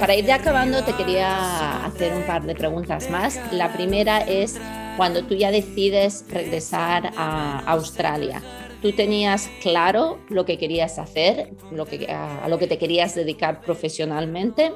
para 0.00 0.14
ir 0.14 0.24
ya 0.24 0.36
acabando, 0.36 0.82
te 0.82 0.94
quería 0.94 1.84
hacer 1.84 2.14
un 2.14 2.22
par 2.22 2.42
de 2.42 2.54
preguntas 2.54 3.10
más. 3.10 3.38
La 3.52 3.72
primera 3.72 4.18
es 4.18 4.58
cuando 4.96 5.24
tú 5.24 5.34
ya 5.34 5.50
decides 5.50 6.24
regresar 6.30 7.12
a 7.16 7.58
Australia. 7.66 8.42
¿Tú 8.80 8.92
tenías 8.92 9.48
claro 9.60 10.18
lo 10.30 10.46
que 10.46 10.56
querías 10.56 10.98
hacer, 10.98 11.50
lo 11.70 11.84
que, 11.84 12.10
a, 12.10 12.48
lo 12.48 12.58
que 12.58 12.66
te 12.66 12.78
querías 12.78 13.14
dedicar 13.14 13.60
profesionalmente? 13.60 14.72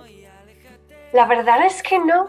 La 1.12 1.24
verdad 1.26 1.64
es 1.64 1.82
que 1.82 1.98
no. 1.98 2.28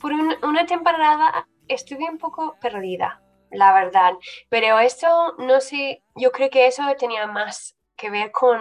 Por 0.00 0.12
un- 0.12 0.36
una 0.42 0.66
temporada 0.66 1.48
estuve 1.66 2.04
un 2.10 2.18
poco 2.18 2.56
perdida, 2.60 3.22
la 3.50 3.72
verdad. 3.72 4.12
Pero 4.50 4.78
eso, 4.80 5.34
no 5.38 5.60
sé, 5.60 6.02
yo 6.14 6.30
creo 6.30 6.50
que 6.50 6.66
eso 6.66 6.82
tenía 6.98 7.26
más 7.26 7.73
que 7.96 8.10
ver 8.10 8.30
con, 8.32 8.60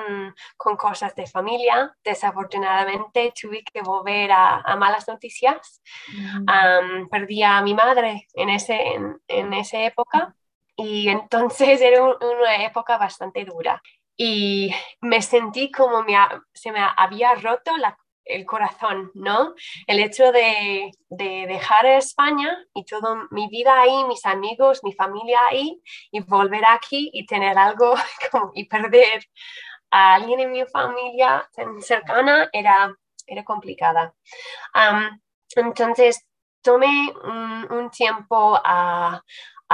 con 0.58 0.78
cosas 0.78 1.16
de 1.16 1.28
familia. 1.28 1.96
Desafortunadamente 2.04 3.34
tuve 3.40 3.64
que 3.64 3.82
volver 3.82 4.32
a, 4.32 4.58
a 4.58 4.76
malas 4.76 5.08
noticias. 5.08 5.82
Am, 6.48 7.08
perdí 7.10 7.44
a 7.44 7.62
mi 7.62 7.74
madre 7.74 8.28
en, 8.34 8.50
ese, 8.50 8.76
en, 8.94 9.22
en 9.28 9.54
esa 9.54 9.84
época 9.84 10.36
y 10.76 11.10
entonces 11.10 11.82
era 11.82 12.04
un- 12.04 12.18
una 12.24 12.64
época 12.66 12.98
bastante 12.98 13.46
dura. 13.46 13.82
Y 14.16 14.74
me 15.02 15.22
sentí 15.22 15.72
como 15.72 16.04
me 16.04 16.16
se 16.54 16.72
me 16.72 16.80
había 16.98 17.34
roto 17.36 17.76
la- 17.78 17.98
el 18.26 18.46
corazón, 18.46 19.12
¿no? 19.14 19.54
El 19.88 20.00
hecho 20.00 20.32
de, 20.32 20.92
de 21.10 21.46
dejar 21.48 21.86
España 21.86 22.58
y 22.74 22.86
toda 22.86 23.28
mi 23.32 23.48
vida 23.50 23.80
ahí, 23.82 24.04
mis 24.06 24.26
amigos, 24.26 24.84
mi 24.84 24.94
familia 24.94 25.40
ahí, 25.50 25.82
y 26.12 26.22
volver 26.22 26.64
aquí 26.68 27.10
y 27.14 27.26
tener 27.26 27.58
algo 27.58 27.96
y 28.54 28.66
perder 28.66 29.26
a 29.92 30.16
alguien 30.16 30.40
en 30.40 30.52
mi 30.52 30.66
familia 30.66 31.48
tan 31.54 31.82
cercana 31.82 32.50
era, 32.52 32.96
era 33.28 33.44
complicada. 33.44 34.14
Entonces 35.56 36.26
tomé 36.62 37.14
un, 37.24 37.72
un 37.72 37.90
tiempo 37.92 38.60
a, 38.64 39.22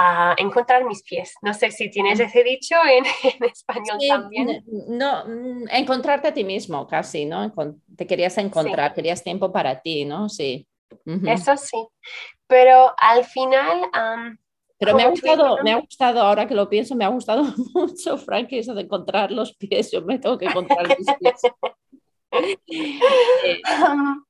a 0.02 0.34
encontrar 0.38 0.84
mis 0.86 1.02
pies. 1.02 1.34
No 1.42 1.52
sé 1.52 1.70
si 1.70 1.90
tienes 1.90 2.18
ese 2.18 2.42
dicho 2.42 2.74
en, 2.84 3.04
en 3.34 3.44
español 3.44 3.98
Sí, 4.00 4.08
también. 4.08 4.64
No, 4.88 5.24
mm, 5.26 5.68
encontrarte 5.70 6.28
a 6.28 6.34
ti 6.34 6.42
mismo 6.42 6.86
casi, 6.86 7.26
¿no? 7.26 7.52
Te 7.96 8.06
querías 8.06 8.38
encontrar, 8.38 8.94
querías 8.94 9.22
tiempo 9.22 9.52
para 9.52 9.82
ti, 9.82 10.06
¿no? 10.06 10.28
Sí. 10.30 10.66
Ujú. 11.04 11.28
Eso 11.28 11.56
sí. 11.56 11.86
Pero 12.46 12.94
al 12.96 13.24
final, 13.24 13.90
am, 13.92 14.38
Pero 14.78 14.96
me 14.96 15.02
ha 15.02 15.08
gustado, 15.08 15.58
me 15.62 15.72
ha 15.72 15.80
gustado, 15.80 16.22
ahora 16.22 16.48
que 16.48 16.54
lo 16.54 16.68
pienso, 16.68 16.96
me 16.96 17.04
ha 17.04 17.08
gustado 17.08 17.44
mucho, 17.74 18.16
Frankie, 18.16 18.58
eso 18.58 18.74
de 18.74 18.82
encontrar 18.82 19.30
los 19.30 19.54
pies. 19.54 19.92
Yo 19.92 20.00
me 20.02 20.18
tengo 20.18 20.38
que 20.38 20.46
encontrar 20.46 20.88
mis 20.98 21.06
pies. 21.18 21.42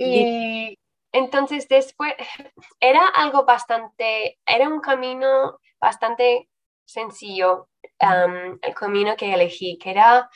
Eh, 0.00 0.72
y 0.74 0.78
entonces 1.12 1.68
después 1.68 2.14
era 2.80 3.06
algo 3.08 3.44
bastante, 3.44 4.38
era 4.46 4.68
un 4.68 4.80
camino 4.80 5.58
bastante 5.80 6.48
sencillo, 6.84 7.68
el 7.98 8.74
camino 8.74 9.16
que 9.16 9.32
elegí, 9.32 9.78
que 9.78 9.90
era 9.90 10.28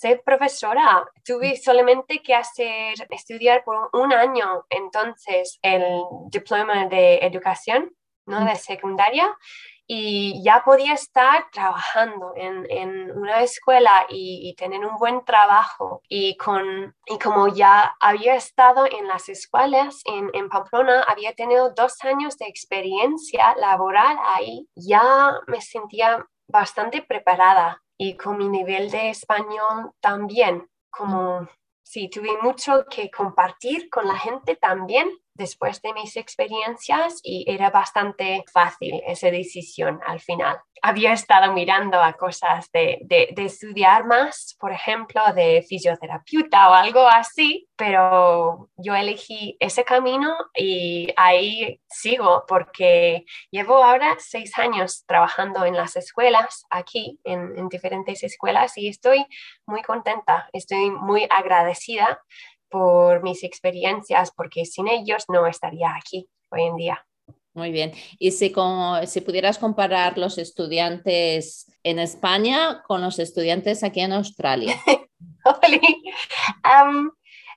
ser 0.00 0.22
profesora. 0.24 1.04
Tuve 1.24 1.56
solamente 1.56 2.22
que 2.22 2.34
hacer, 2.34 2.94
estudiar 3.10 3.62
por 3.64 3.90
un 3.92 4.12
año 4.12 4.64
entonces 4.70 5.58
el 5.62 6.02
diploma 6.30 6.86
de 6.86 7.18
educación, 7.18 7.94
¿no? 8.26 8.44
De 8.44 8.56
secundaria. 8.56 9.36
Y 9.92 10.40
ya 10.44 10.62
podía 10.64 10.94
estar 10.94 11.50
trabajando 11.50 12.32
en, 12.36 12.64
en 12.70 13.10
una 13.10 13.42
escuela 13.42 14.06
y, 14.08 14.54
tener 14.56 14.86
un 14.86 14.96
buen 14.98 15.24
trabajo. 15.24 16.00
Y, 16.08 16.36
con, 16.36 16.94
y 17.06 17.18
como 17.18 17.48
ya 17.48 17.96
había 17.98 18.36
estado 18.36 18.86
en 18.86 19.08
las 19.08 19.28
escuelas 19.28 20.02
en, 20.04 20.30
en 20.32 20.48
Pamplona, 20.48 21.02
había 21.08 21.32
tenido 21.32 21.74
dos 21.74 22.04
años 22.04 22.38
de 22.38 22.46
experiencia 22.46 23.56
laboral 23.56 24.16
ahí, 24.26 24.68
ya 24.76 25.32
me 25.48 25.60
sentía 25.60 26.24
bastante 26.46 27.02
preparada 27.02 27.82
y 27.98 28.16
con 28.16 28.38
mi 28.38 28.48
nivel 28.48 28.92
de 28.92 29.10
español 29.10 29.90
también, 30.00 30.68
como 30.88 31.48
sí, 31.82 32.08
tuve 32.08 32.40
mucho 32.40 32.86
que 32.88 33.10
compartir 33.10 33.90
con 33.90 34.06
la 34.06 34.16
gente 34.16 34.54
también 34.54 35.10
después 35.40 35.80
de 35.80 35.94
mis 35.94 36.16
experiencias 36.18 37.20
y 37.22 37.46
era 37.48 37.70
bastante 37.70 38.44
fácil 38.52 39.00
esa 39.06 39.30
decisión 39.30 39.98
al 40.06 40.20
final. 40.20 40.60
Había 40.82 41.12
estado 41.12 41.52
mirando 41.54 42.00
a 42.00 42.12
cosas 42.12 42.70
de, 42.72 42.98
de, 43.02 43.44
estudiar 43.44 44.06
más, 44.06 44.56
por 44.60 44.72
ejemplo, 44.72 45.20
de 45.34 45.64
fisioterapeuta 45.66 46.70
o 46.70 46.74
algo 46.74 47.06
así, 47.06 47.68
pero 47.76 48.68
yo 48.76 48.94
elegí 48.94 49.56
ese 49.60 49.82
camino 49.84 50.36
y 50.54 51.08
ahí 51.16 51.80
sigo 51.88 52.44
porque 52.46 53.24
llevo 53.50 53.82
ahora 53.82 54.16
seis 54.18 54.58
años 54.58 55.04
trabajando 55.06 55.64
en 55.64 55.74
las 55.74 55.96
escuelas 55.96 56.64
aquí, 56.70 57.18
en, 57.24 57.58
en 57.58 57.68
diferentes 57.68 58.22
escuelas 58.22 58.76
y 58.76 58.88
estoy 58.88 59.24
muy 59.66 59.82
contenta, 59.82 60.48
estoy 60.52 60.90
muy 60.90 61.26
agradecida 61.30 62.20
por 62.70 63.22
mis 63.22 63.42
experiencias, 63.44 64.30
porque 64.30 64.64
sin 64.64 64.88
ellos 64.88 65.24
no 65.28 65.46
estaría 65.46 65.94
aquí 65.94 66.28
hoy 66.50 66.62
en 66.62 66.76
día. 66.76 67.06
Muy 67.52 67.72
bien. 67.72 67.92
Y 68.18 68.30
si, 68.30 68.54
si 69.06 69.20
pudieras 69.20 69.58
comparar 69.58 70.16
los 70.16 70.38
estudiantes 70.38 71.70
en 71.82 71.98
España 71.98 72.82
con 72.86 73.00
los 73.00 73.18
estudiantes 73.18 73.82
aquí 73.82 74.00
en 74.00 74.12
Australia. 74.12 74.76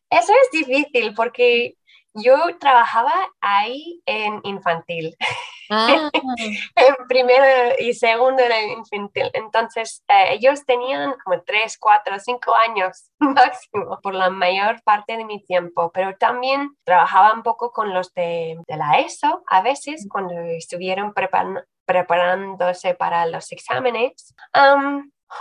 eso 0.09 0.33
es 0.41 0.51
difícil 0.51 1.13
porque 1.13 1.75
yo 2.13 2.35
trabajaba 2.59 3.13
ahí 3.41 4.01
en 4.05 4.41
infantil. 4.43 5.15
Ah. 5.69 6.09
en 6.75 6.95
primero 7.07 7.75
y 7.79 7.93
segundo 7.93 8.41
era 8.41 8.61
infantil. 8.61 9.29
Entonces, 9.33 10.03
eh, 10.07 10.33
ellos 10.33 10.65
tenían 10.65 11.15
como 11.23 11.41
tres, 11.41 11.77
cuatro, 11.77 12.19
cinco 12.19 12.53
años 12.55 13.09
máximo 13.19 13.99
por 14.01 14.13
la 14.13 14.29
mayor 14.29 14.81
parte 14.83 15.17
de 15.17 15.25
mi 15.25 15.43
tiempo, 15.43 15.91
pero 15.93 16.15
también 16.17 16.75
trabajaba 16.83 17.33
un 17.33 17.43
poco 17.43 17.71
con 17.71 17.93
los 17.93 18.13
de, 18.13 18.57
la 18.67 18.99
ESO 18.99 19.43
a 19.47 19.61
veces 19.61 20.07
cuando 20.09 20.33
estuvieron 20.33 21.13
preparándose 21.85 22.95
para 22.95 23.25
los 23.25 23.51
exámenes. 23.51 24.33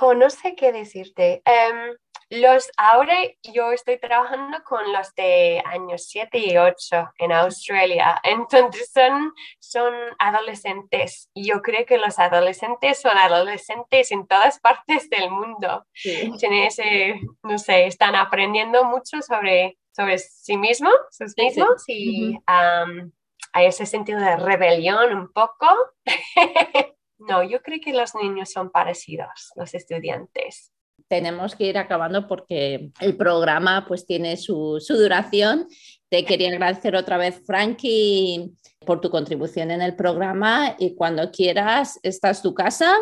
o 0.00 0.14
no 0.14 0.30
sé 0.30 0.54
qué 0.54 0.72
decirte. 0.72 1.42
Em, 1.44 1.96
los, 2.32 2.70
ahora 2.78 3.14
yo 3.42 3.72
estoy 3.72 3.98
trabajando 3.98 4.64
con 4.64 4.90
los 4.90 5.14
de 5.14 5.62
años 5.66 6.06
7 6.08 6.38
y 6.38 6.56
8 6.56 7.12
en 7.18 7.30
Australia, 7.30 8.18
entonces 8.24 8.90
son, 8.90 9.34
son 9.58 9.92
adolescentes. 10.18 11.28
Yo 11.34 11.60
creo 11.60 11.84
que 11.84 11.98
los 11.98 12.18
adolescentes 12.18 13.02
son 13.02 13.18
adolescentes 13.18 14.12
en 14.12 14.26
todas 14.26 14.58
partes 14.60 15.10
del 15.10 15.30
mundo. 15.30 15.84
Tienen 15.92 16.64
ese, 16.64 17.20
no 17.42 17.58
sé, 17.58 17.86
están 17.86 18.14
aprendiendo 18.14 18.84
mucho 18.84 19.20
sobre, 19.20 19.78
sobre 19.94 20.16
sí 20.16 20.56
mismos, 20.56 20.94
sus 21.10 21.34
mismos 21.36 21.84
y 21.86 22.38
hay 22.46 23.66
ese 23.66 23.84
sentido 23.84 24.18
de 24.20 24.36
rebelión 24.38 25.14
un 25.14 25.30
poco. 25.30 25.66
no, 27.18 27.42
yo 27.42 27.60
creo 27.60 27.78
que 27.84 27.92
los 27.92 28.14
niños 28.14 28.50
son 28.50 28.70
parecidos, 28.70 29.52
los 29.54 29.74
estudiantes 29.74 30.72
tenemos 31.08 31.54
que 31.54 31.64
ir 31.66 31.78
acabando 31.78 32.26
porque 32.26 32.90
el 33.00 33.16
programa 33.16 33.84
pues 33.86 34.06
tiene 34.06 34.36
su, 34.36 34.78
duración. 34.88 35.68
Te 36.08 36.24
quería 36.24 36.48
agradecer 36.48 36.94
otra 36.96 37.16
vez, 37.16 37.40
Frankie, 37.46 38.52
por 38.84 39.00
tu 39.00 39.10
contribución 39.10 39.70
en 39.70 39.82
el 39.82 39.96
programa 39.96 40.76
y 40.78 40.94
cuando 40.94 41.30
quieras, 41.30 41.98
esta 42.02 42.30
es 42.30 42.42
tu 42.42 42.54
casa, 42.54 42.94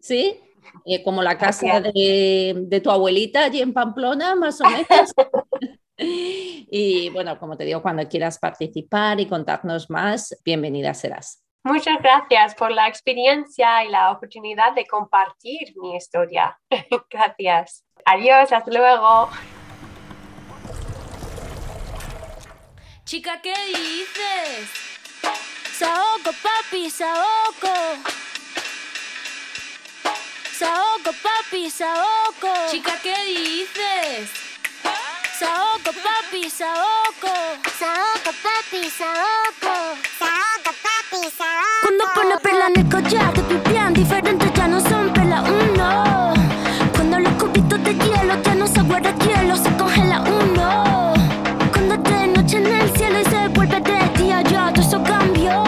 ¿sí? 0.00 0.40
Eh, 0.84 1.02
como 1.02 1.22
la 1.22 1.38
casa 1.38 1.80
de, 1.80 2.80
tu 2.82 2.90
abuelita 2.90 3.44
allí 3.44 3.62
en 3.62 3.72
Pamplona, 3.72 4.34
más 4.34 4.60
o 4.60 4.64
menos. 4.64 5.12
y 5.96 7.08
bueno, 7.10 7.38
como 7.38 7.56
te 7.56 7.64
digo, 7.64 7.82
cuando 7.82 8.06
quieras 8.08 8.38
participar 8.38 9.18
y 9.20 9.26
contarnos 9.26 9.88
más, 9.88 10.36
bienvenida 10.44 10.92
serás. 10.94 11.42
Muchas 11.64 11.98
gracias 12.00 12.54
por 12.54 12.70
la 12.70 12.88
experiencia 12.88 13.84
y 13.84 13.88
la 13.88 14.12
oportunidad 14.12 14.72
de 14.74 14.86
compartir 14.86 15.74
mi 15.76 15.96
historia. 15.96 16.58
gracias. 17.10 17.84
Adiós, 18.04 18.52
hasta 18.52 18.70
luego. 18.70 19.28
Chica, 23.04 23.40
¿qué 23.42 23.54
dices? 23.66 24.70
Saoko, 25.78 26.32
papi, 26.42 26.90
Saoko. 26.90 27.74
Saoko, 30.58 31.12
papi, 31.22 31.70
Saoko. 31.70 32.52
Chica, 32.70 32.98
¿qué 33.02 33.16
dices? 33.26 34.30
Saoko, 35.38 35.92
papi, 35.92 36.50
Saoko. 36.50 37.32
Saoko, 37.78 38.32
papi, 38.42 38.90
Saoko. 38.90 40.17
El 42.78 42.88
collar, 42.88 43.32
te 43.32 43.42
pipián 43.42 43.92
diferentes 43.92 44.52
ya 44.54 44.68
no 44.68 44.78
son 44.78 45.12
perla 45.12 45.42
uno. 45.42 46.32
Cuando 46.94 47.18
los 47.18 47.32
cubitos 47.32 47.82
de 47.82 47.92
hielo 47.92 48.40
ya 48.44 48.54
no 48.54 48.68
se 48.68 48.80
guarda 48.82 49.12
hielo, 49.18 49.56
se 49.56 49.68
congela 49.76 50.22
uno. 50.22 51.12
Cuando 51.72 51.96
de 51.96 52.28
noche 52.28 52.58
en 52.58 52.66
el 52.66 52.88
cielo 52.96 53.18
y 53.18 53.24
se 53.24 53.48
vuelve 53.48 53.80
de 53.80 54.22
día, 54.22 54.42
ya 54.42 54.72
todo 54.72 54.86
eso 54.86 55.02
cambió. 55.02 55.64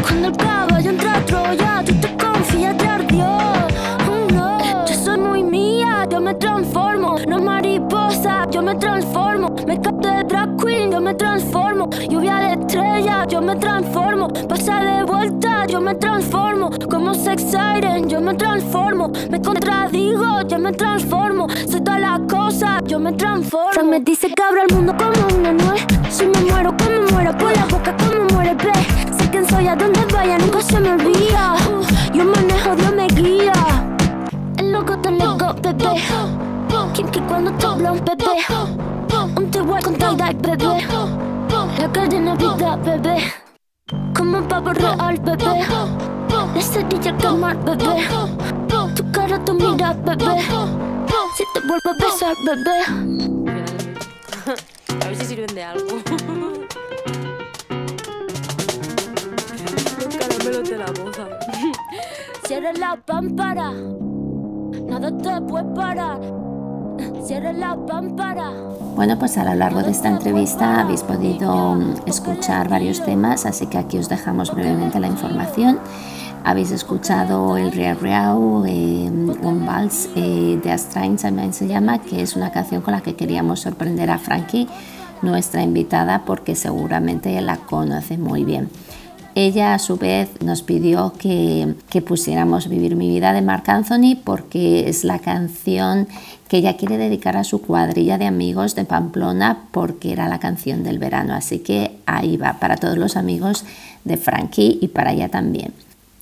Cuando 0.00 0.28
el 0.28 0.36
caballo 0.38 0.88
entra 0.88 1.18
a 1.18 1.20
Troya, 1.26 1.82
tú 1.84 1.92
te 2.00 2.16
confías, 2.16 2.78
te 2.78 2.86
ardió. 2.86 3.26
Uno, 4.10 4.86
yo 4.86 4.94
soy 4.94 5.18
muy 5.18 5.42
mía, 5.42 6.06
yo 6.10 6.18
me 6.18 6.32
transformo. 6.32 7.16
No 7.28 7.40
mariposa, 7.40 8.46
yo 8.50 8.62
me 8.62 8.74
transformo. 8.76 9.54
Me 9.66 9.78
capto 9.78 10.08
de 10.08 10.24
drag 10.24 10.56
queen, 10.56 10.92
yo 10.92 11.00
me 11.02 11.12
transformo. 11.12 11.90
Lluvia 12.08 12.36
de 12.36 12.52
estrella, 12.54 13.26
yo 13.28 13.42
me 13.42 13.54
transformo. 13.56 14.01
Yo 15.72 15.80
me 15.80 15.94
transformo. 15.94 16.68
Como 16.90 17.14
sex 17.14 17.44
siren, 17.44 18.06
yo 18.06 18.20
me 18.20 18.34
transformo. 18.34 19.10
Me 19.30 19.40
contradigo, 19.40 20.42
yo 20.46 20.58
me 20.58 20.70
transformo. 20.70 21.48
Soy 21.66 21.80
toda 21.80 21.98
la 21.98 22.20
cosa, 22.28 22.78
yo 22.84 23.00
me 23.00 23.14
transformo. 23.14 23.72
Se 23.72 23.82
me 23.82 23.98
dice 24.00 24.28
que 24.28 24.42
abro 24.42 24.64
el 24.68 24.74
mundo 24.74 24.94
como 24.98 25.34
una 25.34 25.50
nuez. 25.50 25.80
Si 26.10 26.26
me 26.26 26.38
muero, 26.42 26.76
como 26.76 27.10
muero, 27.12 27.32
por 27.38 27.56
la 27.56 27.64
boca, 27.64 27.96
como 27.96 28.26
muere 28.34 28.50
el 28.50 28.56
pez. 28.58 28.86
Sé 29.16 29.30
quién 29.30 29.48
soy, 29.48 29.66
a 29.66 29.74
donde 29.74 30.04
vaya, 30.12 30.36
nunca 30.40 30.60
se 30.60 30.78
me 30.78 30.92
olvida. 30.92 31.54
yo 32.12 32.24
manejo, 32.26 32.76
Dios 32.76 32.94
me 32.94 33.06
guía. 33.06 33.54
El 34.58 34.72
loco 34.72 34.98
te 34.98 35.10
loco, 35.10 35.54
bebé. 35.62 36.02
Kim 36.92 37.08
que 37.08 37.20
cuando 37.22 37.50
te 37.52 37.64
habla 37.64 37.92
un 37.92 38.04
bebé. 38.04 38.26
Un 39.36 39.50
te 39.50 39.60
voy 39.62 39.80
con 39.80 39.94
tie 39.94 40.34
bebé. 40.34 40.86
La 41.78 41.90
cadena 41.90 42.34
vida, 42.34 42.76
bebé. 42.76 43.31
Como 44.32 44.44
un 44.44 44.48
pavo 44.48 44.72
real, 44.72 45.18
bebé. 45.18 45.60
La 46.54 46.62
cerilla 46.62 47.14
quemar, 47.18 47.54
bebé. 47.64 48.08
Tu 48.96 49.12
cara, 49.12 49.44
tu 49.44 49.52
mira, 49.52 49.92
bebé. 49.92 50.40
Si 51.36 51.44
te 51.52 51.60
vuelvo 51.68 51.90
a 51.90 51.92
besar, 52.02 52.34
bebé. 52.46 52.78
A 54.88 55.06
ver 55.06 55.16
si 55.16 55.26
sirven 55.26 55.54
de 55.54 55.62
algo. 55.62 55.84
Los 59.98 60.16
caramelos 60.16 60.70
de 60.70 60.78
la 60.78 60.86
boca. 60.86 61.28
Cierra 62.46 62.72
la 62.72 62.96
pámpara. 62.96 63.70
Nada 64.88 65.14
te 65.18 65.42
puede 65.42 65.74
parar. 65.74 66.20
Cierra 67.22 67.52
la 67.52 67.76
pámpara. 67.86 68.50
Bueno, 68.94 69.18
pues 69.18 69.38
a 69.38 69.44
lo 69.44 69.54
largo 69.54 69.82
de 69.82 69.90
esta 69.90 70.10
entrevista 70.10 70.80
habéis 70.80 71.02
podido 71.02 71.74
mm, 71.74 71.94
escuchar 72.06 72.68
varios 72.68 73.02
temas, 73.02 73.46
así 73.46 73.66
que 73.66 73.78
aquí 73.78 73.96
os 73.96 74.08
dejamos 74.08 74.54
brevemente 74.54 75.00
la 75.00 75.06
información. 75.06 75.78
Habéis 76.44 76.72
escuchado 76.72 77.56
el 77.56 77.72
Real 77.72 77.98
Real, 77.98 78.36
eh, 78.66 79.10
un 79.42 79.64
vals 79.64 80.10
eh, 80.14 80.60
de 80.62 80.72
Astrain 80.72 81.16
también 81.16 81.54
se 81.54 81.66
llama, 81.66 82.00
que 82.00 82.20
es 82.20 82.36
una 82.36 82.52
canción 82.52 82.82
con 82.82 82.92
la 82.92 83.00
que 83.00 83.14
queríamos 83.14 83.60
sorprender 83.60 84.10
a 84.10 84.18
Frankie, 84.18 84.68
nuestra 85.22 85.62
invitada, 85.62 86.24
porque 86.26 86.54
seguramente 86.54 87.40
la 87.40 87.56
conoce 87.56 88.18
muy 88.18 88.44
bien. 88.44 88.68
Ella 89.34 89.72
a 89.72 89.78
su 89.78 89.96
vez 89.96 90.28
nos 90.44 90.60
pidió 90.62 91.14
que, 91.18 91.76
que 91.88 92.02
pusiéramos 92.02 92.68
Vivir 92.68 92.96
mi 92.96 93.08
vida 93.08 93.32
de 93.32 93.40
Marc 93.40 93.66
Anthony 93.70 94.16
porque 94.22 94.90
es 94.90 95.04
la 95.04 95.20
canción 95.20 96.06
que 96.52 96.58
ella 96.58 96.76
quiere 96.76 96.98
dedicar 96.98 97.38
a 97.38 97.44
su 97.44 97.62
cuadrilla 97.62 98.18
de 98.18 98.26
amigos 98.26 98.74
de 98.74 98.84
Pamplona 98.84 99.68
porque 99.70 100.12
era 100.12 100.28
la 100.28 100.38
canción 100.38 100.82
del 100.82 100.98
verano. 100.98 101.32
Así 101.32 101.60
que 101.60 101.96
ahí 102.04 102.36
va, 102.36 102.58
para 102.60 102.76
todos 102.76 102.98
los 102.98 103.16
amigos 103.16 103.64
de 104.04 104.18
Frankie 104.18 104.78
y 104.82 104.88
para 104.88 105.12
ella 105.12 105.30
también. 105.30 105.72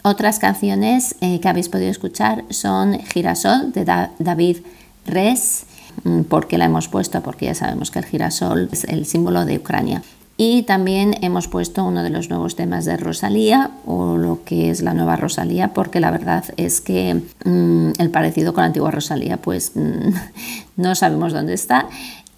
Otras 0.05 0.39
canciones 0.39 1.17
eh, 1.21 1.41
que 1.41 1.49
habéis 1.49 1.69
podido 1.69 1.91
escuchar 1.91 2.45
son 2.49 3.01
Girasol 3.13 3.73
de 3.73 3.85
David 3.85 4.59
Res, 5.05 5.65
mm, 6.05 6.21
porque 6.29 6.59
la 6.59 6.67
hemos 6.67 6.87
puesto, 6.87 7.21
porque 7.23 7.47
ya 7.47 7.57
sabemos 7.57 7.91
que 7.91 7.99
el 7.99 8.05
girasol 8.05 8.69
es 8.71 8.85
el 8.85 9.07
símbolo 9.07 9.45
de 9.45 9.57
Ucrania. 9.57 10.01
Y 10.43 10.63
también 10.63 11.17
hemos 11.21 11.49
puesto 11.49 11.85
uno 11.85 12.03
de 12.03 12.09
los 12.09 12.31
nuevos 12.31 12.57
temas 12.57 12.87
de 12.87 12.97
Rosalía, 12.97 13.73
o 13.85 14.17
lo 14.17 14.43
que 14.43 14.71
es 14.71 14.81
la 14.81 14.95
nueva 14.95 15.17
Rosalía, 15.17 15.75
porque 15.75 16.01
la 16.01 16.11
verdad 16.11 16.47
es 16.57 16.81
que 16.81 17.21
mm, 17.45 17.91
el 17.99 18.09
parecido 18.09 18.55
con 18.55 18.63
la 18.63 18.69
antigua 18.69 18.91
Rosalía, 18.91 19.37
pues 19.37 19.73
mm, 19.75 20.15
no 20.79 20.95
sabemos 20.95 21.35
dónde 21.35 21.53
está. 21.53 21.89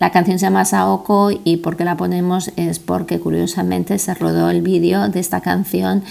La 0.00 0.10
canción 0.10 0.40
se 0.40 0.46
llama 0.46 0.64
Saoko 0.64 1.30
y 1.44 1.58
por 1.58 1.76
qué 1.76 1.84
la 1.84 1.96
ponemos 1.96 2.50
es 2.56 2.80
porque 2.80 3.20
curiosamente 3.20 3.96
se 4.00 4.14
rodó 4.14 4.50
el 4.50 4.62
vídeo 4.62 5.08
de 5.08 5.20
esta 5.20 5.40
canción 5.40 6.02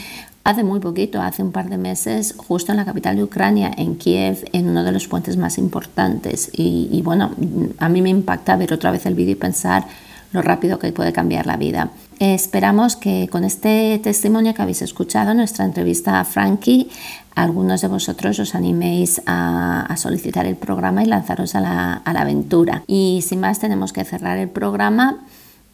hace 0.46 0.64
muy 0.64 0.80
poquito, 0.80 1.22
hace 1.22 1.44
un 1.44 1.52
par 1.52 1.70
de 1.70 1.78
meses, 1.78 2.36
justo 2.38 2.72
en 2.72 2.78
la 2.78 2.86
capital 2.86 3.18
de 3.18 3.24
Ucrania, 3.24 3.70
en 3.78 3.98
Kiev, 3.98 4.46
en 4.54 4.70
uno 4.70 4.86
de 4.86 4.94
los 4.94 5.10
puentes 5.10 5.36
más 5.36 5.58
importantes. 5.58 6.52
Y, 6.54 6.88
y 6.89 7.02
bueno, 7.02 7.32
a 7.80 7.89
mí 7.89 8.02
me 8.02 8.10
impacta 8.10 8.56
ver 8.56 8.72
otra 8.72 8.92
vez 8.92 9.06
el 9.06 9.14
vídeo 9.14 9.34
y 9.34 9.36
pensar 9.36 9.86
lo 10.32 10.41
rápido 10.41 10.79
que 10.79 10.91
puede 10.91 11.13
cambiar 11.13 11.45
la 11.45 11.57
vida. 11.57 11.91
Esperamos 12.19 12.95
que 12.95 13.27
con 13.32 13.43
este 13.43 13.99
testimonio 14.03 14.53
que 14.53 14.61
habéis 14.61 14.82
escuchado, 14.84 15.34
nuestra 15.34 15.65
entrevista 15.65 16.19
a 16.19 16.23
Frankie, 16.23 16.89
algunos 17.36 17.82
de 17.82 17.88
vosotros 17.88 18.38
os 18.39 18.53
animéis 18.53 19.21
a, 19.25 19.93
solicitar 19.97 20.45
el 20.45 20.55
programa 20.55 21.03
y 21.03 21.07
lanzaros 21.07 21.55
a 21.55 21.61
la, 21.61 22.01
aventura. 22.05 22.84
Y 22.88 23.23
sin 23.27 23.39
más, 23.39 23.59
tenemos 23.59 23.91
que 23.91 24.05
cerrar 24.05 24.38
el 24.38 24.49
programa. 24.49 25.17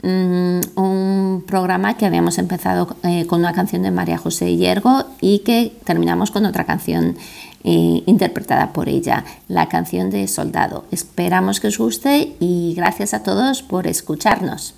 Mm, 0.04 0.60
un 0.76 1.44
programa 1.48 1.98
que 1.98 2.06
habíamos 2.06 2.38
empezado 2.38 2.96
eh, 3.04 3.26
con 3.26 3.40
una 3.40 3.52
canción 3.52 3.82
de 3.82 3.92
María 3.92 4.18
José 4.18 4.56
Hiergo 4.56 5.06
y 5.20 5.40
que 5.40 5.76
terminamos 5.84 6.30
con 6.30 6.46
otra 6.46 6.66
canción 6.66 7.18
eh, 7.64 8.04
interpretada 8.06 8.74
por 8.74 8.90
ella, 8.90 9.26
la 9.48 9.68
canción 9.68 10.10
de 10.10 10.28
Soldado. 10.28 10.86
Esperamos 10.92 11.60
que 11.60 11.68
os 11.68 11.78
guste 11.78 12.36
y 12.40 12.74
gracias 12.76 13.14
a 13.14 13.24
todos 13.24 13.64
por 13.64 13.88
escucharnos. 13.88 14.76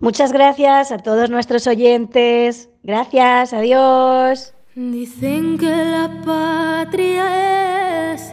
Muchas 0.00 0.32
gracias 0.32 0.92
a 0.92 0.98
todos 0.98 1.28
nuestros 1.28 1.66
oyentes. 1.66 2.68
Gracias, 2.84 3.52
adiós. 3.52 4.52
Dicen 4.76 5.58
que 5.58 5.66
la 5.66 6.08
patria 6.24 8.12
es 8.12 8.32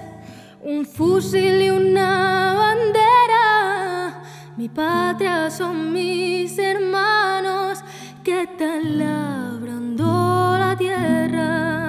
un 0.63 0.85
fusil 0.85 1.61
y 1.61 1.71
una 1.71 2.53
bandera. 2.53 4.23
Mi 4.57 4.69
patria 4.69 5.49
son 5.49 5.91
mis 5.91 6.57
hermanos 6.59 7.79
que 8.23 8.43
están 8.43 8.99
labrando 8.99 10.55
la 10.59 10.75
tierra. 10.77 11.84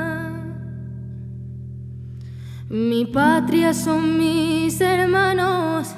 Mi 2.69 3.07
patria 3.07 3.73
son 3.73 4.19
mis 4.19 4.81
hermanos 4.81 5.95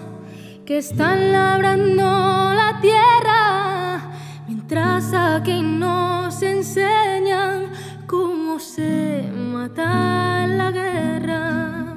que 0.66 0.77
están 0.77 1.33
labrando 1.33 2.03
la 2.03 2.79
tierra, 2.83 4.11
mientras 4.47 5.14
aquí 5.14 5.62
nos 5.62 6.43
enseñan 6.43 7.71
cómo 8.07 8.59
se 8.59 9.25
mata 9.51 10.47
la 10.47 10.71
guerra. 10.71 11.97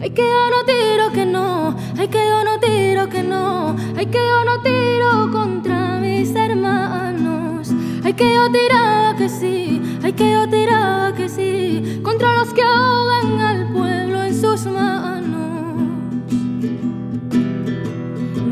Ay, 0.00 0.10
que 0.10 0.22
yo 0.22 0.50
no 0.50 0.64
tiro 0.66 1.12
que 1.12 1.24
no, 1.24 1.76
ay, 1.96 2.08
que 2.08 2.18
yo 2.18 2.42
no 2.42 2.58
tiro 2.58 3.08
que 3.08 3.22
no, 3.22 3.76
ay, 3.96 4.06
que 4.06 4.18
yo 4.18 4.44
no 4.44 4.60
tiro 4.62 5.30
contra 5.30 6.00
mis 6.00 6.34
hermanos. 6.34 7.70
Ay, 8.02 8.12
que 8.14 8.34
yo 8.34 8.50
tiraba 8.50 9.14
que 9.14 9.28
sí, 9.28 9.67
que 10.12 10.32
yo 10.32 10.48
tiraba 10.48 11.12
que 11.14 11.28
sí, 11.28 12.00
contra 12.02 12.32
los 12.38 12.54
que 12.54 12.62
ahogan 12.62 13.40
al 13.40 13.72
pueblo 13.72 14.22
en 14.22 14.40
sus 14.40 14.66
manos. 14.66 15.82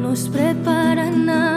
Nos 0.03 0.29
preparan 0.29 1.31
a 1.31 1.56